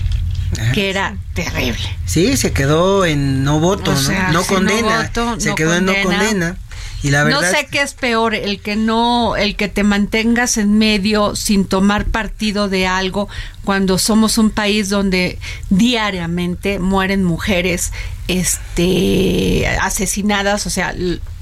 que 0.75 0.91
era 0.91 1.17
terrible. 1.35 1.79
Sí, 2.07 2.37
se 2.37 2.53
quedó 2.53 3.05
en 3.05 3.45
no 3.45 3.61
voto, 3.61 3.93
O 3.93 3.95
¿no? 3.95 4.01
sea, 4.01 4.31
no 4.33 4.43
sí, 4.43 4.49
no 4.51 4.57
condena, 4.57 5.03
voto, 5.03 5.41
se 5.41 5.51
no 5.51 5.55
quedó 5.55 5.75
en 5.77 5.85
no 5.85 5.95
condena. 6.03 6.57
Condena. 7.01 7.09
Y 7.09 7.11
la 7.11 7.25
verdad 7.25 7.41
no 7.41 7.59
sé 7.59 7.69
qué 7.71 7.83
es 7.83 7.95
peor, 7.95 8.35
el 8.35 8.61
que 8.61 8.77
no, 8.77 9.37
el 9.37 9.57
que 9.57 9.69
te 9.69 9.83
mantengas 9.83 10.57
en 10.57 10.79
medio 10.79 11.37
sin 11.37 11.65
tomar 11.65 12.07
partido 12.07 12.69
de 12.69 12.87
algo 12.87 13.29
cuando 13.65 13.99
somos 13.99 14.39
un 14.39 14.51
país 14.51 14.89
donde 14.89 15.39
diariamente 15.71 16.79
mueren 16.79 17.25
mujeres 17.25 17.93
este 18.29 19.67
asesinadas, 19.81 20.67
o 20.67 20.71
sea, 20.71 20.95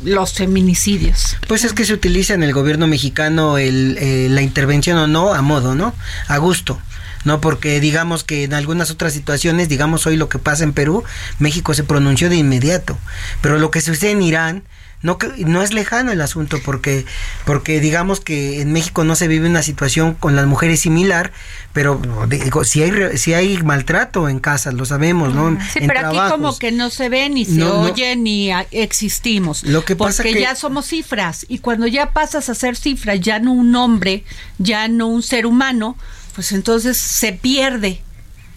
los 0.04 0.32
feminicidios. 0.32 1.36
Pues 1.48 1.64
es 1.64 1.72
que 1.72 1.84
se 1.84 1.92
utiliza 1.92 2.34
en 2.34 2.42
el 2.42 2.52
gobierno 2.52 2.86
mexicano 2.86 3.58
el, 3.58 3.98
eh, 4.00 4.28
la 4.30 4.42
intervención 4.42 4.96
o 4.98 5.06
no 5.06 5.34
a 5.34 5.42
modo, 5.42 5.74
¿no? 5.74 5.94
A 6.28 6.38
gusto. 6.38 6.80
No, 7.24 7.40
porque 7.40 7.80
digamos 7.80 8.22
que 8.22 8.44
en 8.44 8.54
algunas 8.54 8.92
otras 8.92 9.12
situaciones, 9.12 9.68
digamos 9.68 10.06
hoy 10.06 10.16
lo 10.16 10.28
que 10.28 10.38
pasa 10.38 10.62
en 10.62 10.72
Perú, 10.72 11.02
México 11.40 11.74
se 11.74 11.82
pronunció 11.82 12.30
de 12.30 12.36
inmediato. 12.36 12.96
Pero 13.40 13.58
lo 13.58 13.72
que 13.72 13.80
sucede 13.80 14.12
en 14.12 14.22
Irán, 14.22 14.62
no, 15.06 15.18
no 15.38 15.62
es 15.62 15.72
lejano 15.72 16.12
el 16.12 16.20
asunto, 16.20 16.58
porque, 16.64 17.06
porque 17.44 17.80
digamos 17.80 18.20
que 18.20 18.60
en 18.60 18.72
México 18.72 19.04
no 19.04 19.14
se 19.16 19.28
vive 19.28 19.48
una 19.48 19.62
situación 19.62 20.14
con 20.14 20.36
las 20.36 20.46
mujeres 20.46 20.80
similar, 20.80 21.32
pero 21.72 22.00
digo, 22.28 22.64
si 22.64 22.82
hay, 22.82 23.16
si 23.16 23.32
hay 23.34 23.56
maltrato 23.62 24.28
en 24.28 24.40
casa, 24.40 24.72
lo 24.72 24.84
sabemos, 24.84 25.34
¿no? 25.34 25.56
Sí, 25.72 25.78
En 25.80 25.86
pero 25.88 26.00
aquí 26.00 26.10
trabajos. 26.16 26.32
como 26.32 26.58
que 26.58 26.72
no 26.72 26.90
se 26.90 27.08
ve 27.08 27.28
ni 27.30 27.44
se 27.44 27.52
No, 27.52 27.66
no. 27.68 27.80
oye 27.92 28.16
ni 28.16 28.50
existimos. 28.72 29.62
Lo 29.62 29.84
que 29.84 29.96
pasa 29.96 30.22
porque 30.22 30.34
que- 30.34 30.40
ya 30.42 30.54
somos 30.54 30.86
cifras 30.86 31.46
y 31.48 31.58
cuando 31.58 31.86
ya 31.86 32.12
pasas 32.12 32.48
a 32.48 32.54
ser 32.54 32.76
cifras, 32.76 33.20
ya 33.20 33.38
no 33.38 33.52
un 33.52 33.74
hombre, 33.76 34.24
ya 34.58 34.88
no 34.88 35.06
un 35.06 35.22
ser 35.22 35.46
humano, 35.46 35.96
pues 36.34 36.52
entonces 36.52 36.96
se 36.98 37.32
pierde, 37.32 38.00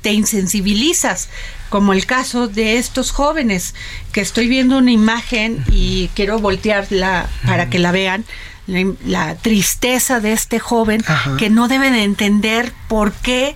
te 0.01 0.11
insensibilizas, 0.13 1.29
como 1.69 1.93
el 1.93 2.05
caso 2.05 2.47
de 2.47 2.77
estos 2.77 3.11
jóvenes, 3.11 3.75
que 4.11 4.21
estoy 4.21 4.47
viendo 4.47 4.77
una 4.77 4.91
imagen 4.91 5.63
y 5.71 6.09
quiero 6.15 6.39
voltearla 6.39 7.29
para 7.45 7.69
que 7.69 7.79
la 7.79 7.91
vean. 7.91 8.25
La, 8.67 8.93
la 9.03 9.35
tristeza 9.35 10.19
de 10.19 10.31
este 10.33 10.59
joven 10.59 11.03
que 11.39 11.49
no 11.49 11.67
debe 11.67 11.89
de 11.89 12.03
entender 12.03 12.71
por 12.87 13.13
qué 13.13 13.55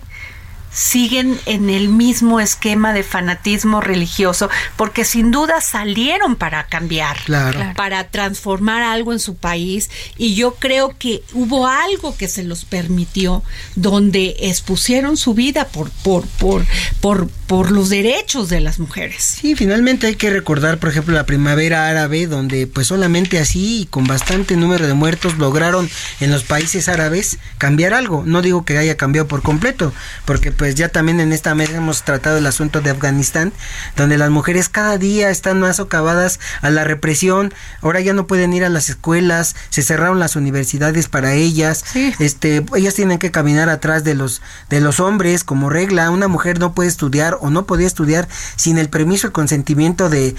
siguen 0.74 1.40
en 1.46 1.70
el 1.70 1.90
mismo 1.90 2.40
esquema 2.40 2.94
de 2.94 3.04
fanatismo 3.04 3.82
religioso, 3.82 4.50
porque 4.76 5.06
sin 5.06 5.32
duda 5.32 5.62
salieron 5.62 6.36
para 6.36 6.66
cambiar, 6.68 7.18
Claro. 7.26 7.60
Para 7.76 8.10
transformar 8.10 8.82
algo 8.82 9.14
en 9.14 9.20
su 9.20 9.36
país, 9.36 9.90
y 10.18 10.36
yo 10.36 10.56
creo 10.56 10.96
que 10.98 11.24
hubo 11.34 11.68
algo 11.68 12.16
que 12.18 12.28
se 12.28 12.44
los 12.44 12.66
permitió, 12.66 13.44
donde 13.76 14.36
expusieron 14.40 15.18
su 15.18 15.34
vida 15.34 15.68
por, 15.68 15.90
por, 16.04 16.26
por, 16.28 16.66
por, 17.02 17.30
por 17.48 17.72
los 17.72 17.90
derechos 17.90 18.50
de 18.50 18.60
las 18.60 18.80
mujeres. 18.80 19.24
Sí, 19.24 19.56
finalmente 19.56 20.08
hay 20.08 20.16
que 20.16 20.30
recordar, 20.30 20.80
por 20.80 20.90
ejemplo, 20.90 21.14
la 21.14 21.26
primavera 21.26 21.88
árabe, 21.88 22.28
donde 22.28 22.68
pues 22.68 22.88
solamente 22.88 23.40
así 23.40 23.82
y 23.82 23.86
con 23.86 24.06
bastante 24.06 24.56
número 24.56 24.88
de 24.88 24.94
muertos 24.94 25.38
lograron 25.38 25.90
en 26.20 26.32
los 26.32 26.44
países 26.44 26.90
árabes 26.90 27.38
cambiar 27.58 27.94
algo. 27.94 28.24
No 28.26 28.42
digo 28.42 28.66
que 28.66 28.78
haya 28.78 28.98
cambiado 28.98 29.28
por 29.28 29.42
completo, 29.42 29.94
porque 30.26 30.52
pues 30.52 30.63
ya 30.76 30.90
también 30.90 31.20
en 31.20 31.34
esta 31.34 31.54
mesa 31.56 31.76
hemos 31.78 32.04
tratado 32.04 32.38
el 32.38 32.46
asunto 32.46 32.82
de 32.82 32.90
Afganistán, 32.90 33.52
donde 33.96 34.18
las 34.18 34.30
mujeres 34.30 34.70
cada 34.70 34.98
día 34.98 35.30
están 35.30 35.60
más 35.60 35.78
socavadas 35.78 36.40
a 36.62 36.70
la 36.70 36.84
represión, 36.84 37.54
ahora 37.82 38.00
ya 38.02 38.14
no 38.14 38.28
pueden 38.28 38.54
ir 38.54 38.64
a 38.66 38.70
las 38.70 38.90
escuelas, 38.90 39.56
se 39.70 39.84
cerraron 39.84 40.20
las 40.20 40.36
universidades 40.36 41.08
para 41.08 41.34
ellas, 41.34 41.84
este, 42.20 42.66
ellas 42.76 42.94
tienen 42.96 43.20
que 43.20 43.32
caminar 43.32 43.70
atrás 43.70 44.04
de 44.04 44.16
los 44.16 44.42
de 44.70 44.80
los 44.82 45.00
hombres 45.00 45.44
como 45.44 45.70
regla, 45.70 46.10
una 46.10 46.28
mujer 46.28 46.60
no 46.60 46.74
puede 46.74 46.90
estudiar 46.90 47.38
o 47.42 47.50
no 47.50 47.66
podía 47.66 47.88
estudiar 47.88 48.28
sin 48.56 48.78
el 48.78 48.90
permiso 48.90 49.28
y 49.28 49.32
consentimiento 49.32 50.10
de 50.10 50.36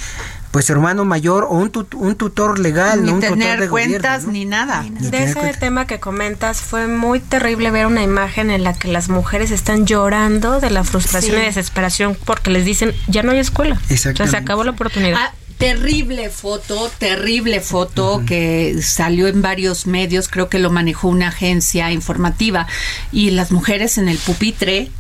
pues 0.51 0.71
hermano 0.71 1.05
mayor 1.05 1.43
o 1.43 1.55
un, 1.55 1.73
tut- 1.73 1.95
un 1.97 2.15
tutor 2.15 2.61
legal, 2.61 3.01
Ni 3.03 3.09
no 3.09 3.15
un 3.15 3.21
tutor 3.21 3.39
tener 3.39 3.61
de 3.61 3.69
cuentas 3.69 4.25
gobierno, 4.25 4.27
¿no? 4.27 4.33
ni 4.33 4.45
nada. 4.45 4.87
De 5.11 5.25
ese 5.25 5.53
tema 5.59 5.85
que 5.89 5.99
comentas, 5.99 6.61
fue 6.61 6.87
muy 6.87 7.19
terrible 7.19 7.73
ver 7.73 7.87
una 7.87 8.05
imagen 8.05 8.51
en 8.53 8.63
la 8.63 8.73
que 8.73 8.87
las 8.87 9.09
mujeres 9.09 9.51
están 9.51 9.85
llorando 9.85 10.14
de 10.15 10.71
la 10.71 10.85
frustración 10.85 11.37
Sí. 11.37 11.43
y 11.43 11.45
desesperación 11.47 12.17
porque 12.25 12.51
les 12.51 12.65
dicen, 12.65 12.95
ya 13.09 13.23
no 13.23 13.33
hay 13.33 13.39
escuela. 13.39 13.81
O 13.91 13.97
sea, 13.97 14.27
se 14.27 14.37
acabó 14.37 14.65
la 14.65 14.71
oportunidad. 14.71 15.19
Ah, 15.19 15.33
terrible 15.59 16.31
foto, 16.31 16.91
terrible 16.99 17.61
foto 17.61 18.23
que 18.27 18.77
salió 18.83 19.27
en 19.29 19.43
varios 19.43 19.87
medios, 19.87 20.29
creo 20.29 20.49
que 20.49 20.59
lo 20.59 20.71
manejó 20.71 21.09
una 21.09 21.29
agencia 21.29 21.91
informativa 21.91 22.67
y 23.13 23.31
las 23.31 23.51
mujeres 23.51 23.99
en 23.99 24.09
el 24.09 24.19
pupitre 24.19 24.91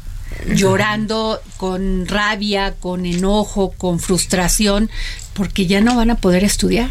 llorando 0.54 1.40
con 1.56 2.06
rabia, 2.06 2.74
con 2.80 3.06
enojo, 3.06 3.72
con 3.72 4.00
frustración, 4.00 4.90
porque 5.32 5.66
ya 5.66 5.80
no 5.80 5.94
van 5.96 6.10
a 6.10 6.16
poder 6.16 6.44
estudiar. 6.44 6.90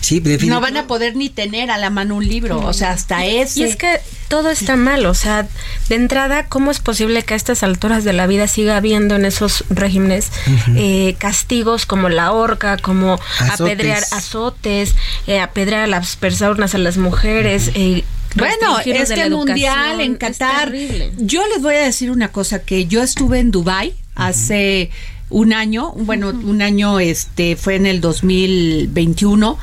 Sí, 0.00 0.22
No 0.46 0.60
van 0.60 0.76
a 0.76 0.86
poder 0.86 1.16
ni 1.16 1.30
tener 1.30 1.70
a 1.70 1.78
la 1.78 1.90
mano 1.90 2.16
un 2.16 2.26
libro, 2.26 2.60
o 2.60 2.72
sea, 2.72 2.92
hasta 2.92 3.24
ese. 3.24 3.60
Y 3.60 3.62
es 3.64 3.76
que 3.76 4.00
todo 4.28 4.50
está 4.50 4.76
mal, 4.76 5.06
o 5.06 5.14
sea, 5.14 5.46
de 5.88 5.94
entrada, 5.94 6.46
¿cómo 6.46 6.70
es 6.70 6.80
posible 6.80 7.22
que 7.22 7.34
a 7.34 7.36
estas 7.36 7.62
alturas 7.62 8.04
de 8.04 8.12
la 8.12 8.26
vida 8.26 8.48
siga 8.48 8.76
habiendo 8.76 9.16
en 9.16 9.24
esos 9.24 9.64
regímenes 9.70 10.30
eh, 10.76 11.14
castigos 11.18 11.86
como 11.86 12.08
la 12.08 12.32
horca, 12.32 12.76
como 12.76 13.14
Azotes. 13.40 13.60
apedrear 13.60 14.04
azotes, 14.12 14.94
eh, 15.26 15.40
apedrear 15.40 15.82
a 15.82 15.86
las 15.86 16.16
personas, 16.16 16.74
a 16.74 16.78
las 16.78 16.96
mujeres? 16.96 17.70
eh, 17.74 18.04
Bueno, 18.34 18.78
este 18.84 19.30
mundial 19.30 20.00
en 20.00 20.16
Qatar. 20.16 20.72
Yo 21.16 21.42
les 21.48 21.62
voy 21.62 21.74
a 21.74 21.80
decir 21.80 22.10
una 22.10 22.28
cosa 22.28 22.60
que 22.60 22.86
yo 22.86 23.02
estuve 23.02 23.38
en 23.38 23.50
Dubai 23.50 23.94
hace 24.14 24.90
un 25.28 25.52
año, 25.52 25.92
bueno, 25.92 26.28
un 26.28 26.62
año 26.62 27.00
este 27.00 27.56
fue 27.56 27.74
en 27.76 27.86
el 27.86 28.00
2021 28.00 29.58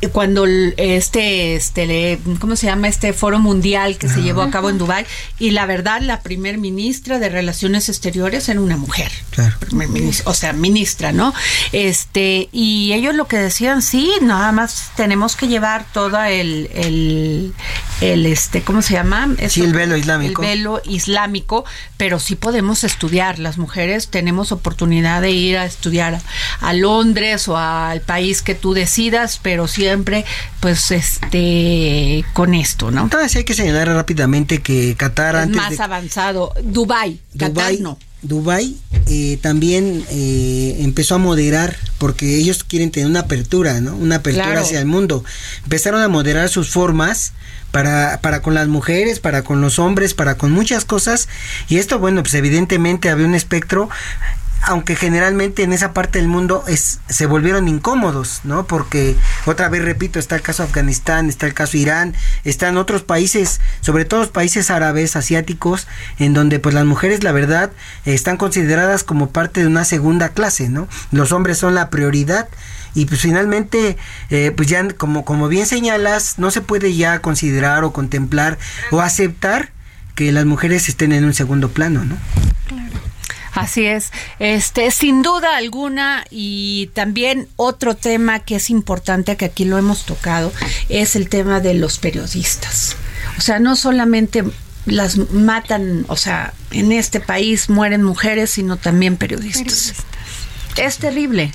eh, 0.00 0.08
cuando 0.08 0.44
el- 0.44 0.74
este 0.76 1.54
este 1.56 2.18
¿cómo 2.40 2.56
se 2.56 2.66
llama 2.66 2.88
este 2.88 3.12
foro 3.12 3.38
mundial 3.38 3.96
que 3.96 4.08
se 4.08 4.22
llevó 4.22 4.42
a 4.42 4.50
cabo 4.50 4.70
en 4.70 4.78
Dubai 4.78 5.06
y 5.38 5.50
la 5.52 5.66
verdad 5.66 6.00
la 6.02 6.20
primer 6.20 6.58
ministra 6.58 7.18
de 7.18 7.28
Relaciones 7.28 7.88
Exteriores 7.88 8.48
era 8.48 8.60
una 8.60 8.76
mujer. 8.76 9.10
Primer 9.60 9.88
minis- 9.88 10.22
o 10.24 10.34
sea, 10.34 10.52
ministra, 10.52 11.12
¿no? 11.12 11.32
Este, 11.72 12.48
y 12.52 12.92
ellos 12.92 13.14
lo 13.14 13.26
que 13.26 13.36
decían, 13.38 13.82
sí, 13.82 14.10
nada 14.20 14.52
más 14.52 14.90
tenemos 14.96 15.36
que 15.36 15.48
llevar 15.48 15.86
todo 15.92 16.22
el, 16.24 16.68
el, 16.74 17.52
el 18.00 18.26
este, 18.26 18.62
¿cómo 18.62 18.82
se 18.82 18.94
llama? 18.94 19.28
Sí, 19.48 19.62
el 19.62 19.72
velo 19.72 19.96
islámico. 19.96 20.42
El 20.42 20.48
velo 20.58 20.82
islámico, 20.84 21.64
pero 21.96 22.18
sí 22.18 22.34
podemos 22.36 22.84
estudiar. 22.84 23.38
Las 23.38 23.58
mujeres 23.58 24.08
tenemos 24.08 24.52
oportunidad 25.04 25.22
de 25.22 25.30
ir 25.30 25.56
a 25.58 25.66
estudiar 25.66 26.20
a, 26.60 26.72
Londres 26.72 27.48
o 27.48 27.56
al 27.56 28.00
país 28.00 28.42
que 28.42 28.54
tú 28.54 28.74
decidas, 28.74 29.38
pero 29.42 29.68
siempre, 29.68 30.24
pues, 30.60 30.90
este, 30.90 32.24
con 32.32 32.54
esto, 32.54 32.90
¿no? 32.90 33.02
Entonces 33.02 33.36
hay 33.36 33.44
que 33.44 33.54
señalar 33.54 33.88
rápidamente 33.88 34.60
que 34.60 34.96
Qatar 34.96 35.36
Es 35.36 35.42
antes 35.42 35.56
más 35.56 35.76
de 35.76 35.82
avanzado. 35.82 36.52
Dubai, 36.62 37.20
Qatar 37.38 37.52
Dubái, 37.52 37.78
no. 37.80 37.98
Dubái 38.22 38.76
eh, 39.06 39.38
también 39.42 40.04
eh, 40.10 40.78
empezó 40.80 41.16
a 41.16 41.18
moderar 41.18 41.76
porque 41.98 42.36
ellos 42.36 42.64
quieren 42.64 42.90
tener 42.90 43.08
una 43.08 43.20
apertura, 43.20 43.80
¿no? 43.80 43.94
Una 43.96 44.16
apertura 44.16 44.46
Claro. 44.46 44.60
hacia 44.62 44.80
el 44.80 44.86
mundo. 44.86 45.24
Empezaron 45.64 46.00
a 46.00 46.08
moderar 46.08 46.48
sus 46.48 46.70
formas 46.70 47.32
para, 47.70 48.20
para 48.22 48.40
con 48.40 48.54
las 48.54 48.68
mujeres, 48.68 49.20
para 49.20 49.42
con 49.42 49.60
los 49.60 49.78
hombres, 49.78 50.14
para 50.14 50.36
con 50.36 50.52
muchas 50.52 50.84
cosas. 50.84 51.28
Y 51.68 51.78
esto, 51.78 51.98
bueno, 51.98 52.22
pues 52.22 52.34
evidentemente 52.34 53.10
había 53.10 53.26
un 53.26 53.34
espectro 53.34 53.90
aunque 54.66 54.96
generalmente 54.96 55.62
en 55.62 55.72
esa 55.72 55.92
parte 55.92 56.18
del 56.18 56.28
mundo 56.28 56.64
es, 56.66 57.00
se 57.08 57.26
volvieron 57.26 57.68
incómodos, 57.68 58.40
¿no? 58.44 58.66
Porque, 58.66 59.16
otra 59.46 59.68
vez 59.68 59.82
repito, 59.82 60.18
está 60.18 60.36
el 60.36 60.42
caso 60.42 60.62
Afganistán, 60.62 61.28
está 61.28 61.46
el 61.46 61.54
caso 61.54 61.76
Irán, 61.76 62.14
están 62.44 62.76
otros 62.76 63.02
países, 63.02 63.60
sobre 63.80 64.04
todo 64.04 64.20
los 64.20 64.30
países 64.30 64.70
árabes, 64.70 65.16
asiáticos, 65.16 65.86
en 66.18 66.34
donde 66.34 66.58
pues 66.58 66.74
las 66.74 66.84
mujeres, 66.84 67.22
la 67.22 67.32
verdad, 67.32 67.72
están 68.04 68.36
consideradas 68.36 69.04
como 69.04 69.30
parte 69.30 69.60
de 69.60 69.66
una 69.66 69.84
segunda 69.84 70.30
clase, 70.30 70.68
¿no? 70.68 70.88
Los 71.10 71.32
hombres 71.32 71.58
son 71.58 71.74
la 71.74 71.90
prioridad 71.90 72.48
y 72.94 73.06
pues 73.06 73.20
finalmente 73.20 73.96
eh, 74.30 74.52
pues 74.56 74.68
ya 74.68 74.88
como 74.94 75.24
como 75.24 75.48
bien 75.48 75.66
señalas 75.66 76.38
no 76.38 76.52
se 76.52 76.60
puede 76.60 76.94
ya 76.94 77.18
considerar 77.18 77.82
o 77.82 77.92
contemplar 77.92 78.56
o 78.92 79.00
aceptar 79.00 79.72
que 80.14 80.30
las 80.30 80.44
mujeres 80.44 80.88
estén 80.88 81.10
en 81.10 81.24
un 81.24 81.34
segundo 81.34 81.70
plano 81.70 82.04
no 82.04 82.16
Así 83.54 83.86
es, 83.86 84.10
este, 84.40 84.90
sin 84.90 85.22
duda 85.22 85.56
alguna, 85.56 86.24
y 86.28 86.90
también 86.92 87.48
otro 87.56 87.94
tema 87.94 88.40
que 88.40 88.56
es 88.56 88.68
importante, 88.68 89.36
que 89.36 89.44
aquí 89.44 89.64
lo 89.64 89.78
hemos 89.78 90.04
tocado, 90.04 90.52
es 90.88 91.14
el 91.14 91.28
tema 91.28 91.60
de 91.60 91.74
los 91.74 91.98
periodistas. 91.98 92.96
O 93.38 93.40
sea, 93.40 93.60
no 93.60 93.76
solamente 93.76 94.44
las 94.86 95.16
matan, 95.16 96.04
o 96.08 96.16
sea, 96.16 96.52
en 96.72 96.92
este 96.92 97.20
país 97.20 97.70
mueren 97.70 98.02
mujeres, 98.02 98.50
sino 98.50 98.76
también 98.76 99.16
periodistas. 99.16 99.94
Es 100.76 100.98
terrible. 100.98 101.52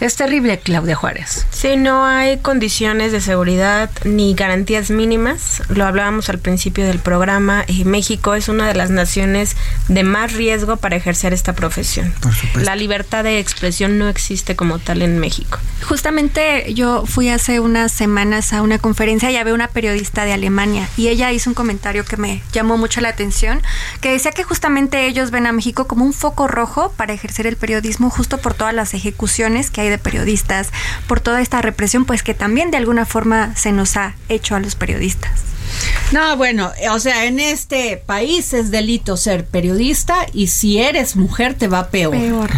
Es 0.00 0.16
terrible, 0.16 0.58
Claudia 0.58 0.96
Juárez. 0.96 1.46
Sí, 1.50 1.76
no 1.76 2.06
hay 2.06 2.38
condiciones 2.38 3.12
de 3.12 3.20
seguridad 3.20 3.90
ni 4.04 4.34
garantías 4.34 4.90
mínimas. 4.90 5.62
Lo 5.68 5.84
hablábamos 5.84 6.30
al 6.30 6.38
principio 6.38 6.86
del 6.86 6.98
programa. 6.98 7.64
Y 7.66 7.84
México 7.84 8.34
es 8.34 8.48
una 8.48 8.66
de 8.66 8.74
las 8.74 8.88
naciones 8.88 9.56
de 9.88 10.02
más 10.02 10.32
riesgo 10.32 10.78
para 10.78 10.96
ejercer 10.96 11.34
esta 11.34 11.52
profesión. 11.52 12.14
Por 12.20 12.34
supuesto. 12.34 12.60
La 12.60 12.76
libertad 12.76 13.24
de 13.24 13.38
expresión 13.38 13.98
no 13.98 14.08
existe 14.08 14.56
como 14.56 14.78
tal 14.78 15.02
en 15.02 15.18
México. 15.18 15.58
Justamente 15.86 16.72
yo 16.72 17.04
fui 17.04 17.28
hace 17.28 17.60
unas 17.60 17.92
semanas 17.92 18.54
a 18.54 18.62
una 18.62 18.78
conferencia 18.78 19.30
y 19.30 19.36
había 19.36 19.52
una 19.52 19.68
periodista 19.68 20.24
de 20.24 20.32
Alemania 20.32 20.88
y 20.96 21.08
ella 21.08 21.32
hizo 21.32 21.50
un 21.50 21.54
comentario 21.54 22.04
que 22.04 22.16
me 22.16 22.42
llamó 22.52 22.78
mucho 22.78 23.00
la 23.00 23.10
atención, 23.10 23.60
que 24.00 24.12
decía 24.12 24.32
que 24.32 24.44
justamente 24.44 25.06
ellos 25.06 25.30
ven 25.30 25.46
a 25.46 25.52
México 25.52 25.86
como 25.86 26.04
un 26.04 26.12
foco 26.12 26.48
rojo 26.48 26.92
para 26.96 27.12
ejercer 27.12 27.46
el 27.46 27.56
periodismo 27.56 28.08
justo 28.08 28.38
por 28.38 28.54
todas 28.54 28.74
las 28.74 28.94
ejecuciones 28.94 29.70
que 29.70 29.82
hay 29.82 29.89
de 29.90 29.98
periodistas, 29.98 30.70
por 31.06 31.20
toda 31.20 31.40
esta 31.40 31.60
represión, 31.60 32.04
pues 32.04 32.22
que 32.22 32.34
también 32.34 32.70
de 32.70 32.78
alguna 32.78 33.04
forma 33.04 33.54
se 33.56 33.72
nos 33.72 33.96
ha 33.96 34.14
hecho 34.28 34.54
a 34.54 34.60
los 34.60 34.74
periodistas. 34.74 35.50
No, 36.12 36.36
bueno, 36.36 36.72
o 36.90 36.98
sea, 36.98 37.26
en 37.26 37.38
este 37.38 37.96
país 38.04 38.52
es 38.52 38.70
delito 38.70 39.16
ser 39.16 39.44
periodista 39.44 40.26
y 40.32 40.48
si 40.48 40.78
eres 40.78 41.16
mujer 41.16 41.54
te 41.54 41.68
va 41.68 41.88
peor. 41.88 42.12
Peor. 42.12 42.50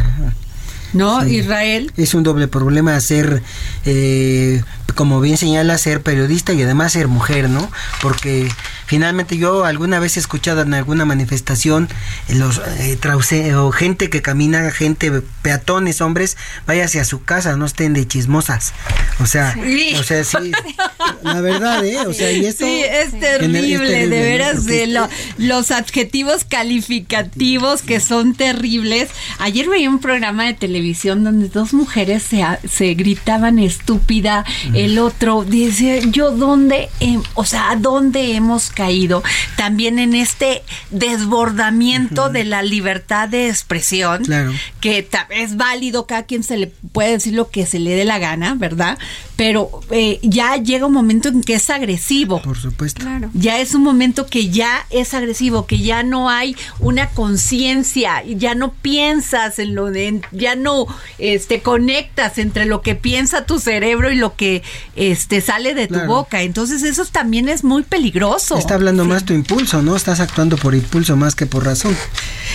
¿No, 0.93 1.27
Israel? 1.27 1.91
Es 1.97 2.15
un 2.15 2.23
doble 2.23 2.49
problema 2.49 2.99
ser, 3.01 3.43
eh, 3.87 4.63
como 4.95 5.21
bien 5.21 5.37
señala, 5.37 5.79
ser 5.79 6.03
periodista 6.03 6.53
y 6.53 6.63
además 6.63 6.93
ser 6.93 7.09
mujer, 7.09 7.49
¿no? 7.51 7.71
Porque 8.01 8.49
finalmente 8.87 9.37
yo 9.39 9.65
alguna 9.65 9.99
vez 9.99 10.17
he 10.17 10.21
escuchado 10.21 10.63
en 10.63 10.75
alguna 10.75 11.05
manifestación 11.05 11.89
eh, 12.29 12.35
los 12.35 12.59
eh, 12.79 12.99
trauce- 13.01 13.55
o 13.55 13.71
gente 13.73 14.11
que 14.11 14.23
camina, 14.23 14.71
gente, 14.71 15.11
peatones, 15.43 16.01
hombres, 16.01 16.37
váyase 16.67 17.01
a 17.01 17.05
su 17.05 17.23
casa, 17.25 17.57
no 17.57 17.67
estén 17.67 17.93
de 17.95 18.07
chismosas. 18.07 18.73
O 19.21 19.27
sea, 19.27 19.55
Sí. 19.55 19.95
o 19.99 20.03
sea, 20.03 20.25
sí, 20.25 20.53
la 21.23 21.41
verdad, 21.41 21.85
¿eh? 21.85 21.99
O 22.07 22.13
sea, 22.13 22.31
y 22.33 22.45
esto 22.47 22.65
Sí, 22.65 22.83
es 22.83 23.11
terrible, 23.19 23.59
es 23.59 23.79
terrible, 23.81 24.09
de 24.09 24.21
veras, 24.23 24.65
de 24.67 24.87
lo- 24.87 25.09
los 25.39 25.71
adjetivos 25.71 26.45
calificativos 26.45 27.83
que 27.83 28.01
son 28.01 28.35
terribles. 28.35 29.09
Ayer 29.39 29.69
veía 29.69 29.89
un 29.89 29.99
programa 30.01 30.45
de 30.45 30.55
televisión 30.55 31.25
donde 31.25 31.49
dos 31.49 31.73
mujeres 31.75 32.23
se, 32.23 32.45
se 32.69 32.95
gritaban 32.95 33.59
estúpida, 33.59 34.45
el 34.85 34.99
otro 34.99 35.45
dice, 35.45 36.03
yo 36.11 36.31
dónde, 36.31 36.89
o 37.35 37.45
sea, 37.45 37.71
¿a 37.71 37.77
dónde 37.77 38.35
hemos 38.35 38.71
caído? 38.71 39.23
También 39.57 39.99
en 39.99 40.15
este 40.15 40.63
desbordamiento 40.91 42.29
de 42.31 42.45
la 42.45 42.63
libertad 42.63 43.29
de 43.29 43.49
expresión, 43.49 44.25
Claro. 44.25 44.53
que 44.81 45.09
es 45.31 45.57
válido, 45.57 46.07
cada 46.07 46.25
quien 46.25 46.43
se 46.43 46.57
le 46.57 46.67
puede 46.67 47.13
decir 47.13 47.35
lo 47.35 47.51
que 47.51 47.67
se 47.67 47.79
le 47.79 47.91
dé 47.95 48.05
la 48.05 48.19
gana, 48.19 48.55
¿verdad? 48.55 48.99
Pero 49.43 49.81
eh, 49.91 50.21
ya 50.23 50.55
llega 50.57 50.87
un 50.87 50.93
momento 50.93 51.29
en 51.29 51.43
que 51.43 51.55
es 51.55 51.69
agresivo. 51.69 52.41
Por 52.43 52.57
supuesto. 52.57 53.05
Ya 53.35 53.59
es 53.59 53.75
un 53.75 53.83
momento 53.83 54.27
que 54.29 54.51
ya 54.51 54.87
es 54.91 55.15
agresivo, 55.15 55.67
que 55.67 55.81
ya 55.81 56.05
no 56.05 56.31
hay 56.31 56.55
una 56.79 57.09
conciencia, 57.09 58.23
y 58.25 58.37
ya 58.37 58.55
no 58.55 58.73
piensas 58.73 59.59
en 59.59 59.75
lo 59.75 59.87
de, 59.87 60.21
ya 60.31 60.55
no 60.55 60.87
este 61.19 61.61
conectas 61.61 62.39
entre 62.39 62.67
lo 62.67 62.83
que 62.83 62.95
piensa 62.95 63.45
tu 63.45 63.59
cerebro 63.59 64.13
y 64.13 64.15
lo 64.15 64.37
que 64.37 64.63
este 64.95 65.41
sale 65.41 65.75
de 65.75 65.89
tu 65.89 65.95
Claro. 65.95 66.09
boca. 66.09 66.43
Entonces 66.43 66.85
eso 66.85 67.05
también 67.07 67.49
es 67.49 67.65
muy 67.65 67.83
peligroso. 67.83 68.57
Está 68.57 68.75
hablando 68.75 69.05
más 69.05 69.25
tu 69.25 69.33
impulso, 69.33 69.83
¿no? 69.83 69.97
Estás 69.97 70.21
actuando 70.21 70.57
por 70.57 70.77
impulso 70.77 71.17
más 71.17 71.35
que 71.35 71.47
por 71.47 71.65
razón. 71.65 71.97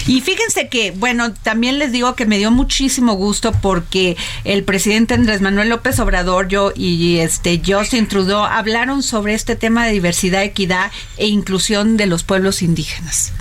Y 0.06 0.22
fíjense 0.22 0.70
que, 0.70 0.92
bueno, 0.92 1.34
también 1.34 1.80
les 1.80 1.92
digo 1.92 2.16
que 2.16 2.26
me 2.26 2.38
dio 2.38 2.50
muchísimo 2.50 3.16
gusto 3.16 3.52
porque 3.52 4.16
el 4.46 4.64
presidente 4.64 5.16
Andrés 5.16 5.42
Manuel 5.42 5.68
López 5.68 6.00
Obrador, 6.00 6.48
yo 6.48 6.72
y 6.78 7.20
este 7.20 7.62
Justin 7.66 8.08
Trudeau 8.08 8.44
hablaron 8.46 9.04
sobre 9.04 9.34
este 9.34 9.56
tema 9.56 9.86
de 9.86 9.92
diversidad, 9.94 10.44
equidad 10.44 10.92
e 11.18 11.28
inclusión 11.28 11.98
de 11.98 12.06
los 12.06 12.24
pueblos 12.24 12.62
indígenas. 12.62 13.32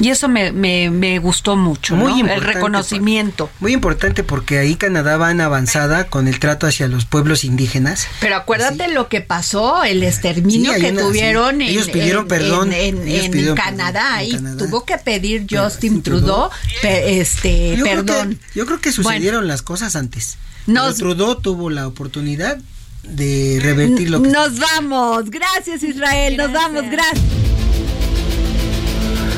Y 0.00 0.08
eso 0.08 0.26
me, 0.28 0.50
me, 0.52 0.90
me 0.90 1.18
gustó 1.18 1.54
mucho, 1.54 1.94
Muy 1.94 2.22
¿no? 2.22 2.32
El 2.32 2.40
reconocimiento. 2.40 3.50
Muy 3.60 3.72
importante 3.72 4.24
porque 4.24 4.58
ahí 4.58 4.74
Canadá 4.74 5.16
va 5.18 5.30
en 5.30 5.40
avanzada 5.40 6.04
con 6.08 6.26
el 6.26 6.40
trato 6.40 6.66
hacia 6.66 6.88
los 6.88 7.04
pueblos 7.04 7.44
indígenas. 7.44 8.08
Pero 8.18 8.36
acuérdate 8.36 8.88
lo 8.88 9.08
que 9.08 9.20
pasó, 9.20 9.84
el 9.84 10.02
exterminio 10.02 10.72
Sí, 10.74 10.80
que 10.80 10.90
una- 10.92 11.02
tuvieron 11.02 11.58
sí. 11.58 11.62
en, 11.64 11.68
Ellos 11.68 11.88
pidieron 11.90 12.22
en- 12.22 12.28
perdón. 12.28 12.72
en, 12.72 12.96
en- 13.02 13.08
Ellos 13.08 13.24
en 13.26 13.30
pidieron 13.32 13.56
Canadá 13.56 14.02
perdón 14.16 14.22
en 14.22 14.26
y 14.28 14.32
Canadá. 14.32 14.64
tuvo 14.66 14.84
que 14.84 14.98
pedir 14.98 15.46
Justin 15.48 16.02
Trudeau, 16.02 16.50
este, 16.82 17.76
Yo 17.76 17.84
creo 17.84 18.04
perdón. 18.04 18.30
que- 18.52 18.58
yo 18.58 18.66
creo 18.66 18.80
que 18.80 18.92
sucedieron 18.92 19.46
las 19.46 19.62
cosas 19.62 19.94
antes. 19.94 20.36
Nos- 20.66 20.94
Pero 20.96 21.14
Trudeau 21.14 21.34
tuvo 21.40 21.70
la 21.70 21.86
oportunidad 21.86 22.58
de 23.02 23.58
revertir 23.60 24.10
lo 24.10 24.22
que 24.22 24.28
Nos 24.28 24.58
vamos. 24.58 25.28
Gracias, 25.30 25.82
Israel. 25.82 26.36
Nos 26.36 26.52
vamos. 26.52 26.84
Gracias. 26.90 27.20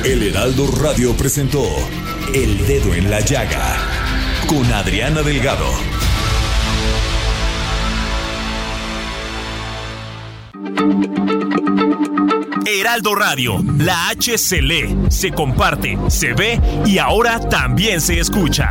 El 0.05 0.22
Heraldo 0.22 0.66
Radio 0.83 1.16
presentó 1.16 1.64
El 2.35 2.66
Dedo 2.66 2.93
en 2.95 3.11
la 3.11 3.20
Llaga 3.20 3.79
con 4.47 4.70
Adriana 4.72 5.22
Delgado. 5.22 5.64
Heraldo 12.66 13.14
Radio, 13.14 13.62
la 13.79 14.09
H 14.09 14.39
se 14.39 14.62
lee, 14.62 14.97
se 15.09 15.31
comparte, 15.31 15.99
se 16.09 16.33
ve 16.33 16.61
y 16.87 16.99
ahora 16.99 17.39
también 17.41 18.01
se 18.01 18.18
escucha. 18.18 18.70